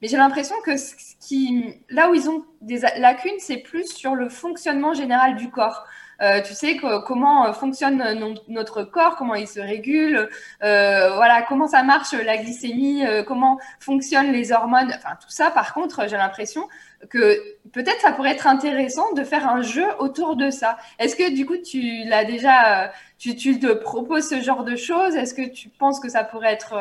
mais 0.00 0.08
j'ai 0.08 0.16
l'impression 0.16 0.54
que 0.64 0.76
ce 0.76 0.94
qui, 1.20 1.80
là 1.88 2.10
où 2.10 2.14
ils 2.14 2.28
ont 2.28 2.44
des 2.60 2.80
lacunes, 2.98 3.38
c'est 3.38 3.56
plus 3.58 3.86
sur 3.90 4.14
le 4.14 4.28
fonctionnement 4.28 4.94
général 4.94 5.36
du 5.36 5.50
corps. 5.50 5.84
Euh, 6.20 6.42
tu 6.42 6.52
sais 6.52 6.76
comment 6.76 7.46
euh, 7.46 7.52
fonctionne 7.52 8.02
notre 8.48 8.82
corps, 8.82 9.16
comment 9.16 9.36
il 9.36 9.46
se 9.46 9.60
régule, 9.60 10.28
euh, 10.64 11.14
voilà, 11.14 11.42
comment 11.42 11.68
ça 11.68 11.84
marche 11.84 12.12
la 12.12 12.36
glycémie, 12.36 13.04
comment 13.26 13.58
fonctionnent 13.78 14.32
les 14.32 14.52
hormones, 14.52 14.92
enfin 14.96 15.16
tout 15.20 15.30
ça. 15.30 15.50
Par 15.50 15.72
contre, 15.74 16.08
j'ai 16.08 16.16
l'impression 16.16 16.68
que 17.10 17.40
peut-être 17.72 18.00
ça 18.00 18.12
pourrait 18.12 18.32
être 18.32 18.46
intéressant 18.46 19.12
de 19.12 19.24
faire 19.24 19.48
un 19.48 19.62
jeu 19.62 19.86
autour 19.98 20.36
de 20.36 20.50
ça. 20.50 20.78
Est-ce 20.98 21.16
que 21.16 21.34
du 21.34 21.46
coup 21.46 21.56
tu 21.56 22.04
l'as 22.04 22.24
déjà, 22.24 22.92
tu, 23.18 23.34
te 23.36 23.72
proposes 23.72 24.28
ce 24.28 24.40
genre 24.40 24.64
de 24.64 24.76
choses? 24.76 25.14
Est-ce 25.16 25.34
que 25.34 25.48
tu 25.48 25.68
penses 25.68 26.00
que 26.00 26.08
ça 26.08 26.24
pourrait 26.24 26.52
être 26.52 26.74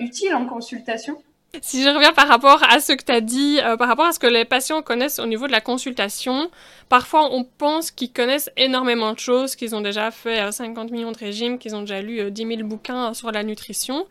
utile 0.00 0.34
en 0.34 0.46
consultation? 0.46 1.22
Si 1.62 1.82
je 1.82 1.88
reviens 1.88 2.12
par 2.12 2.28
rapport 2.28 2.62
à 2.62 2.78
ce 2.78 2.92
que 2.92 3.02
tu 3.02 3.10
as 3.10 3.22
dit, 3.22 3.58
euh, 3.62 3.78
par 3.78 3.88
rapport 3.88 4.04
à 4.04 4.12
ce 4.12 4.18
que 4.18 4.26
les 4.26 4.44
patients 4.44 4.82
connaissent 4.82 5.18
au 5.18 5.24
niveau 5.24 5.46
de 5.46 5.52
la 5.52 5.62
consultation, 5.62 6.50
parfois 6.90 7.32
on 7.32 7.42
pense 7.42 7.90
qu'ils 7.90 8.12
connaissent 8.12 8.50
énormément 8.58 9.14
de 9.14 9.18
choses, 9.18 9.56
qu'ils 9.56 9.74
ont 9.74 9.80
déjà 9.80 10.10
fait 10.10 10.52
50 10.52 10.90
euh, 10.90 10.92
millions 10.92 11.10
de 11.10 11.16
régimes, 11.16 11.58
qu'ils 11.58 11.74
ont 11.74 11.80
déjà 11.80 12.02
lu 12.02 12.30
10 12.30 12.44
euh, 12.44 12.48
000 12.56 12.68
bouquins 12.68 13.14
sur 13.14 13.32
la 13.32 13.42
nutrition. 13.44 14.06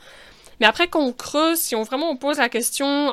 Mais 0.60 0.66
après, 0.66 0.88
quand 0.88 1.02
on 1.02 1.14
creuse, 1.14 1.60
si 1.60 1.76
on 1.76 1.84
vraiment 1.84 2.10
on 2.10 2.18
pose 2.18 2.40
la 2.40 2.50
question 2.50 3.12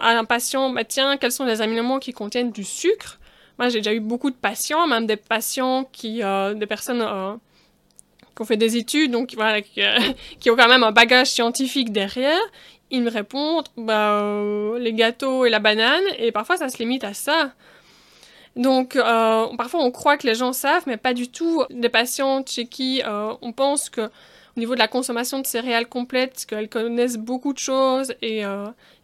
à 0.00 0.10
un 0.10 0.24
patient, 0.24 0.70
bah, 0.70 0.84
tiens, 0.84 1.16
quels 1.16 1.32
sont 1.32 1.44
les 1.44 1.60
aliments 1.62 1.98
qui 1.98 2.12
contiennent 2.12 2.52
du 2.52 2.64
sucre? 2.64 3.18
Moi, 3.58 3.68
j'ai 3.68 3.78
déjà 3.78 3.94
eu 3.94 4.00
beaucoup 4.00 4.30
de 4.30 4.36
patients, 4.36 4.86
même 4.86 5.06
des 5.06 5.16
patients 5.16 5.84
qui, 5.90 6.16
des 6.16 6.66
personnes 6.66 7.00
qui 8.34 8.42
ont 8.42 8.44
fait 8.44 8.58
des 8.58 8.76
études, 8.76 9.12
donc 9.12 9.32
voilà, 9.34 9.62
qui, 9.62 9.80
qui, 10.40 10.50
ont 10.50 10.56
quand 10.56 10.68
même 10.68 10.84
un 10.84 10.92
bagage 10.92 11.28
scientifique 11.28 11.90
derrière, 11.90 12.40
ils 12.90 13.02
me 13.02 13.10
répondent 13.10 13.68
bah, 13.76 14.20
euh, 14.20 14.78
les 14.78 14.92
gâteaux 14.92 15.44
et 15.44 15.50
la 15.50 15.58
banane, 15.58 16.04
et 16.18 16.32
parfois 16.32 16.56
ça 16.56 16.68
se 16.68 16.78
limite 16.78 17.04
à 17.04 17.14
ça. 17.14 17.52
Donc, 18.54 18.96
euh, 18.96 19.46
parfois 19.56 19.82
on 19.82 19.90
croit 19.90 20.16
que 20.16 20.26
les 20.26 20.34
gens 20.34 20.52
savent, 20.52 20.84
mais 20.86 20.96
pas 20.96 21.12
du 21.12 21.28
tout. 21.28 21.64
Des 21.70 21.88
patientes 21.88 22.50
chez 22.50 22.66
qui 22.66 23.02
euh, 23.04 23.34
on 23.42 23.52
pense 23.52 23.90
que 23.90 24.10
au 24.56 24.60
niveau 24.60 24.74
de 24.74 24.78
la 24.78 24.88
consommation 24.88 25.40
de 25.40 25.46
céréales 25.46 25.88
complètes, 25.88 26.46
qu'elles 26.46 26.68
connaissent 26.68 27.18
beaucoup 27.18 27.52
de 27.52 27.58
choses 27.58 28.14
et, 28.22 28.42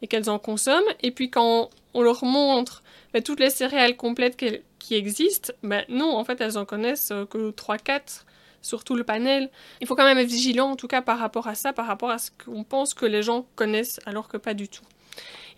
et 0.01 0.07
qu'elles 0.07 0.31
en 0.31 0.39
consomment. 0.39 0.81
Et 1.03 1.11
puis 1.11 1.31
quand 1.31 1.69
on 1.95 2.03
leur 2.03 2.25
montre 2.25 2.83
bah, 3.13 3.21
toutes 3.21 3.41
les 3.41 3.51
céréales 3.51 3.97
complètes 3.97 4.43
qui 4.79 4.95
existent, 4.95 5.53
ben 5.63 5.85
non, 5.89 6.17
en 6.17 6.25
fait, 6.25 6.41
elles 6.41 6.57
en 6.57 6.65
connaissent 6.65 7.13
que 7.31 7.51
3-4 7.51 8.25
surtout 8.63 8.95
le 8.95 9.05
panel. 9.05 9.51
Il 9.81 9.87
faut 9.87 9.95
quand 9.95 10.05
même 10.05 10.19
être 10.19 10.29
vigilant, 10.29 10.71
en 10.71 10.77
tout 10.77 10.89
cas 10.89 11.03
par 11.03 11.19
rapport 11.19 11.49
à 11.49 11.55
ça, 11.55 11.73
par 11.73 11.87
rapport 11.87 12.11
à 12.11 12.19
ce 12.19 12.31
qu'on 12.45 12.65
pense 12.65 12.95
que 12.95 13.05
les 13.05 13.23
gens 13.23 13.47
connaissent, 13.57 14.01
alors 14.07 14.29
que 14.29 14.37
pas 14.37 14.55
du 14.55 14.69
tout. 14.69 14.85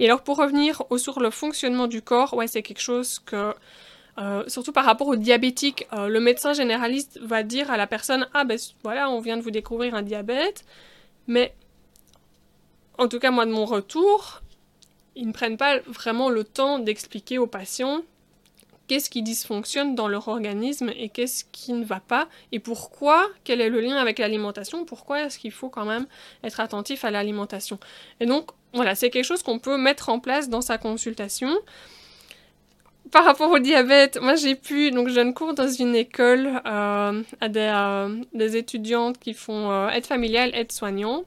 Et 0.00 0.07
alors 0.07 0.22
pour 0.22 0.38
revenir 0.38 0.83
sur 0.96 1.20
le 1.20 1.30
fonctionnement 1.30 1.87
du 1.87 2.02
corps, 2.02 2.35
ouais, 2.35 2.48
c'est 2.48 2.62
quelque 2.62 2.80
chose 2.80 3.20
que, 3.20 3.54
euh, 4.18 4.44
surtout 4.46 4.72
par 4.72 4.85
rapport 4.85 5.09
aux 5.09 5.16
diabétiques, 5.16 5.87
euh, 5.92 6.09
le 6.09 6.20
médecin 6.20 6.53
généraliste 6.53 7.18
va 7.20 7.42
dire 7.42 7.70
à 7.70 7.77
la 7.77 7.87
personne, 7.87 8.29
ah 8.33 8.44
ben 8.44 8.59
voilà, 8.83 9.11
on 9.11 9.20
vient 9.20 9.37
de 9.37 9.42
vous 9.42 9.50
découvrir 9.50 9.94
un 9.94 10.03
diabète, 10.03 10.64
mais 11.27 11.55
en 12.96 13.09
tout 13.09 13.18
cas 13.18 13.31
moi 13.31 13.44
de 13.44 13.50
mon 13.50 13.64
retour, 13.64 14.42
ils 15.16 15.27
ne 15.27 15.33
prennent 15.33 15.57
pas 15.57 15.79
vraiment 15.87 16.31
le 16.31 16.44
temps 16.44 16.79
d'expliquer 16.79 17.38
aux 17.38 17.46
patients 17.46 18.03
qu'est-ce 18.87 19.11
qui 19.11 19.22
dysfonctionne 19.22 19.94
dans 19.94 20.09
leur 20.09 20.29
organisme 20.29 20.90
et 20.96 21.09
qu'est-ce 21.09 21.44
qui 21.50 21.72
ne 21.72 21.85
va 21.85 22.00
pas 22.00 22.29
et 22.53 22.59
pourquoi, 22.59 23.27
quel 23.42 23.61
est 23.61 23.70
le 23.70 23.81
lien 23.81 23.96
avec 23.96 24.18
l'alimentation, 24.18 24.85
pourquoi 24.85 25.22
est-ce 25.22 25.38
qu'il 25.38 25.53
faut 25.53 25.70
quand 25.70 25.87
même 25.87 26.07
être 26.42 26.61
attentif 26.61 27.05
à 27.05 27.11
l'alimentation. 27.11 27.79
Et 28.20 28.27
donc, 28.27 28.50
voilà, 28.74 28.94
c'est 28.94 29.11
quelque 29.11 29.24
chose 29.24 29.42
qu'on 29.42 29.59
peut 29.59 29.79
mettre 29.79 30.09
en 30.09 30.20
place 30.20 30.48
dans 30.48 30.61
sa 30.61 30.79
consultation. 30.79 31.50
Par 33.14 33.24
rapport 33.24 33.53
au 33.53 33.61
diabète, 33.61 34.20
moi 34.20 34.35
j'ai 34.35 34.57
pu, 34.57 34.90
donc 34.90 35.09
je 35.09 35.14
donne 35.14 35.35
cours 35.35 35.55
dans 35.55 35.68
une 35.68 35.94
école 35.94 36.61
euh, 36.66 37.22
à 37.40 37.48
des, 37.48 37.61
euh, 37.61 38.09
des, 38.35 38.57
étudiantes 38.57 39.20
qui 39.20 39.35
font 39.35 39.70
euh, 39.70 39.88
aide 39.90 40.05
familiale, 40.05 40.50
aide 40.53 40.72
soignant, 40.72 41.22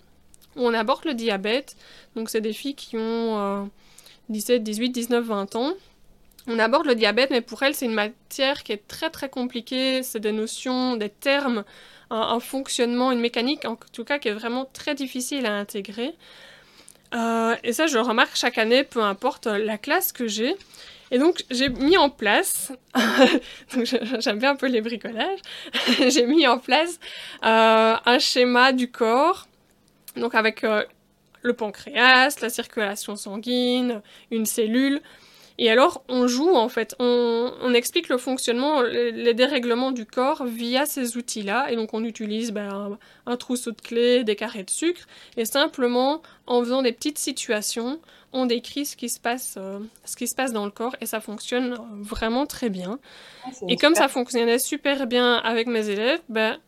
où 0.57 0.67
on 0.67 0.73
aborde 0.73 1.05
le 1.05 1.13
diabète. 1.13 1.77
Donc 2.17 2.29
c'est 2.29 2.41
des 2.41 2.51
filles 2.51 2.75
qui 2.75 2.97
ont 2.97 3.71
17, 4.27 4.63
18, 4.63 4.89
19, 4.89 5.23
20 5.23 5.55
ans 5.55 5.73
on 6.47 6.59
aborde 6.59 6.87
le 6.87 6.95
diabète, 6.95 7.29
mais 7.29 7.39
pour 7.39 7.63
elle, 7.63 7.73
c'est 7.73 7.85
une 7.85 7.93
matière 7.93 8.63
qui 8.63 8.73
est 8.73 8.85
très 8.89 9.09
très 9.09 9.29
compliquée. 9.29 10.03
C'est 10.03 10.19
des 10.19 10.33
notions, 10.33 10.97
des 10.97 11.09
termes, 11.09 11.63
un, 12.09 12.39
fonctionnement, 12.41 13.13
une 13.13 13.19
mécanique, 13.21 13.63
en 13.63 13.77
tout 13.93 14.03
cas, 14.03 14.19
qui 14.19 14.27
est 14.27 14.33
vraiment 14.33 14.65
très 14.65 14.93
difficile 14.93 15.45
à 15.45 15.55
intégrer. 15.55 16.13
et 17.13 17.73
ça, 17.73 17.87
je 17.87 17.97
remarque 17.97 18.35
chaque 18.35 18.57
année, 18.57 18.83
peu 18.83 19.01
importe 19.01 19.45
la 19.47 19.77
classe 19.77 20.11
que 20.11 20.27
j'ai. 20.27 20.55
Et 21.11 21.19
donc, 21.19 21.43
j'ai 21.49 21.69
mis 21.69 21.97
en 21.97 22.09
place, 22.09 22.73
j'aime 24.19 24.39
bien 24.39 24.51
un 24.51 24.55
peu 24.55 24.67
les 24.67 24.81
bricolages, 24.81 25.39
j'ai 26.09 26.25
mis 26.25 26.47
en 26.47 26.59
place 26.59 26.99
un 27.41 28.19
schéma 28.19 28.73
du 28.73 28.91
corps, 28.91 29.47
donc 30.15 30.35
avec 30.35 30.65
le 31.41 31.53
pancréas, 31.53 32.35
la 32.41 32.49
circulation 32.49 33.15
sanguine, 33.15 34.01
une 34.31 34.45
cellule. 34.45 35.01
Et 35.59 35.71
alors, 35.71 36.03
on 36.07 36.27
joue 36.27 36.55
en 36.55 36.69
fait, 36.69 36.95
on, 36.99 37.73
explique 37.73 38.09
le 38.09 38.17
fonctionnement, 38.17 38.81
les, 38.81 39.33
dérèglements 39.33 39.91
du 39.91 40.05
corps 40.05 40.45
via 40.45 40.85
ces 40.85 41.17
outils-là. 41.17 41.71
Et 41.71 41.75
donc, 41.75 41.93
on 41.93 42.03
utilise 42.03 42.51
ben, 42.51 42.97
un, 43.25 43.37
trousseau 43.37 43.71
de 43.71 43.81
clés, 43.81 44.23
des 44.23 44.35
carrés 44.35 44.63
de 44.63 44.69
sucre. 44.69 45.07
Et 45.35 45.45
simplement, 45.45 46.21
en 46.45 46.59
faisant 46.61 46.81
des 46.83 46.91
petites 46.91 47.17
situations, 47.17 47.99
on 48.33 48.45
décrit 48.45 48.85
ce 48.85 48.95
qui 48.95 49.09
se 49.09 49.19
passe, 49.19 49.55
euh, 49.57 49.79
ce 50.05 50.15
qui 50.15 50.27
se 50.27 50.35
passe 50.35 50.53
dans 50.53 50.65
le 50.65 50.71
corps. 50.71 50.95
Et 51.01 51.07
ça 51.07 51.21
fonctionne 51.21 51.77
vraiment 52.01 52.45
très 52.45 52.69
bien. 52.69 52.99
Ah, 53.45 53.49
et 53.67 53.77
comme 53.77 53.95
ça 53.95 54.07
fonctionnait 54.07 54.59
super 54.59 55.07
bien 55.07 55.35
avec 55.37 55.67
mes 55.67 55.89
élèves, 55.89 56.21
ben, 56.29 56.59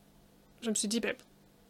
je 0.61 0.69
me 0.69 0.75
suis 0.75 0.87
dit, 0.87 0.99
ben, 0.99 1.13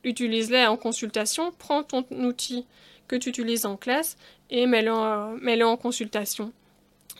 utilise-les 0.03 0.65
en 0.65 0.77
consultation, 0.77 1.51
prends 1.57 1.83
ton 1.83 2.05
outil 2.11 2.65
que 3.07 3.15
tu 3.15 3.29
utilises 3.29 3.65
en 3.65 3.75
classe 3.75 4.17
et 4.49 4.65
mets-le 4.65 5.65
en, 5.65 5.77
consultation. 5.77 6.53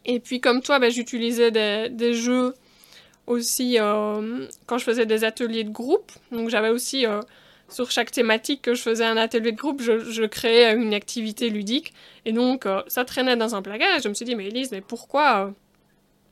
Et 0.09 0.19
puis 0.19 0.41
comme 0.41 0.63
toi, 0.63 0.79
ben, 0.79 0.89
j'utilisais 0.89 1.51
des, 1.51 2.13
jeux 2.15 2.55
aussi 3.27 3.77
euh, 3.79 4.47
quand 4.65 4.79
je 4.79 4.83
faisais 4.83 5.05
des 5.05 5.23
ateliers 5.23 5.63
de 5.63 5.69
groupe. 5.69 6.11
Donc 6.31 6.49
j'avais 6.49 6.69
aussi 6.69 7.05
euh, 7.05 7.21
sur 7.69 7.91
chaque 7.91 8.09
thématique 8.09 8.63
que 8.63 8.73
je 8.73 8.81
faisais 8.81 9.05
un 9.05 9.17
atelier 9.17 9.51
de 9.51 9.57
groupe, 9.57 9.83
je, 9.83 10.25
créais 10.25 10.73
une 10.73 10.95
activité 10.95 11.51
ludique. 11.51 11.93
Et 12.25 12.31
donc 12.31 12.65
euh, 12.65 12.81
ça 12.87 13.05
traînait 13.05 13.35
dans 13.35 13.53
un 13.53 13.61
placard 13.61 13.99
et 13.99 14.01
je 14.01 14.09
me 14.09 14.15
suis 14.15 14.25
dit, 14.25 14.35
mais 14.35 14.47
Elise, 14.47 14.71
mais 14.71 14.81
pourquoi, 14.81 15.53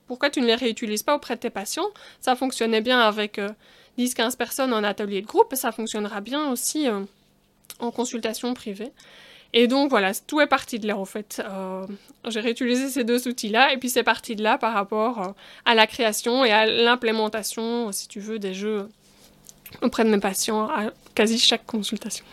pourquoi 0.08 0.32
tu 0.32 0.42
ne 0.42 0.48
les 0.48 0.56
réutilises 0.56 1.04
pas 1.04 1.16
auprès 1.16 1.36
de 1.36 1.42
tes 1.42 1.52
patients? 1.52 1.92
Ça 2.20 2.36
fonctionnait 2.36 2.82
bien 2.82 3.00
avec 3.00 3.40
10-15 4.00 4.38
personnes 4.38 4.74
en 4.74 4.84
atelier 4.84 5.22
de 5.22 5.28
groupe 5.28 5.54
et 5.54 5.56
ça 5.56 5.72
fonctionnera 5.72 6.20
bien 6.20 6.50
aussi 6.50 6.88
en 7.78 7.92
consultation 7.92 8.56
privée. 8.56 8.92
Et 9.54 9.68
donc 9.68 9.90
voilà, 9.90 10.12
tout 10.14 10.42
est 10.42 10.48
parti 10.48 10.80
de 10.80 10.88
là 10.88 10.98
en 10.98 11.06
fait. 11.06 11.42
Euh, 11.44 11.86
j'ai 12.28 12.40
réutilisé 12.40 12.90
ces 12.90 13.04
deux 13.04 13.28
outils-là 13.28 13.74
et 13.74 13.78
puis 13.78 13.90
c'est 13.90 14.04
parti 14.04 14.36
de 14.36 14.44
là 14.44 14.58
par 14.58 14.74
rapport 14.74 15.22
euh, 15.22 15.32
à 15.66 15.74
la 15.74 15.88
création 15.88 16.44
et 16.44 16.52
à 16.52 16.66
l'implémentation, 16.66 17.92
si 17.92 18.08
tu 18.08 18.20
veux, 18.20 18.40
des 18.40 18.54
jeux 18.54 18.90
auprès 19.82 20.04
de 20.04 20.10
mes 20.10 20.20
patients 20.20 20.66
à 20.66 20.92
quasi 21.16 21.40
chaque 21.40 21.66
consultation. 21.66 22.26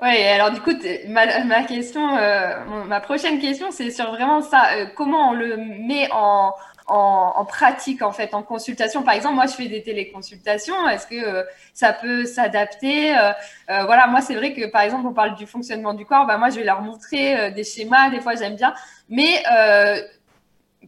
Oui, 0.00 0.16
alors 0.16 0.50
du 0.50 0.60
coup, 0.60 0.72
ma, 1.08 1.62
question, 1.62 2.16
euh, 2.16 2.56
ma 2.88 2.98
prochaine 2.98 3.38
question, 3.38 3.70
c'est 3.70 3.92
sur 3.92 4.10
vraiment 4.10 4.42
ça. 4.42 4.86
comment 4.96 5.30
on 5.30 5.32
le 5.32 5.56
met 5.56 6.08
en, 6.10 6.52
en, 6.92 7.44
pratique, 7.44 8.02
en 8.02 8.12
fait, 8.12 8.34
en 8.34 8.42
consultation. 8.42 9.02
Par 9.02 9.14
exemple, 9.14 9.36
moi, 9.36 9.46
je 9.46 9.54
fais 9.54 9.68
des 9.68 9.82
téléconsultations. 9.82 10.88
Est-ce 10.88 11.06
que 11.06 11.14
euh, 11.14 11.42
ça 11.72 11.92
peut 11.92 12.26
s'adapter 12.26 13.16
euh, 13.16 13.32
euh, 13.70 13.84
Voilà, 13.84 14.06
moi, 14.08 14.20
c'est 14.20 14.34
vrai 14.34 14.52
que, 14.52 14.66
par 14.66 14.82
exemple, 14.82 15.06
on 15.06 15.14
parle 15.14 15.34
du 15.34 15.46
fonctionnement 15.46 15.94
du 15.94 16.04
corps. 16.04 16.26
Bah, 16.26 16.36
moi, 16.36 16.50
je 16.50 16.56
vais 16.56 16.64
leur 16.64 16.82
montrer 16.82 17.50
des 17.52 17.64
schémas. 17.64 18.10
Des 18.10 18.20
fois, 18.20 18.34
j'aime 18.34 18.56
bien. 18.56 18.74
Mais 19.08 19.42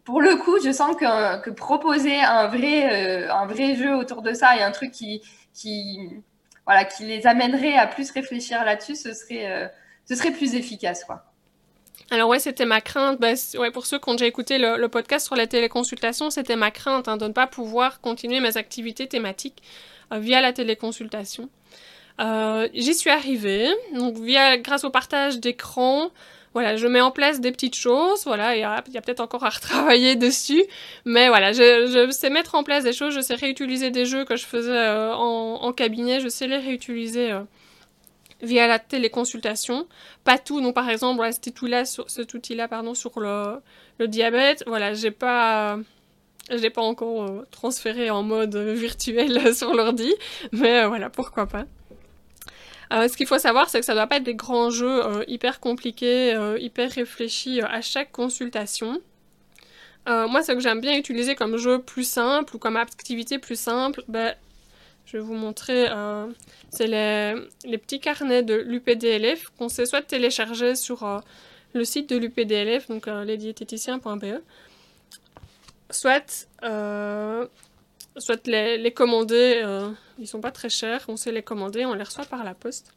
pour 0.04 0.20
le 0.20 0.36
coup, 0.36 0.58
je 0.62 0.72
sens 0.72 0.94
que, 0.96 1.50
proposer 1.50 2.20
un 2.20 2.48
vrai, 2.48 3.28
un 3.28 3.46
vrai 3.46 3.74
jeu 3.74 3.94
autour 3.94 4.22
de 4.22 4.34
ça 4.34 4.56
et 4.56 4.62
un 4.62 4.72
truc 4.72 4.90
qui, 4.90 5.22
qui, 5.54 6.22
voilà, 6.66 6.84
qui 6.84 7.04
les 7.04 7.26
amènerait 7.26 7.76
à 7.76 7.86
plus 7.86 8.10
réfléchir 8.10 8.64
là-dessus, 8.64 8.96
ce 8.96 9.14
serait, 9.14 9.72
ce 10.04 10.14
serait 10.14 10.32
plus 10.32 10.54
efficace, 10.54 11.04
quoi. 11.04 11.24
Alors 12.10 12.28
ouais, 12.28 12.38
c'était 12.38 12.66
ma 12.66 12.80
crainte. 12.80 13.20
Ben, 13.20 13.36
ouais, 13.58 13.70
pour 13.70 13.86
ceux 13.86 13.98
qui 13.98 14.08
ont 14.08 14.14
déjà 14.14 14.26
écouté 14.26 14.58
le, 14.58 14.86
podcast 14.88 15.26
sur 15.26 15.36
la 15.36 15.46
téléconsultation, 15.46 16.30
c'était 16.30 16.56
ma 16.56 16.70
crainte 16.70 17.08
hein, 17.08 17.16
de 17.16 17.26
ne 17.26 17.32
pas 17.32 17.46
pouvoir 17.46 18.00
continuer 18.00 18.40
mes 18.40 18.56
activités 18.56 19.06
thématiques 19.06 19.62
euh, 20.12 20.18
via 20.18 20.40
la 20.40 20.52
téléconsultation. 20.52 21.48
Euh, 22.20 22.68
j'y 22.74 22.94
suis 22.94 23.10
arrivée, 23.10 23.68
donc 23.94 24.18
via 24.18 24.56
grâce 24.58 24.84
au 24.84 24.90
partage 24.90 25.40
d'écran. 25.40 26.10
Voilà, 26.52 26.76
je 26.76 26.86
mets 26.86 27.00
en 27.00 27.10
place 27.10 27.40
des 27.40 27.50
petites 27.50 27.74
choses, 27.74 28.22
voilà, 28.26 28.54
il 28.54 28.60
y 28.60 28.62
a, 28.62 28.80
peut-être 28.80 29.18
encore 29.18 29.42
à 29.42 29.50
retravailler 29.50 30.14
dessus, 30.26 30.62
mais 31.04 31.26
voilà, 31.26 31.52
je, 31.52 32.08
sais 32.12 32.30
mettre 32.30 32.54
en 32.54 32.62
place 32.62 32.84
des 32.84 32.92
choses, 32.92 33.12
je 33.12 33.20
sais 33.20 33.34
réutiliser 33.34 33.90
des 33.90 34.06
jeux 34.06 34.24
que 34.24 34.36
je 34.36 34.46
faisais 34.46 34.70
euh, 34.70 35.12
en, 35.14 35.72
cabinet, 35.72 36.20
je 36.20 36.28
sais 36.28 36.46
les 36.46 36.58
réutiliser 36.58 37.36
via 38.44 38.66
la 38.66 38.78
téléconsultation. 38.78 39.86
Pas 40.24 40.38
tout, 40.38 40.60
donc 40.60 40.74
par 40.74 40.88
exemple, 40.88 41.16
voilà, 41.16 41.32
cet 41.32 41.46
outil-là, 41.46 41.84
sur, 41.84 42.06
outil-là, 42.34 42.68
pardon, 42.68 42.94
sur 42.94 43.18
le, 43.20 43.60
le 43.98 44.08
diabète, 44.08 44.64
voilà, 44.66 44.94
j'ai 44.94 45.10
pas, 45.10 45.78
pas 46.48 46.82
encore 46.82 47.24
euh, 47.24 47.46
transféré 47.50 48.10
en 48.10 48.22
mode 48.22 48.56
virtuel 48.56 49.54
sur 49.54 49.74
l'ordi, 49.74 50.12
mais 50.52 50.80
euh, 50.80 50.88
voilà, 50.88 51.10
pourquoi 51.10 51.46
pas. 51.46 51.64
Euh, 52.92 53.08
ce 53.08 53.16
qu'il 53.16 53.26
faut 53.26 53.38
savoir, 53.38 53.68
c'est 53.70 53.80
que 53.80 53.86
ça 53.86 53.94
doit 53.94 54.06
pas 54.06 54.16
être 54.16 54.24
des 54.24 54.34
grands 54.34 54.70
jeux 54.70 55.02
hyper 55.26 55.58
compliqués, 55.58 56.36
hyper 56.58 56.90
réfléchis 56.90 57.60
à 57.62 57.80
chaque 57.80 58.12
consultation. 58.12 59.00
moi, 60.06 60.42
ce 60.42 60.52
que 60.52 60.60
j'aime 60.60 60.80
bien 60.80 60.96
utiliser 60.96 61.34
comme 61.34 61.56
jeu 61.56 61.80
plus 61.80 62.06
simple 62.08 62.54
ou 62.54 62.58
comme 62.58 62.76
activité 62.76 63.38
plus 63.38 63.58
simple, 63.58 64.04
ben, 64.06 64.34
je 65.06 65.18
vais 65.18 65.22
vous 65.22 65.34
montrer, 65.34 65.86
euh, 65.90 66.26
c'est 66.70 66.86
les, 66.86 67.78
petits 67.78 68.00
carnets 68.00 68.42
de 68.42 68.54
l'UPDLF 68.54 69.50
qu'on 69.58 69.68
sait 69.68 69.86
soit 69.86 70.02
télécharger 70.02 70.74
sur 70.76 71.02
euh, 71.04 71.18
le 71.74 71.84
site 71.84 72.08
de 72.08 72.16
l'UPDLF, 72.16 72.88
donc 72.88 73.08
euh, 73.08 73.24
lesdiététiciens.be, 73.24 74.40
soit, 75.90 76.48
soit 78.16 78.46
les, 78.46 78.78
les 78.78 78.92
commander, 78.92 79.62
ils 80.18 80.26
sont 80.26 80.40
pas 80.40 80.52
très 80.52 80.70
chers, 80.70 81.04
on 81.08 81.16
sait 81.16 81.32
les 81.32 81.42
commander, 81.42 81.84
on 81.84 81.94
les 81.94 82.04
reçoit 82.04 82.24
par 82.24 82.42
la 82.42 82.54
poste. 82.54 82.94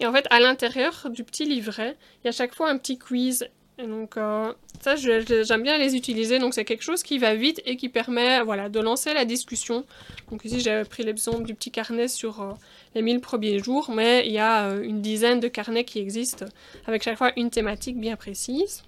Et 0.00 0.06
en 0.06 0.12
fait, 0.12 0.26
à 0.30 0.40
l'intérieur 0.40 1.08
du 1.10 1.22
petit 1.22 1.44
livret, 1.44 1.96
il 2.22 2.26
y 2.26 2.28
a 2.28 2.32
chaque 2.32 2.54
fois 2.54 2.70
un 2.70 2.78
petit 2.78 2.98
quiz 2.98 3.48
et 3.76 3.88
donc, 3.88 4.16
euh, 4.16 4.52
ça, 4.80 4.94
j'aime 4.94 5.62
bien 5.62 5.78
les 5.78 5.96
utiliser. 5.96 6.38
Donc, 6.38 6.54
c'est 6.54 6.64
quelque 6.64 6.82
chose 6.82 7.02
qui 7.02 7.18
va 7.18 7.34
vite 7.34 7.60
et 7.66 7.76
qui 7.76 7.88
permet 7.88 8.40
voilà, 8.42 8.68
de 8.68 8.78
lancer 8.78 9.12
la 9.12 9.24
discussion. 9.24 9.84
Donc, 10.30 10.44
ici, 10.44 10.60
j'avais 10.60 10.84
pris 10.84 11.02
l'exemple 11.02 11.42
du 11.42 11.54
petit 11.54 11.72
carnet 11.72 12.06
sur 12.06 12.40
euh, 12.40 12.52
les 12.94 13.02
1000 13.02 13.20
premiers 13.20 13.58
jours, 13.58 13.90
mais 13.92 14.26
il 14.26 14.32
y 14.32 14.38
a 14.38 14.68
euh, 14.68 14.82
une 14.82 15.02
dizaine 15.02 15.40
de 15.40 15.48
carnets 15.48 15.84
qui 15.84 15.98
existent 15.98 16.46
avec 16.86 17.02
chaque 17.02 17.18
fois 17.18 17.32
une 17.36 17.50
thématique 17.50 17.98
bien 17.98 18.14
précise. 18.14 18.84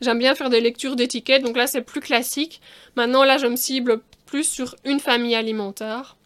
J'aime 0.00 0.18
bien 0.18 0.34
faire 0.34 0.50
des 0.50 0.60
lectures 0.60 0.96
d'étiquettes. 0.96 1.44
Donc 1.44 1.56
là, 1.56 1.68
c'est 1.68 1.82
plus 1.82 2.00
classique. 2.00 2.60
Maintenant, 2.96 3.22
là, 3.22 3.38
je 3.38 3.46
me 3.46 3.56
cible 3.56 4.00
plus 4.26 4.44
sur 4.44 4.74
une 4.84 4.98
famille 4.98 5.36
alimentaire. 5.36 6.16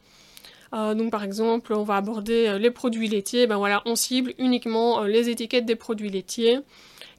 donc 0.73 1.11
par 1.11 1.23
exemple, 1.23 1.73
on 1.73 1.83
va 1.83 1.97
aborder 1.97 2.59
les 2.59 2.71
produits 2.71 3.09
laitiers. 3.09 3.47
Ben 3.47 3.57
voilà, 3.57 3.83
on 3.87 3.95
cible 3.95 4.35
uniquement 4.39 5.05
les 5.05 5.31
étiquettes 5.31 5.65
des 5.65 5.77
produits 5.77 6.11
laitiers. 6.11 6.59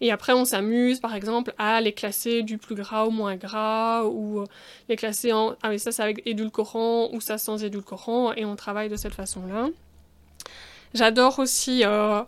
Et 0.01 0.11
après, 0.11 0.33
on 0.33 0.45
s'amuse, 0.45 0.99
par 0.99 1.15
exemple, 1.15 1.53
à 1.57 1.81
les 1.81 1.93
classer 1.93 2.43
du 2.43 2.57
plus 2.57 2.75
gras 2.75 3.03
au 3.03 3.09
moins 3.09 3.35
gras, 3.35 4.03
ou 4.03 4.41
euh, 4.41 4.45
les 4.89 4.95
classer 4.95 5.31
en... 5.31 5.55
Ah 5.61 5.69
oui, 5.69 5.79
ça 5.79 5.91
c'est 5.91 6.03
avec 6.03 6.21
édulcorant, 6.25 7.09
ou 7.13 7.21
ça 7.21 7.37
sans 7.37 7.63
édulcorant, 7.63 8.33
et 8.33 8.45
on 8.45 8.55
travaille 8.55 8.89
de 8.89 8.95
cette 8.95 9.13
façon-là. 9.13 9.69
J'adore 10.93 11.39
aussi 11.39 11.83
euh, 11.85 12.21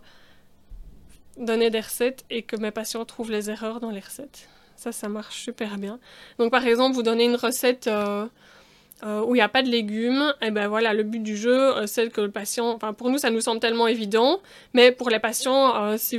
donner 1.36 1.70
des 1.70 1.80
recettes 1.80 2.24
et 2.30 2.42
que 2.42 2.56
mes 2.56 2.70
patients 2.70 3.04
trouvent 3.04 3.30
les 3.30 3.50
erreurs 3.50 3.80
dans 3.80 3.90
les 3.90 4.00
recettes. 4.00 4.48
Ça, 4.76 4.92
ça 4.92 5.08
marche 5.08 5.42
super 5.42 5.78
bien. 5.78 5.98
Donc, 6.38 6.50
par 6.50 6.66
exemple, 6.66 6.94
vous 6.94 7.02
donnez 7.02 7.24
une 7.24 7.36
recette... 7.36 7.86
Euh, 7.86 8.26
où 9.02 9.34
il 9.34 9.38
n'y 9.38 9.42
a 9.42 9.48
pas 9.50 9.62
de 9.62 9.68
légumes, 9.68 10.32
et 10.40 10.50
ben 10.50 10.68
voilà, 10.68 10.94
le 10.94 11.02
but 11.02 11.22
du 11.22 11.36
jeu, 11.36 11.86
c'est 11.86 12.10
que 12.10 12.22
le 12.22 12.30
patient, 12.30 12.70
enfin 12.70 12.94
pour 12.94 13.10
nous 13.10 13.18
ça 13.18 13.28
nous 13.28 13.42
semble 13.42 13.60
tellement 13.60 13.86
évident, 13.86 14.40
mais 14.72 14.90
pour 14.90 15.10
les 15.10 15.18
patients, 15.18 15.98
si, 15.98 16.18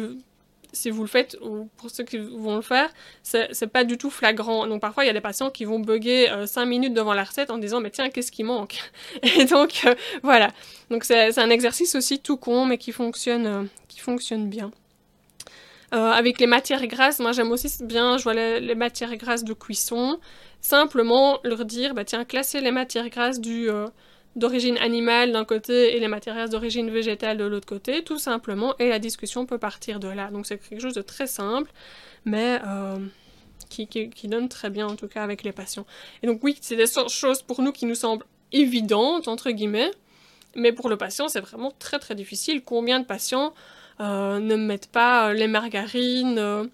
si 0.73 0.89
vous 0.89 1.01
le 1.01 1.07
faites, 1.07 1.37
ou 1.41 1.69
pour 1.77 1.89
ceux 1.89 2.03
qui 2.03 2.17
vont 2.17 2.55
le 2.55 2.61
faire, 2.61 2.89
c'est 3.23 3.67
pas 3.67 3.83
du 3.83 3.97
tout 3.97 4.09
flagrant. 4.09 4.67
Donc 4.67 4.81
parfois, 4.81 5.03
il 5.03 5.07
y 5.07 5.09
a 5.09 5.13
des 5.13 5.21
patients 5.21 5.49
qui 5.49 5.65
vont 5.65 5.79
bugger 5.79 6.27
5 6.45 6.61
euh, 6.61 6.65
minutes 6.65 6.93
devant 6.93 7.13
la 7.13 7.23
recette 7.23 7.49
en 7.49 7.57
disant, 7.57 7.79
mais 7.81 7.89
tiens, 7.89 8.09
qu'est-ce 8.09 8.31
qui 8.31 8.43
manque? 8.43 8.77
Et 9.23 9.45
donc, 9.45 9.81
euh, 9.85 9.95
voilà. 10.23 10.51
Donc 10.89 11.03
c'est 11.03 11.37
un 11.37 11.49
exercice 11.49 11.95
aussi 11.95 12.19
tout 12.19 12.37
con, 12.37 12.65
mais 12.65 12.77
qui 12.77 12.91
fonctionne, 12.91 13.45
euh, 13.45 13.63
qui 13.87 13.99
fonctionne 13.99 14.49
bien. 14.49 14.71
avec 15.91 16.39
les 16.39 16.47
matières 16.47 16.85
grasses, 16.87 17.19
moi 17.19 17.31
j'aime 17.31 17.51
aussi 17.51 17.69
bien, 17.81 18.17
je 18.17 18.23
vois 18.23 18.33
les, 18.33 18.75
matières 18.75 19.15
grasses 19.15 19.45
de 19.45 19.53
cuisson. 19.53 20.19
Simplement 20.59 21.39
leur 21.43 21.63
dire, 21.65 21.93
bah 21.93 22.03
tiens, 22.03 22.25
classer 22.25 22.59
les 22.61 22.71
matières 22.71 23.09
grasses 23.09 23.39
du 23.39 23.69
d'origine 24.35 24.77
animale 24.77 25.31
d'un 25.31 25.45
côté 25.45 25.95
et 25.95 25.99
les 25.99 26.07
matières 26.07 26.49
d'origine 26.49 26.89
végétale 26.91 27.37
de 27.37 27.45
l'autre 27.45 27.67
côté, 27.67 28.03
tout 28.03 28.19
simplement, 28.19 28.75
et 28.77 28.89
la 28.89 28.99
discussion 28.99 29.45
peut 29.45 29.57
partir 29.57 29.99
de 29.99 30.07
là. 30.07 30.29
Donc 30.29 30.45
c'est 30.45 30.57
quelque 30.57 30.81
chose 30.81 30.93
de 30.93 31.01
très 31.01 31.27
simple, 31.27 31.71
mais 32.25 32.59
euh, 32.65 32.97
qui, 33.69 33.87
donne 34.25 34.47
très 34.47 34.69
bien 34.69 34.87
en 34.87 34.95
tout 34.95 35.07
cas 35.07 35.23
avec 35.23 35.43
les 35.43 35.51
patients. 35.51 35.85
Et 36.21 36.27
donc 36.27 36.43
oui, 36.43 36.57
c'est 36.61 36.75
des 36.75 36.85
choses 37.07 37.41
pour 37.41 37.61
nous 37.61 37.71
qui 37.71 37.85
nous 37.85 37.95
semblent 37.95 38.25
évidentes, 38.51 39.27
entre 39.27 39.49
guillemets, 39.49 39.91
mais 40.55 40.71
pour 40.71 40.89
le 40.89 40.97
patient, 40.97 41.27
c'est 41.27 41.41
vraiment 41.41 41.73
très 41.79 41.99
très 41.99 42.15
difficile. 42.15 42.61
Combien 42.63 42.99
de 42.99 43.05
patients 43.05 43.53
ne 43.99 44.55
mettent 44.55 44.91
pas 44.91 45.33
les 45.33 45.47
margarines 45.47 46.69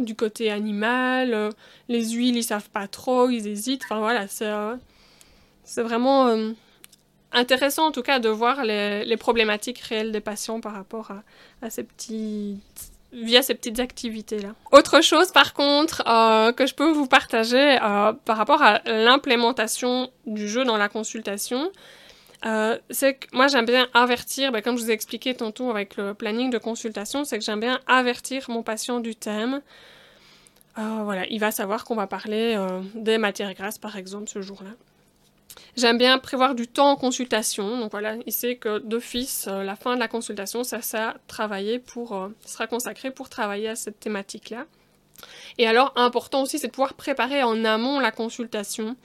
du 0.00 0.14
côté 0.14 0.50
animal, 0.50 1.50
les 1.88 2.10
huiles, 2.10 2.36
ils 2.36 2.44
savent 2.44 2.70
pas 2.70 2.88
trop, 2.88 3.28
ils 3.28 3.46
hésitent. 3.46 3.82
Enfin 3.84 3.98
voilà, 3.98 4.26
c'est 4.28 4.50
vraiment 5.78 6.52
intéressant 7.34 7.86
en 7.86 7.90
tout 7.90 8.02
cas 8.02 8.18
de 8.20 8.28
voir 8.28 8.64
les, 8.64 9.16
problématiques 9.16 9.80
réelles 9.80 10.12
des 10.12 10.20
patients 10.20 10.60
par 10.60 10.72
rapport 10.72 11.10
à, 11.62 11.70
ces 11.70 11.82
petits 11.82 12.58
via 13.12 13.42
ces 13.42 13.54
petites 13.54 13.78
activités-là. 13.78 14.54
Autre 14.72 15.00
chose, 15.00 15.30
par 15.30 15.54
contre, 15.54 16.02
euh, 16.08 16.50
que 16.50 16.66
je 16.66 16.74
peux 16.74 16.90
vous 16.90 17.06
partager 17.06 17.78
euh, 17.80 18.12
par 18.12 18.36
rapport 18.36 18.60
à 18.60 18.80
l'implémentation 18.86 20.10
du 20.26 20.48
jeu 20.48 20.64
dans 20.64 20.76
la 20.76 20.88
consultation, 20.88 21.70
euh, 22.44 22.76
c'est 22.90 23.14
que 23.14 23.28
moi 23.32 23.46
j'aime 23.46 23.66
bien 23.66 23.86
avertir, 23.94 24.50
ben, 24.50 24.62
comme 24.62 24.76
je 24.76 24.82
vous 24.82 24.90
ai 24.90 24.94
expliqué 24.94 25.32
tantôt 25.32 25.70
avec 25.70 25.96
le 25.96 26.12
planning 26.12 26.50
de 26.50 26.58
consultation, 26.58 27.24
c'est 27.24 27.38
que 27.38 27.44
j'aime 27.44 27.60
bien 27.60 27.78
avertir 27.86 28.50
mon 28.50 28.64
patient 28.64 28.98
du 28.98 29.14
thème. 29.14 29.60
voilà, 30.76 31.24
il 31.28 31.38
va 31.38 31.52
savoir 31.52 31.84
qu'on 31.84 31.94
va 31.94 32.08
parler 32.08 32.58
des 32.96 33.16
matières 33.16 33.54
grasses 33.54 33.78
par 33.78 33.96
exemple 33.96 34.28
ce 34.28 34.42
jour-là. 34.42 34.72
J'aime 35.76 35.98
bien 35.98 36.18
prévoir 36.18 36.54
du 36.54 36.68
temps 36.68 36.90
en 36.90 36.96
consultation. 36.96 37.78
Donc 37.78 37.90
voilà, 37.90 38.16
il 38.26 38.32
sait 38.32 38.56
que 38.56 38.78
d'office, 38.78 39.46
euh, 39.48 39.64
la 39.64 39.74
fin 39.74 39.94
de 39.94 40.00
la 40.00 40.08
consultation, 40.08 40.62
ça, 40.62 40.82
ça 40.82 41.16
travailler 41.26 41.78
pour, 41.78 42.14
euh, 42.14 42.28
sera 42.44 42.66
consacré 42.66 43.10
pour 43.10 43.28
travailler 43.28 43.68
à 43.68 43.76
cette 43.76 43.98
thématique-là. 43.98 44.66
Et 45.58 45.66
alors, 45.66 45.92
important 45.96 46.42
aussi, 46.42 46.58
c'est 46.58 46.68
de 46.68 46.72
pouvoir 46.72 46.94
préparer 46.94 47.42
en 47.42 47.64
amont 47.64 47.98
la 48.00 48.10
consultation. 48.10 48.96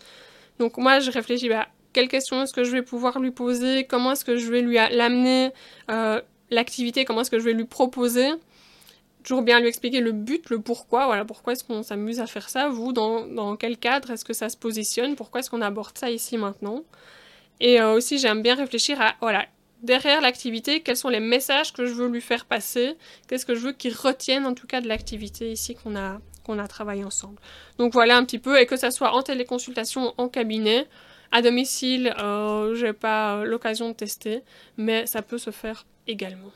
Donc 0.60 0.78
moi, 0.78 1.00
je 1.00 1.12
réfléchis, 1.12 1.52
à 1.52 1.62
bah, 1.62 1.68
quelles 1.94 2.08
questions 2.08 2.44
est-ce 2.44 2.54
que 2.54 2.64
je 2.64 2.72
vais 2.72 2.82
pouvoir 2.82 3.20
lui 3.20 3.32
poser, 3.32 3.86
comment 3.86 4.12
est-ce 4.12 4.26
que 4.26 4.38
je 4.38 4.52
vais 4.52 4.62
lui 4.62 4.76
l'amener, 4.76 5.52
euh, 5.90 6.22
l'activité, 6.52 7.06
comment 7.06 7.22
est-ce 7.22 7.32
que 7.32 7.40
je 7.40 7.46
vais 7.46 7.54
lui 7.54 7.66
proposer? 7.66 8.28
Toujours 9.24 9.42
bien 9.42 9.60
lui 9.60 9.68
expliquer 9.68 10.00
le 10.00 10.12
but, 10.12 10.50
le 10.50 10.60
pourquoi, 10.60 11.06
voilà, 11.06 11.26
pourquoi 11.26 11.54
est-ce 11.54 11.64
qu'on 11.64 11.84
s'amuse 11.84 12.20
à 12.20 12.28
faire 12.28 12.50
ça, 12.50 12.70
vous, 12.70 12.94
dans, 12.94 13.56
quel 13.58 13.78
cadre 13.78 14.12
est-ce 14.12 14.26
que 14.26 14.34
ça 14.34 14.50
se 14.50 14.58
positionne, 14.58 15.16
pourquoi 15.16 15.40
est-ce 15.42 15.50
qu'on 15.50 15.62
aborde 15.62 15.98
ça 15.98 16.10
ici 16.10 16.38
maintenant. 16.38 16.84
Et 17.60 17.82
euh, 17.82 17.94
aussi, 17.94 18.18
j'aime 18.18 18.42
bien 18.42 18.56
réfléchir 18.56 19.02
à, 19.02 19.16
voilà, 19.22 19.46
derrière 19.84 20.22
l'activité, 20.22 20.82
quels 20.82 20.98
sont 20.98 21.10
les 21.10 21.20
messages 21.20 21.74
que 21.74 21.86
je 21.86 21.94
veux 21.94 22.08
lui 22.08 22.22
faire 22.22 22.46
passer, 22.46 22.96
qu'est-ce 23.28 23.46
que 23.46 23.56
je 23.56 23.60
veux 23.60 23.74
qu'il 23.74 23.94
retienne 23.94 24.46
en 24.46 24.54
tout 24.54 24.68
cas 24.68 24.82
de 24.82 24.88
l'activité 24.88 25.52
ici 25.52 25.76
qu'on 25.76 25.96
a, 25.96 26.20
qu'on 26.46 26.60
a 26.60 26.68
travaillé 26.68 27.04
ensemble. 27.04 27.40
Donc 27.78 27.94
voilà 27.94 28.18
un 28.18 28.24
petit 28.24 28.40
peu, 28.40 28.60
et 28.60 28.66
que 28.66 28.78
ça 28.78 28.92
soit 28.92 29.14
en 29.14 29.22
téléconsultation, 29.22 30.14
en 30.18 30.30
cabinet, 30.30 30.88
à 31.32 31.42
domicile, 31.42 32.14
euh, 32.20 32.74
je 32.76 32.88
n'ai 32.88 32.94
pas 32.94 33.36
euh, 33.36 33.44
l'occasion 33.46 33.90
de 33.90 33.94
tester, 33.94 34.42
mais 34.78 35.06
ça 35.06 35.22
peut 35.22 35.38
se 35.38 35.52
faire 35.52 35.86
également. 36.08 36.52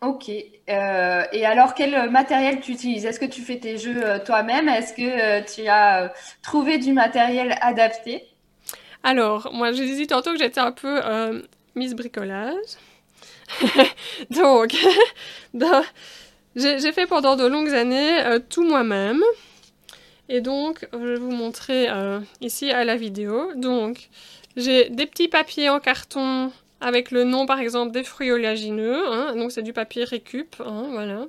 Ok. 0.00 0.30
Euh, 0.30 1.24
et 1.32 1.44
alors, 1.44 1.74
quel 1.74 2.08
matériel 2.10 2.60
tu 2.60 2.72
utilises? 2.72 3.04
Est-ce 3.04 3.18
que 3.18 3.26
tu 3.26 3.42
fais 3.42 3.58
tes 3.58 3.78
jeux 3.78 4.04
euh, 4.04 4.18
toi-même? 4.20 4.68
Est-ce 4.68 4.92
que 4.92 5.02
euh, 5.02 5.42
tu 5.42 5.66
as 5.66 6.12
trouvé 6.42 6.78
du 6.78 6.92
matériel 6.92 7.56
adapté? 7.60 8.24
Alors, 9.02 9.52
moi, 9.52 9.72
j'ai 9.72 9.86
dit 9.86 10.06
tantôt 10.06 10.32
que 10.32 10.38
j'étais 10.38 10.60
un 10.60 10.72
peu 10.72 11.00
mise 11.74 11.94
bricolage. 11.94 12.54
Donc, 14.30 14.76
j'ai 16.56 16.92
fait 16.92 17.06
pendant 17.06 17.34
de 17.34 17.46
longues 17.46 17.74
années 17.74 18.38
tout 18.48 18.64
moi-même. 18.64 19.22
Et 20.30 20.42
donc, 20.42 20.86
je 20.92 20.98
vais 20.98 21.16
vous 21.18 21.30
montrer 21.30 21.88
ici 22.40 22.70
à 22.70 22.84
la 22.84 22.96
vidéo. 22.96 23.52
Donc, 23.54 24.10
j'ai 24.56 24.90
des 24.90 25.06
petits 25.06 25.28
papiers 25.28 25.70
en 25.70 25.80
carton 25.80 26.52
avec 26.80 27.10
le 27.10 27.24
nom 27.24 27.46
par 27.46 27.60
exemple 27.60 27.92
des 27.92 28.04
fruits 28.04 28.30
oléagineux, 28.30 29.06
hein, 29.06 29.34
donc 29.36 29.52
c'est 29.52 29.62
du 29.62 29.72
papier 29.72 30.04
récup, 30.04 30.56
hein, 30.64 30.86
voilà. 30.90 31.26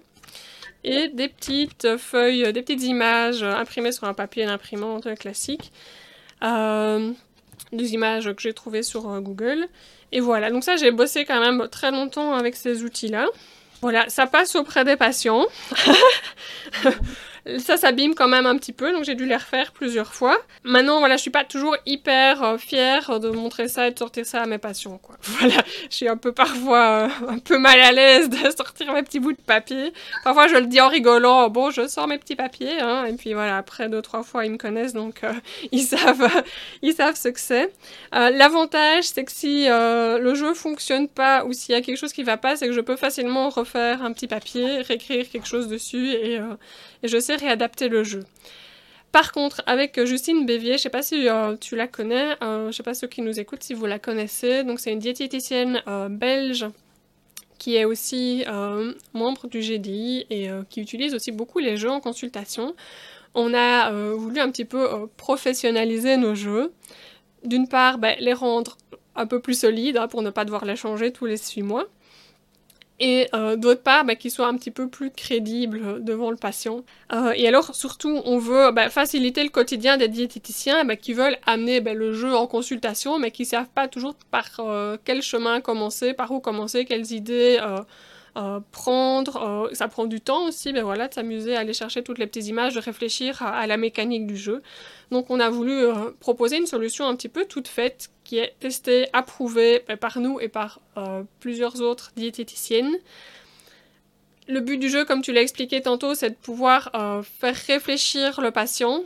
Et 0.84 1.10
des 1.10 1.28
petites 1.28 1.98
feuilles, 1.98 2.54
des 2.54 2.62
petites 2.62 2.84
images 2.84 3.44
imprimées 3.44 3.92
sur 3.92 4.06
un 4.06 4.14
papier 4.14 4.46
d'imprimante 4.46 5.14
classique. 5.16 5.74
Euh, 6.42 7.12
des 7.72 7.94
images 7.94 8.34
que 8.34 8.42
j'ai 8.42 8.54
trouvées 8.54 8.84
sur 8.84 9.10
euh, 9.10 9.20
Google. 9.20 9.68
Et 10.12 10.20
voilà, 10.20 10.50
donc 10.50 10.64
ça 10.64 10.76
j'ai 10.76 10.92
bossé 10.92 11.26
quand 11.26 11.40
même 11.40 11.68
très 11.70 11.92
longtemps 11.92 12.34
avec 12.34 12.56
ces 12.56 12.84
outils-là. 12.84 13.28
Voilà, 13.82 14.10
ça 14.10 14.28
passe 14.28 14.56
auprès 14.56 14.84
des 14.84 14.96
patients. 14.96 15.46
Ça 17.58 17.78
s'abîme 17.78 18.16
quand 18.16 18.28
même 18.28 18.46
un 18.46 18.58
petit 18.58 18.74
peu, 18.74 18.92
donc 18.92 19.04
j'ai 19.04 19.16
dû 19.16 19.26
les 19.26 19.36
refaire 19.36 19.72
plusieurs 19.72 20.14
fois. 20.14 20.38
Maintenant, 20.64 21.00
voilà, 21.00 21.16
je 21.16 21.22
suis 21.22 21.32
pas 21.32 21.44
toujours 21.44 21.76
hyper 21.86 22.44
euh, 22.44 22.58
fière 22.58 23.20
de 23.20 23.30
montrer 23.30 23.68
ça 23.68 23.88
et 23.88 23.92
de 23.92 23.98
sortir 23.98 24.26
ça 24.26 24.42
à 24.42 24.46
mes 24.46 24.58
patients, 24.58 24.98
quoi. 24.98 25.16
Voilà, 25.40 25.64
je 25.90 25.96
suis 25.96 26.08
un 26.08 26.18
peu 26.18 26.32
parfois 26.32 26.80
euh, 26.80 27.08
un 27.30 27.40
peu 27.40 27.58
mal 27.58 27.80
à 27.80 27.92
l'aise 27.92 28.30
de 28.30 28.38
sortir 28.58 28.94
mes 28.94 29.04
petits 29.04 29.20
bouts 29.20 29.32
de 29.32 29.42
papier. 29.42 29.94
Parfois, 30.24 30.48
je 30.48 30.56
le 30.56 30.66
dis 30.66 30.82
en 30.82 30.90
rigolant, 30.90 31.50
bon, 31.50 31.72
je 31.72 31.88
sors 31.88 32.08
mes 32.08 32.18
petits 32.18 32.36
papiers, 32.36 32.80
hein, 32.80 33.06
et 33.06 33.14
puis 33.14 33.34
voilà, 33.34 33.58
après 33.58 33.90
deux, 33.90 34.02
trois 34.02 34.24
fois, 34.24 34.46
ils 34.46 34.52
me 34.52 34.58
connaissent, 34.58 34.94
donc 34.94 35.24
euh, 35.24 35.32
ils, 35.72 35.84
savent, 35.84 36.30
ils 36.82 36.94
savent 36.94 37.16
ce 37.16 37.30
que 37.30 37.40
c'est. 37.40 37.72
L'avantage, 38.12 39.06
c'est 39.06 39.24
que 39.24 39.32
si 39.32 39.68
le 39.68 40.34
jeu 40.36 40.54
fonctionne 40.54 41.08
pas 41.08 41.46
ou 41.46 41.54
s'il 41.54 41.74
y 41.74 41.78
a 41.78 41.82
quelque 41.82 41.98
chose 41.98 42.14
qui 42.14 42.24
va 42.24 42.38
pas, 42.38 42.56
c'est 42.56 42.68
que 42.68 42.74
je 42.74 42.82
peux 42.82 42.96
facilement 42.96 43.50
refaire 43.50 44.04
un 44.04 44.12
petit 44.12 44.28
papier, 44.28 44.82
réécrire 44.82 45.30
quelque 45.30 45.48
chose 45.48 45.68
dessus 45.68 46.12
et, 46.12 46.40
et 47.04 47.08
je 47.08 47.20
sais 47.20 47.36
réadapter 47.36 47.88
le 47.88 48.04
jeu. 48.04 48.24
Par 49.12 49.32
contre, 49.32 49.64
avec 49.66 50.04
Justine 50.06 50.46
Bévier, 50.46 50.74
je 50.74 50.84
sais 50.84 50.90
pas 50.90 51.02
si 51.02 51.28
euh, 51.28 51.56
tu 51.58 51.76
la 51.76 51.88
connais, 51.88 52.36
euh, 52.44 52.72
je 52.72 52.78
sais 52.78 52.84
pas 52.84 52.94
ceux 52.94 53.08
qui 53.08 53.22
nous 53.22 53.40
écoutent 53.40 53.64
si 53.64 53.74
vous 53.74 53.88
la 53.88 53.98
connaissez, 53.98 54.64
donc 54.64 54.80
c'est 54.80 54.92
une 54.92 55.00
diététicienne 55.00 55.82
euh, 55.88 56.10
belge 56.10 56.68
qui 57.58 57.76
est 57.76 57.84
aussi 57.84 58.46
membre 59.14 59.48
du 59.50 59.60
GDI 59.60 60.26
et 60.30 60.48
qui 60.70 60.80
utilise 60.80 61.14
aussi 61.14 61.34
beaucoup 61.34 61.60
les 61.60 61.76
jeux 61.76 61.90
en 61.90 62.00
consultation. 62.00 62.74
On 63.36 63.54
a 63.54 63.92
voulu 64.14 64.40
un 64.40 64.50
petit 64.50 64.64
peu 64.64 65.10
professionnaliser 65.18 66.16
nos 66.16 66.36
jeux. 66.36 66.72
D'une 67.44 67.68
part, 67.68 67.98
ben, 67.98 68.16
les 68.22 68.32
rendre 68.32 68.78
un 69.14 69.28
peu 69.28 69.42
plus 69.42 69.60
solides 69.60 69.98
hein, 69.98 70.08
pour 70.08 70.22
ne 70.22 70.30
pas 70.30 70.46
devoir 70.46 70.64
les 70.64 70.78
changer 70.78 71.12
tous 71.12 71.26
les 71.26 71.36
six 71.36 71.62
mois 71.62 71.90
et 73.00 73.28
euh, 73.34 73.56
d'autre 73.56 73.82
part 73.82 74.06
bah, 74.06 74.16
qu'il 74.16 74.32
soit 74.32 74.48
un 74.48 74.56
petit 74.56 74.72
peu 74.72 74.88
plus 74.90 75.12
crédible 75.12 76.04
devant 76.04 76.32
le 76.32 76.38
patient. 76.38 76.84
Euh, 77.14 77.34
et 77.36 77.48
alors 77.48 77.74
surtout 77.76 78.22
on 78.26 78.38
veut 78.38 78.72
bah, 78.72 78.90
faciliter 78.90 79.44
le 79.44 79.50
quotidien 79.50 79.98
des 79.98 80.08
diététiciens 80.08 80.84
bah, 80.86 80.96
qui 80.96 81.14
veulent 81.14 81.38
amener 81.46 81.82
bah, 81.82 81.94
le 81.94 82.14
jeu 82.14 82.36
en 82.36 82.48
consultation 82.48 83.20
mais 83.20 83.32
qui 83.32 83.44
ne 83.44 83.48
savent 83.48 83.70
pas 83.74 83.88
toujours 83.88 84.16
par 84.32 84.50
euh, 84.60 84.98
quel 85.06 85.22
chemin 85.22 85.62
commencer, 85.62 86.14
par 86.14 86.32
où 86.32 86.40
commencer, 86.40 86.86
quelles 86.86 87.12
idées 87.12 87.60
euh, 88.38 88.60
prendre, 88.72 89.70
ça 89.74 89.88
prend 89.88 90.06
du 90.06 90.22
temps 90.22 90.48
aussi, 90.48 90.72
ben 90.74 90.84
voilà, 90.84 91.08
de 91.08 91.14
s'amuser 91.14 91.56
à 91.56 91.60
aller 91.60 91.74
chercher 91.74 92.04
toutes 92.04 92.20
les 92.20 92.28
petites 92.28 92.48
images, 92.48 92.76
de 92.76 92.80
réfléchir 92.80 93.42
à, 93.42 93.68
la 93.68 93.78
mécanique 93.78 94.28
du 94.28 94.38
jeu. 94.38 94.62
Donc 95.12 95.30
on 95.30 95.40
a 95.40 95.50
voulu 95.50 95.86
proposer 96.20 96.58
une 96.58 96.68
solution 96.68 97.08
un 97.08 97.16
petit 97.16 97.30
peu 97.30 97.46
toute 97.46 97.68
faite 97.68 98.10
qui 98.30 98.38
est 98.38 98.54
testée, 98.60 99.08
approuvée 99.12 99.84
ben, 99.88 99.98
par 99.98 100.20
nous 100.20 100.40
et 100.40 100.50
par 100.50 100.80
euh, 100.98 101.24
plusieurs 101.40 101.82
autres 101.82 102.12
diététiciennes. 102.16 102.96
Le 104.48 104.60
but 104.60 104.78
du 104.78 104.88
jeu, 104.88 105.04
comme 105.04 105.24
tu 105.24 105.34
l'as 105.34 105.42
expliqué 105.42 105.82
tantôt, 105.82 106.14
c'est 106.14 106.30
de 106.30 106.36
pouvoir 106.36 106.92
euh, 106.94 107.24
faire 107.24 107.56
réfléchir 107.56 108.40
le 108.42 108.52
patient, 108.52 109.04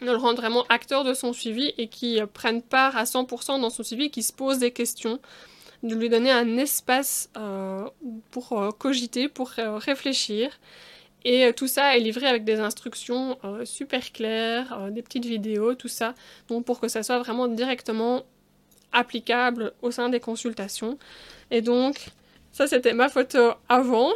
de 0.00 0.06
le 0.06 0.16
rendre 0.16 0.40
vraiment 0.40 0.64
acteur 0.70 1.04
de 1.04 1.12
son 1.12 1.34
suivi 1.34 1.74
et 1.76 1.88
qui 1.88 2.18
prenne 2.32 2.62
part 2.62 2.96
à 2.96 3.04
100% 3.04 3.60
dans 3.60 3.68
son 3.68 3.82
suivi, 3.82 4.10
qui 4.10 4.22
se 4.22 4.32
pose 4.32 4.58
des 4.58 4.70
questions 4.70 5.20
de 5.82 5.94
lui 5.94 6.08
donner 6.08 6.30
un 6.30 6.56
espace 6.56 7.30
euh, 7.36 7.88
pour 8.30 8.52
euh, 8.52 8.70
cogiter, 8.70 9.28
pour 9.28 9.52
euh, 9.58 9.76
réfléchir. 9.76 10.58
Et 11.24 11.52
tout 11.54 11.66
ça 11.66 11.96
est 11.96 12.00
livré 12.00 12.26
avec 12.26 12.44
des 12.44 12.60
instructions 12.60 13.36
super 13.64 14.12
claires, 14.12 14.92
des 14.92 15.02
petites 15.02 15.24
vidéos, 15.24 15.74
tout 15.74 15.88
ça, 15.88 16.14
donc 16.46 16.64
pour 16.64 16.78
que 16.78 16.86
ça 16.86 17.02
soit 17.02 17.18
vraiment 17.18 17.48
directement 17.48 18.22
applicable 18.92 19.72
au 19.82 19.90
sein 19.90 20.08
des 20.08 20.20
consultations. 20.20 21.00
Et 21.50 21.62
donc, 21.62 21.96
ça 22.52 22.68
c'était 22.68 22.92
ma 22.92 23.08
photo 23.08 23.54
avant, 23.68 24.12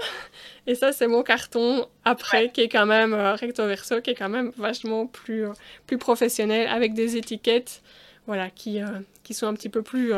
et 0.69 0.77
ça 0.77 0.93
c'est 0.93 1.09
mon 1.09 1.25
carton 1.25 1.85
après, 2.05 2.53
qui 2.53 2.61
est 2.61 2.69
quand 2.69 2.87
même 2.87 3.13
recto 3.13 3.67
verso, 3.67 4.01
qui 4.01 4.11
est 4.11 4.15
quand 4.15 4.29
même 4.29 4.53
vachement 4.57 5.09
plus, 5.09 5.47
plus 5.89 5.99
professionnel, 5.99 6.69
avec 6.69 6.95
des 6.95 7.17
étiquettes 7.17 7.83
voilà, 8.29 8.51
qui, 8.51 8.79
qui 9.25 9.35
sont 9.35 9.49
un 9.49 9.55
petit 9.55 9.69
peu 9.69 9.83
plus 9.83 10.13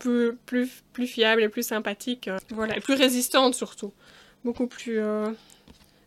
plus, 0.00 0.36
plus, 0.46 0.82
plus 0.92 1.06
fiable 1.06 1.42
et 1.42 1.48
plus 1.48 1.62
sympathique. 1.62 2.28
Euh, 2.28 2.38
voilà, 2.50 2.76
et 2.76 2.80
plus 2.80 2.94
résistante 2.94 3.54
surtout. 3.54 3.92
Beaucoup 4.44 4.66
plus, 4.66 4.98
euh, 4.98 5.30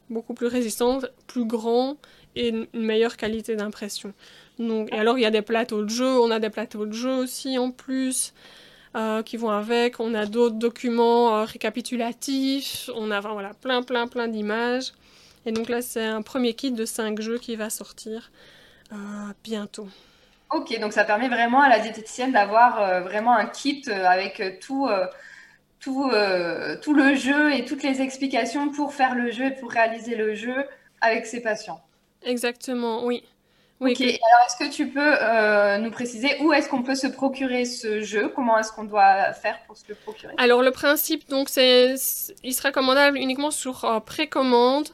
beaucoup 0.09 0.33
plus 0.33 0.47
résistante, 0.47 1.05
plus 1.27 1.45
grand 1.45 1.97
et 2.35 2.49
une, 2.49 2.67
meilleure 2.73 3.15
qualité 3.15 3.55
d'impression. 3.55 4.13
Donc, 4.59 4.91
et 4.91 4.97
alors 4.97 5.17
il 5.17 5.21
y 5.21 5.25
a 5.25 5.31
des 5.31 5.41
plateaux 5.41 5.83
de 5.83 5.89
jeu, 5.89 6.19
on 6.19 6.31
a 6.31 6.39
des 6.39 6.49
plateaux 6.49 6.85
de 6.85 6.93
jeu 6.93 7.13
aussi 7.13 7.57
en 7.57 7.71
plus. 7.71 8.33
Euh, 8.95 9.23
qui 9.23 9.37
vont 9.37 9.49
avec, 9.49 9.99
on 9.99 10.13
a 10.13 10.27
d'autres 10.27 10.57
documents 10.57 11.43
récapitulatifs, 11.45 12.91
on 12.93 13.09
a 13.09 13.21
voilà, 13.21 13.55
plein 13.55 13.81
plein 13.81 14.07
plein 14.07 14.27
d'images. 14.27 14.93
Et 15.47 15.51
donc 15.51 15.67
là 15.67 15.81
c'est 15.81 16.05
un 16.05 16.21
premier 16.21 16.53
kit 16.53 16.71
de 16.71 16.85
5 16.85 17.19
jeux 17.19 17.39
qui 17.39 17.55
va 17.55 17.71
sortir 17.71 18.31
bientôt. 19.43 19.87
Ok, 20.53 20.79
donc 20.79 20.93
ça 20.93 21.03
permet 21.03 21.29
vraiment 21.29 21.61
à 21.61 21.69
la 21.69 21.79
diététicienne 21.79 22.31
d'avoir 22.31 22.79
euh, 22.79 23.01
vraiment 23.01 23.35
un 23.35 23.47
kit 23.47 23.83
euh, 23.87 24.05
avec 24.05 24.39
euh, 24.39 24.51
tout, 24.61 24.87
tout, 25.79 26.11
tout 26.81 26.93
le 26.93 27.15
jeu 27.15 27.53
et 27.53 27.65
toutes 27.65 27.81
les 27.83 28.01
explications 28.01 28.69
pour 28.69 28.93
faire 28.93 29.15
le 29.15 29.31
jeu 29.31 29.45
et 29.45 29.51
pour 29.51 29.71
réaliser 29.71 30.15
le 30.15 30.35
jeu 30.35 30.65
avec 31.01 31.25
ses 31.25 31.41
patients. 31.41 31.81
Exactement, 32.21 33.03
oui. 33.03 33.23
Oui, 33.79 33.91
ok, 33.91 34.01
alors 34.01 34.45
est-ce 34.45 34.55
que 34.55 34.71
tu 34.71 34.87
peux 34.87 35.79
nous 35.83 35.91
préciser 35.91 36.37
où 36.41 36.53
est-ce 36.53 36.69
qu'on 36.69 36.83
peut 36.83 36.95
se 36.95 37.07
procurer 37.07 37.65
ce 37.65 38.01
jeu? 38.01 38.29
Comment 38.29 38.57
est-ce 38.59 38.71
qu'on 38.71 38.85
doit 38.85 39.33
faire 39.33 39.59
pour 39.65 39.75
se 39.75 39.83
le 39.89 39.95
procurer? 39.95 40.33
Alors 40.37 40.61
le 40.61 40.71
principe, 40.71 41.27
donc, 41.27 41.49
c'est, 41.49 41.95
il 42.43 42.53
sera 42.53 42.71
commandable 42.71 43.17
uniquement 43.17 43.51
sur 43.51 44.01
précommande. 44.05 44.87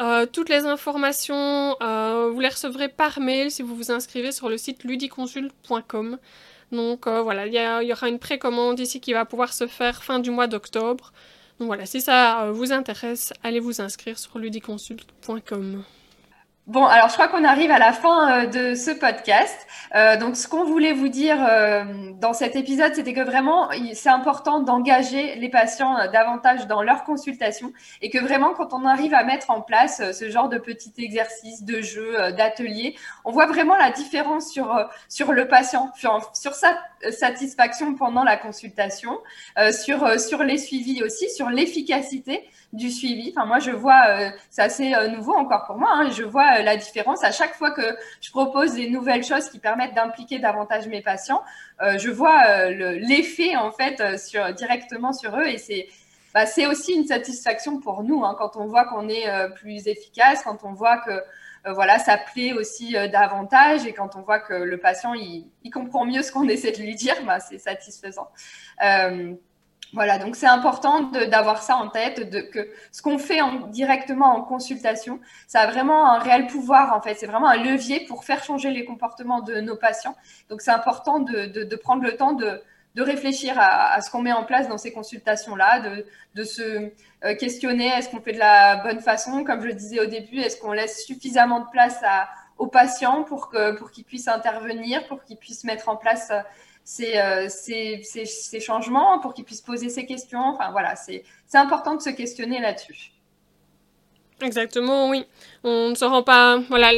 Euh, 0.00 0.24
toutes 0.24 0.48
les 0.48 0.64
informations, 0.64 1.76
euh, 1.82 2.30
vous 2.32 2.40
les 2.40 2.48
recevrez 2.48 2.88
par 2.88 3.20
mail 3.20 3.50
si 3.50 3.62
vous 3.62 3.76
vous 3.76 3.90
inscrivez 3.90 4.32
sur 4.32 4.48
le 4.48 4.56
site 4.56 4.84
ludiconsult.com. 4.84 6.18
Donc 6.72 7.06
euh, 7.06 7.20
voilà, 7.20 7.46
il 7.46 7.52
y, 7.52 7.86
y, 7.88 7.92
aura 7.92 8.08
une 8.08 8.18
précommande 8.18 8.80
ici 8.80 9.00
qui 9.00 9.12
va 9.12 9.26
pouvoir 9.26 9.52
se 9.52 9.66
faire 9.66 10.02
fin 10.02 10.18
du 10.18 10.30
mois 10.30 10.46
d'octobre. 10.46 11.12
Donc 11.58 11.66
voilà, 11.66 11.84
si 11.84 12.00
ça 12.00 12.50
vous 12.50 12.72
intéresse, 12.72 13.34
allez 13.42 13.60
vous 13.60 13.82
inscrire 13.82 14.18
sur 14.18 14.38
ludiconsult.com. 14.38 15.84
Bon, 16.66 16.84
alors 16.84 17.08
je 17.08 17.14
crois 17.14 17.26
qu'on 17.26 17.42
arrive 17.42 17.70
à 17.70 17.78
la 17.78 17.92
fin 17.92 18.44
euh, 18.44 18.46
de 18.46 18.74
ce 18.74 18.90
podcast. 18.90 19.66
Euh, 19.96 20.16
donc, 20.18 20.36
ce 20.36 20.46
qu'on 20.46 20.64
voulait 20.64 20.92
vous 20.92 21.08
dire 21.08 21.38
euh, 21.42 21.82
dans 22.20 22.32
cet 22.32 22.54
épisode, 22.54 22.94
c'était 22.94 23.14
que 23.14 23.22
vraiment, 23.22 23.70
c'est 23.94 24.10
important 24.10 24.60
d'engager 24.60 25.34
les 25.36 25.48
patients 25.48 25.96
davantage 26.12 26.66
dans 26.68 26.82
leur 26.82 27.02
consultation 27.02 27.72
et 28.02 28.10
que 28.10 28.18
vraiment, 28.18 28.52
quand 28.52 28.72
on 28.72 28.84
arrive 28.84 29.14
à 29.14 29.24
mettre 29.24 29.50
en 29.50 29.62
place 29.62 30.12
ce 30.12 30.30
genre 30.30 30.48
de 30.48 30.58
petits 30.58 30.92
exercices, 30.98 31.64
de 31.64 31.80
jeux, 31.80 32.14
d'ateliers, 32.36 32.94
on 33.24 33.32
voit 33.32 33.46
vraiment 33.46 33.76
la 33.76 33.90
différence 33.90 34.52
sur, 34.52 34.88
sur 35.08 35.32
le 35.32 35.48
patient, 35.48 35.90
sur, 35.94 36.54
sa 36.54 36.78
satisfaction 37.10 37.94
pendant 37.94 38.22
la 38.22 38.36
consultation, 38.36 39.18
sur, 39.72 40.20
sur 40.20 40.44
les 40.44 40.58
suivis 40.58 41.02
aussi, 41.02 41.30
sur 41.30 41.48
l'efficacité 41.48 42.48
du 42.72 42.90
suivi. 42.90 43.32
Enfin, 43.34 43.46
moi, 43.46 43.58
je 43.58 43.72
vois, 43.72 44.02
c'est 44.50 44.62
assez 44.62 44.92
nouveau 45.08 45.34
encore 45.34 45.64
pour 45.66 45.78
moi, 45.78 45.90
hein, 45.92 46.10
je 46.10 46.22
vois 46.22 46.49
euh, 46.58 46.62
la 46.62 46.76
différence 46.76 47.24
à 47.24 47.32
chaque 47.32 47.54
fois 47.54 47.70
que 47.70 47.96
je 48.20 48.30
propose 48.30 48.74
des 48.74 48.88
nouvelles 48.88 49.24
choses 49.24 49.48
qui 49.48 49.58
permettent 49.58 49.94
d'impliquer 49.94 50.38
davantage 50.38 50.88
mes 50.88 51.02
patients. 51.02 51.42
je 51.80 52.10
vois 52.10 52.70
l'effet 52.70 53.56
en 53.56 53.70
fait 53.72 54.18
sur, 54.18 54.52
directement 54.54 55.12
sur 55.12 55.36
eux 55.38 55.46
et 55.46 55.58
c'est 55.58 55.88
bah, 56.34 56.44
aussi 56.70 56.92
une 56.92 57.06
satisfaction 57.06 57.80
pour 57.80 58.02
nous 58.02 58.24
hein, 58.24 58.36
quand 58.38 58.56
on 58.56 58.66
voit 58.66 58.84
qu'on 58.84 59.08
est 59.08 59.26
plus 59.56 59.88
efficace, 59.88 60.42
quand 60.42 60.64
on 60.64 60.72
voit 60.72 60.98
que 60.98 61.22
voilà, 61.66 61.98
ça 61.98 62.16
plaît 62.16 62.52
aussi 62.52 62.92
davantage 62.92 63.86
et 63.86 63.92
quand 63.92 64.16
on 64.16 64.22
voit 64.22 64.38
que 64.40 64.54
le 64.54 64.78
patient 64.78 65.14
il, 65.14 65.46
il 65.62 65.70
comprend 65.70 66.04
mieux 66.04 66.22
ce 66.22 66.32
qu'on 66.32 66.48
essaie 66.48 66.72
de 66.72 66.82
lui 66.82 66.94
dire, 66.94 67.14
bah, 67.24 67.40
c'est 67.40 67.58
satisfaisant. 67.58 68.28
Voilà, 69.92 70.18
donc 70.18 70.36
c'est 70.36 70.46
important 70.46 71.02
d'avoir 71.02 71.62
ça 71.62 71.76
en 71.76 71.88
tête, 71.88 72.30
de, 72.30 72.40
que 72.40 72.68
ce 72.92 73.02
qu'on 73.02 73.18
fait 73.18 73.40
en, 73.40 73.66
directement 73.66 74.36
en 74.36 74.42
consultation, 74.42 75.18
ça 75.48 75.62
a 75.62 75.66
vraiment 75.66 76.12
un 76.12 76.18
réel 76.18 76.46
pouvoir 76.46 76.94
en 76.94 77.00
fait. 77.00 77.16
C'est 77.16 77.26
vraiment 77.26 77.48
un 77.48 77.56
levier 77.56 78.06
pour 78.06 78.24
faire 78.24 78.44
changer 78.44 78.70
les 78.70 78.84
comportements 78.84 79.40
de 79.40 79.60
nos 79.60 79.74
patients. 79.74 80.14
Donc 80.48 80.60
c'est 80.60 80.70
important 80.70 81.18
de, 81.18 81.74
prendre 81.76 82.04
le 82.04 82.16
temps 82.16 82.34
de, 82.34 82.62
réfléchir 82.96 83.54
à, 83.58 84.00
ce 84.00 84.10
qu'on 84.10 84.22
met 84.22 84.32
en 84.32 84.44
place 84.44 84.68
dans 84.68 84.78
ces 84.78 84.92
consultations-là, 84.92 85.82
de, 86.34 86.44
se 86.44 86.90
euh, 87.24 87.34
questionner 87.34 87.88
est-ce 87.88 88.10
qu'on 88.10 88.20
fait 88.20 88.32
de 88.32 88.38
la 88.38 88.76
bonne 88.76 89.00
façon, 89.00 89.42
comme 89.42 89.62
je 89.62 89.70
disais 89.70 89.98
au 89.98 90.06
début, 90.06 90.38
est-ce 90.38 90.60
qu'on 90.60 90.72
laisse 90.72 91.04
suffisamment 91.04 91.60
de 91.60 91.70
place 91.72 91.98
à, 92.04 92.28
aux 92.58 92.68
patients 92.68 93.24
pour 93.24 93.48
que 93.48 93.72
pour 93.72 93.90
qu'ils 93.90 94.04
puissent 94.04 94.28
intervenir, 94.28 95.04
pour 95.08 95.24
qu'ils 95.24 95.38
puissent 95.38 95.64
mettre 95.64 95.88
en 95.88 95.96
place 95.96 96.30
euh, 97.00 97.48
ces, 97.48 98.02
ces, 98.02 98.60
changements, 98.60 99.18
pour 99.20 99.34
qu'ils 99.34 99.44
puissent 99.44 99.60
poser 99.60 99.88
ces 99.88 100.06
questions. 100.06 100.40
Enfin 100.40 100.70
voilà, 100.70 100.96
c'est 100.96 101.24
important 101.54 101.94
de 101.94 102.02
se 102.02 102.10
questionner 102.10 102.60
là-dessus. 102.60 103.12
Exactement, 104.40 105.08
oui. 105.08 105.24
On 105.64 105.90
ne 105.90 105.94
se 105.94 106.04
rend 106.04 106.22
pas. 106.22 106.58
Voilà, 106.68 106.90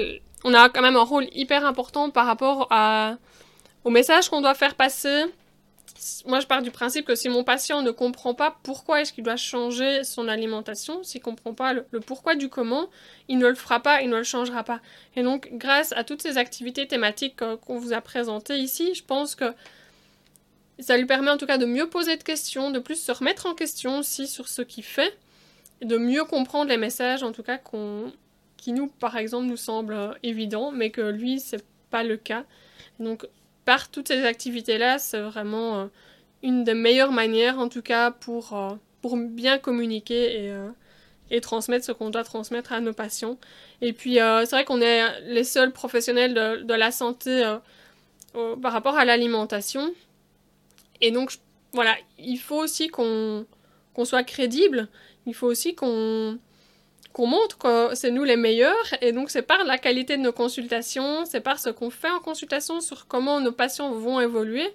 on 0.44 0.54
a 0.54 0.68
quand 0.68 0.82
même 0.82 0.96
un 0.96 1.04
rôle 1.04 1.26
hyper 1.32 1.64
important 1.66 2.10
par 2.10 2.26
rapport 2.26 2.68
à, 2.70 3.16
au 3.84 3.90
message 3.90 4.28
qu'on 4.28 4.40
doit 4.40 4.54
faire 4.54 4.74
passer. 4.74 5.24
Moi, 6.26 6.40
je 6.40 6.46
pars 6.46 6.62
du 6.62 6.70
principe 6.70 7.06
que 7.06 7.14
si 7.14 7.28
mon 7.28 7.44
patient 7.44 7.82
ne 7.82 7.90
comprend 7.90 8.34
pas 8.34 8.56
pourquoi 8.62 9.00
est-ce 9.00 9.12
qu'il 9.12 9.22
doit 9.22 9.36
changer 9.36 10.02
son 10.04 10.26
alimentation, 10.26 11.02
s'il 11.04 11.20
ne 11.20 11.24
comprend 11.24 11.54
pas 11.54 11.74
le, 11.74 12.00
pourquoi 12.00 12.34
du 12.34 12.48
comment, 12.48 12.88
il 13.28 13.38
ne 13.38 13.46
le 13.46 13.54
fera 13.54 13.80
pas, 13.80 14.02
il 14.02 14.08
ne 14.08 14.16
le 14.16 14.24
changera 14.24 14.64
pas. 14.64 14.80
Et 15.14 15.22
donc, 15.22 15.50
grâce 15.52 15.92
à 15.92 16.02
toutes 16.02 16.22
ces 16.22 16.38
activités 16.38 16.88
thématiques 16.88 17.40
euh, 17.42 17.56
qu'on 17.56 17.78
vous 17.78 17.92
a 17.92 18.00
présentées 18.00 18.56
ici, 18.56 18.94
je 18.94 19.04
pense 19.04 19.34
que 19.34 19.54
ça 20.78 20.96
lui 20.96 21.06
permet 21.06 21.30
en 21.30 21.36
tout 21.36 21.46
cas 21.46 21.58
de 21.58 21.66
mieux 21.66 21.88
poser 21.88 22.16
de 22.16 22.22
questions, 22.22 22.70
de 22.70 22.78
plus 22.78 22.96
se 22.96 23.12
remettre 23.12 23.46
en 23.46 23.54
question 23.54 23.98
aussi 23.98 24.26
sur 24.26 24.48
ce 24.48 24.62
qu'il 24.62 24.84
fait, 24.84 25.16
de 25.82 25.96
mieux 25.96 26.24
comprendre 26.24 26.70
les 26.70 26.76
messages 26.76 27.22
en 27.22 27.32
tout 27.32 27.42
cas 27.42 27.58
qui 28.56 28.72
nous, 28.72 28.86
par 28.86 29.16
exemple, 29.16 29.46
nous 29.46 29.56
semblent 29.56 29.94
euh, 29.94 30.12
évidents, 30.22 30.70
mais 30.70 30.90
que 30.90 31.00
lui, 31.00 31.40
c'est 31.40 31.64
pas 31.90 32.04
le 32.04 32.16
cas. 32.16 32.44
Donc, 33.00 33.26
par 33.64 33.90
toutes 33.90 34.08
ces 34.08 34.24
activités-là, 34.24 34.98
c'est 34.98 35.20
vraiment 35.20 35.80
euh, 35.80 35.86
une 36.44 36.62
des 36.62 36.74
meilleures 36.74 37.10
manières, 37.10 37.58
en 37.58 37.68
tout 37.68 37.82
cas, 37.82 38.12
pour, 38.12 38.56
euh, 38.56 38.74
pour 39.00 39.16
bien 39.16 39.58
communiquer 39.58 40.46
et, 40.46 40.54
et 41.30 41.40
transmettre 41.40 41.84
ce 41.84 41.90
qu'on 41.90 42.10
doit 42.10 42.22
transmettre 42.22 42.72
à 42.72 42.80
nos 42.80 42.92
patients. 42.92 43.36
Et 43.80 43.92
puis, 43.92 44.14
c'est 44.14 44.50
vrai 44.50 44.64
qu'on 44.64 44.80
est 44.80 45.20
les 45.22 45.44
seuls 45.44 45.72
professionnels 45.72 46.34
de 46.34 46.74
la 46.74 46.92
santé 46.92 47.56
par 48.32 48.72
rapport 48.72 48.96
à 48.96 49.04
l'alimentation. 49.04 49.92
Et 51.02 51.10
donc, 51.10 51.32
voilà, 51.72 51.94
il 52.18 52.38
faut 52.38 52.56
aussi 52.56 52.88
qu'on 52.88 53.44
soit 54.04 54.24
crédible. 54.24 54.88
Il 55.26 55.34
faut 55.34 55.46
aussi 55.46 55.74
qu'on 55.74 56.38
qu'on 57.12 57.26
montre 57.26 57.58
que 57.58 57.94
c'est 57.94 58.10
nous 58.10 58.24
les 58.24 58.36
meilleurs. 58.36 58.94
Et 59.02 59.12
donc, 59.12 59.28
c'est 59.28 59.42
par 59.42 59.64
la 59.64 59.76
qualité 59.76 60.16
de 60.16 60.22
nos 60.22 60.32
consultations, 60.32 61.26
c'est 61.26 61.42
par 61.42 61.58
ce 61.58 61.68
qu'on 61.68 61.90
fait 61.90 62.10
en 62.10 62.20
consultation 62.20 62.80
sur 62.80 63.06
comment 63.06 63.38
nos 63.40 63.52
patients 63.52 63.92
vont 63.92 64.18
évoluer 64.18 64.66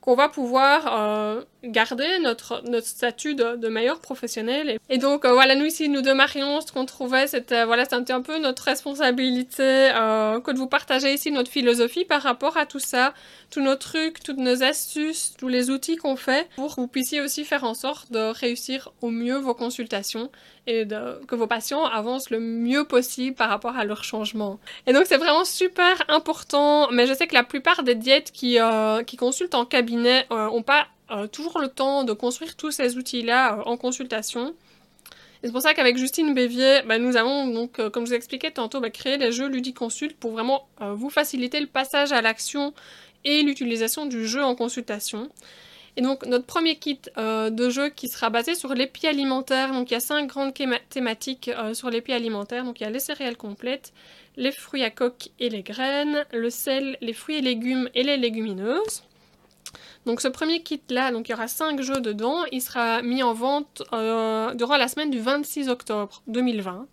qu'on 0.00 0.14
va 0.14 0.28
pouvoir 0.28 0.86
euh, 0.92 1.42
garder 1.64 2.06
notre, 2.22 2.62
notre 2.68 2.86
statut 2.86 3.34
de, 3.34 3.68
meilleur 3.68 4.00
professionnel. 4.00 4.78
Et, 4.88 4.98
donc, 4.98 5.24
euh, 5.24 5.32
voilà, 5.32 5.54
nous 5.54 5.66
ici, 5.66 5.88
nous 5.88 6.02
deux 6.02 6.14
ce 6.14 6.72
qu'on 6.72 6.86
trouvait, 6.86 7.26
c'était 7.26 7.64
voilà, 7.64 7.84
c'était 7.84 8.12
un 8.12 8.22
peu 8.22 8.38
notre 8.38 8.62
responsabilité 8.62 9.62
euh, 9.62 10.40
que 10.40 10.50
de 10.50 10.58
vous 10.58 10.66
partager 10.66 11.12
ici 11.12 11.30
notre 11.30 11.50
philosophie 11.50 12.04
par 12.04 12.22
rapport 12.22 12.56
à 12.56 12.66
tout 12.66 12.78
ça, 12.78 13.12
tous 13.50 13.60
nos 13.60 13.76
trucs, 13.76 14.22
toutes 14.22 14.38
nos 14.38 14.62
astuces, 14.62 15.34
tous 15.36 15.48
les 15.48 15.70
outils 15.70 15.96
qu'on 15.96 16.16
fait 16.16 16.48
pour 16.56 16.76
que 16.76 16.80
vous 16.80 16.88
puissiez 16.88 17.20
aussi 17.20 17.44
faire 17.44 17.64
en 17.64 17.74
sorte 17.74 18.12
de 18.12 18.30
réussir 18.30 18.92
au 19.02 19.10
mieux 19.10 19.36
vos 19.36 19.54
consultations 19.54 20.30
et 20.68 20.86
que 21.26 21.34
vos 21.34 21.46
patients 21.46 21.84
avancent 21.84 22.30
le 22.30 22.40
mieux 22.40 22.84
possible 22.84 23.34
par 23.34 23.48
rapport 23.48 23.76
à 23.76 23.84
leur 23.84 24.04
changement. 24.04 24.60
Et 24.86 24.92
donc, 24.92 25.06
c'est 25.06 25.16
vraiment 25.16 25.44
super 25.46 26.02
important, 26.08 26.90
mais 26.92 27.06
je 27.06 27.14
sais 27.14 27.26
que 27.26 27.34
la 27.34 27.42
plupart 27.42 27.82
des 27.82 27.94
diètes 27.94 28.30
qui, 28.32 28.58
qui 29.06 29.16
consultent 29.16 29.54
en 29.54 29.64
cabinet 29.64 30.26
n'ont 30.30 30.62
pas 30.62 30.86
euh, 31.10 31.26
toujours 31.26 31.58
le 31.58 31.68
temps 31.68 32.04
de 32.04 32.12
construire 32.12 32.54
tous 32.54 32.70
ces 32.70 32.98
outils-là 32.98 33.54
euh, 33.54 33.62
en 33.64 33.78
consultation. 33.78 34.54
Et 35.42 35.46
c'est 35.46 35.52
pour 35.52 35.62
ça 35.62 35.72
qu'avec 35.72 35.96
Justine 35.96 36.34
Bévier, 36.34 36.82
bah, 36.86 36.98
nous 36.98 37.16
avons 37.16 37.46
donc, 37.46 37.78
euh, 37.78 37.88
comme 37.88 38.04
je 38.04 38.10
vous 38.10 38.14
expliquais 38.14 38.50
tantôt, 38.50 38.80
bah, 38.80 38.90
créé 38.90 39.16
les 39.16 39.32
jeux 39.32 39.48
Ludiconsult 39.48 40.16
pour 40.16 40.32
vraiment 40.32 40.68
vous 40.80 41.08
faciliter 41.08 41.60
le 41.60 41.66
passage 41.66 42.12
à 42.12 42.20
l'action 42.20 42.74
et 43.24 43.42
l'utilisation 43.42 44.04
du 44.04 44.26
jeu 44.26 44.44
en 44.44 44.54
consultation. 44.54 45.30
Et 45.98 46.00
donc 46.00 46.24
notre 46.26 46.44
premier 46.46 46.76
kit 46.76 47.00
de 47.16 47.70
jeu 47.70 47.88
qui 47.88 48.06
sera 48.06 48.30
basé 48.30 48.54
sur 48.54 48.72
l'épi 48.72 49.08
alimentaire, 49.08 49.72
donc 49.72 49.90
il 49.90 49.94
y 49.94 49.96
a 49.96 50.00
cinq 50.00 50.28
grandes 50.28 50.54
thématiques 50.88 51.50
sur 51.72 51.90
l'épi 51.90 52.12
alimentaire, 52.12 52.62
donc 52.62 52.78
il 52.78 52.84
y 52.84 52.86
a 52.86 52.90
les 52.90 53.00
céréales 53.00 53.36
complètes, 53.36 53.92
les 54.36 54.52
fruits 54.52 54.84
à 54.84 54.90
coque 54.90 55.30
et 55.40 55.48
les 55.48 55.64
graines, 55.64 56.24
le 56.32 56.50
sel, 56.50 56.96
les 57.00 57.12
fruits 57.12 57.38
et 57.38 57.40
légumes 57.40 57.90
et 57.96 58.04
les 58.04 58.16
légumineuses. 58.16 59.02
Donc 60.06 60.20
ce 60.20 60.28
premier 60.28 60.62
kit-là, 60.62 61.10
donc 61.10 61.28
il 61.28 61.32
y 61.32 61.34
aura 61.34 61.48
5 61.48 61.82
jeux 61.82 62.00
dedans, 62.00 62.44
il 62.52 62.62
sera 62.62 63.02
mis 63.02 63.24
en 63.24 63.34
vente 63.34 63.82
euh, 63.92 64.54
durant 64.54 64.76
la 64.76 64.86
semaine 64.86 65.10
du 65.10 65.18
26 65.18 65.68
octobre 65.68 66.22
2020. 66.28 66.86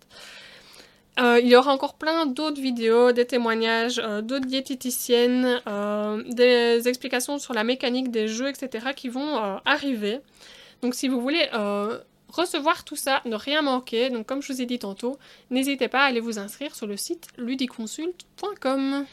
Euh, 1.18 1.40
il 1.42 1.48
y 1.48 1.56
aura 1.56 1.72
encore 1.72 1.94
plein 1.94 2.26
d'autres 2.26 2.60
vidéos, 2.60 3.12
des 3.12 3.26
témoignages, 3.26 4.00
euh, 4.04 4.20
d'autres 4.20 4.46
diététiciennes, 4.46 5.60
des 6.28 6.88
explications 6.88 7.38
sur 7.38 7.54
la 7.54 7.64
mécanique 7.64 8.10
des 8.10 8.28
jeux, 8.28 8.48
etc. 8.48 8.88
qui 8.94 9.08
vont 9.08 9.36
arriver. 9.64 10.20
Donc 10.82 10.94
si 10.94 11.08
vous 11.08 11.20
voulez 11.20 11.48
recevoir 12.28 12.84
tout 12.84 12.96
ça, 12.96 13.22
ne 13.24 13.34
rien 13.34 13.62
manquer, 13.62 14.10
donc 14.10 14.26
comme 14.26 14.42
je 14.42 14.52
vous 14.52 14.60
ai 14.60 14.66
dit 14.66 14.78
tantôt, 14.78 15.16
n'hésitez 15.50 15.88
pas 15.88 16.00
à 16.00 16.04
aller 16.04 16.20
vous 16.20 16.38
inscrire 16.38 16.74
sur 16.74 16.86
le 16.86 16.96
site 16.96 17.28
ludiconsult.com. 17.38 19.06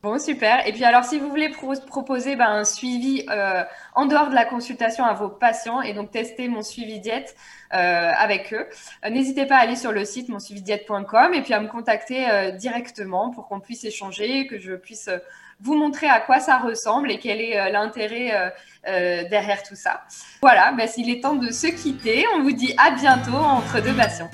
Bon, 0.00 0.16
super. 0.20 0.64
Et 0.64 0.72
puis 0.72 0.84
alors, 0.84 1.02
si 1.02 1.18
vous 1.18 1.28
voulez 1.28 1.48
proposer 1.48 2.36
ben, 2.36 2.46
un 2.48 2.64
suivi 2.64 3.24
euh, 3.28 3.64
en 3.96 4.06
dehors 4.06 4.28
de 4.28 4.34
la 4.34 4.44
consultation 4.44 5.04
à 5.04 5.12
vos 5.12 5.28
patients 5.28 5.82
et 5.82 5.92
donc 5.92 6.12
tester 6.12 6.46
mon 6.46 6.62
suivi 6.62 7.00
diète 7.00 7.34
euh, 7.74 8.12
avec 8.16 8.54
eux, 8.54 8.68
euh, 9.04 9.10
n'hésitez 9.10 9.44
pas 9.44 9.56
à 9.56 9.58
aller 9.58 9.74
sur 9.74 9.90
le 9.90 10.04
site 10.04 10.28
monsuividiète.com 10.28 11.34
et 11.34 11.42
puis 11.42 11.52
à 11.52 11.58
me 11.58 11.66
contacter 11.66 12.52
directement 12.56 13.30
pour 13.30 13.48
qu'on 13.48 13.58
puisse 13.58 13.82
échanger, 13.82 14.46
que 14.46 14.60
je 14.60 14.74
puisse 14.74 15.10
vous 15.60 15.74
montrer 15.74 16.08
à 16.08 16.20
quoi 16.20 16.38
ça 16.38 16.58
ressemble 16.58 17.10
et 17.10 17.18
quel 17.18 17.40
est 17.40 17.72
l'intérêt 17.72 18.52
derrière 18.84 19.64
tout 19.64 19.74
ça. 19.74 20.04
Voilà, 20.40 20.70
ben, 20.72 20.88
il 20.96 21.10
est 21.10 21.20
temps 21.20 21.34
de 21.34 21.50
se 21.50 21.66
quitter. 21.66 22.24
On 22.36 22.42
vous 22.42 22.52
dit 22.52 22.72
à 22.78 22.92
bientôt 22.92 23.34
entre 23.34 23.82
deux 23.82 23.94
patients. 23.94 24.30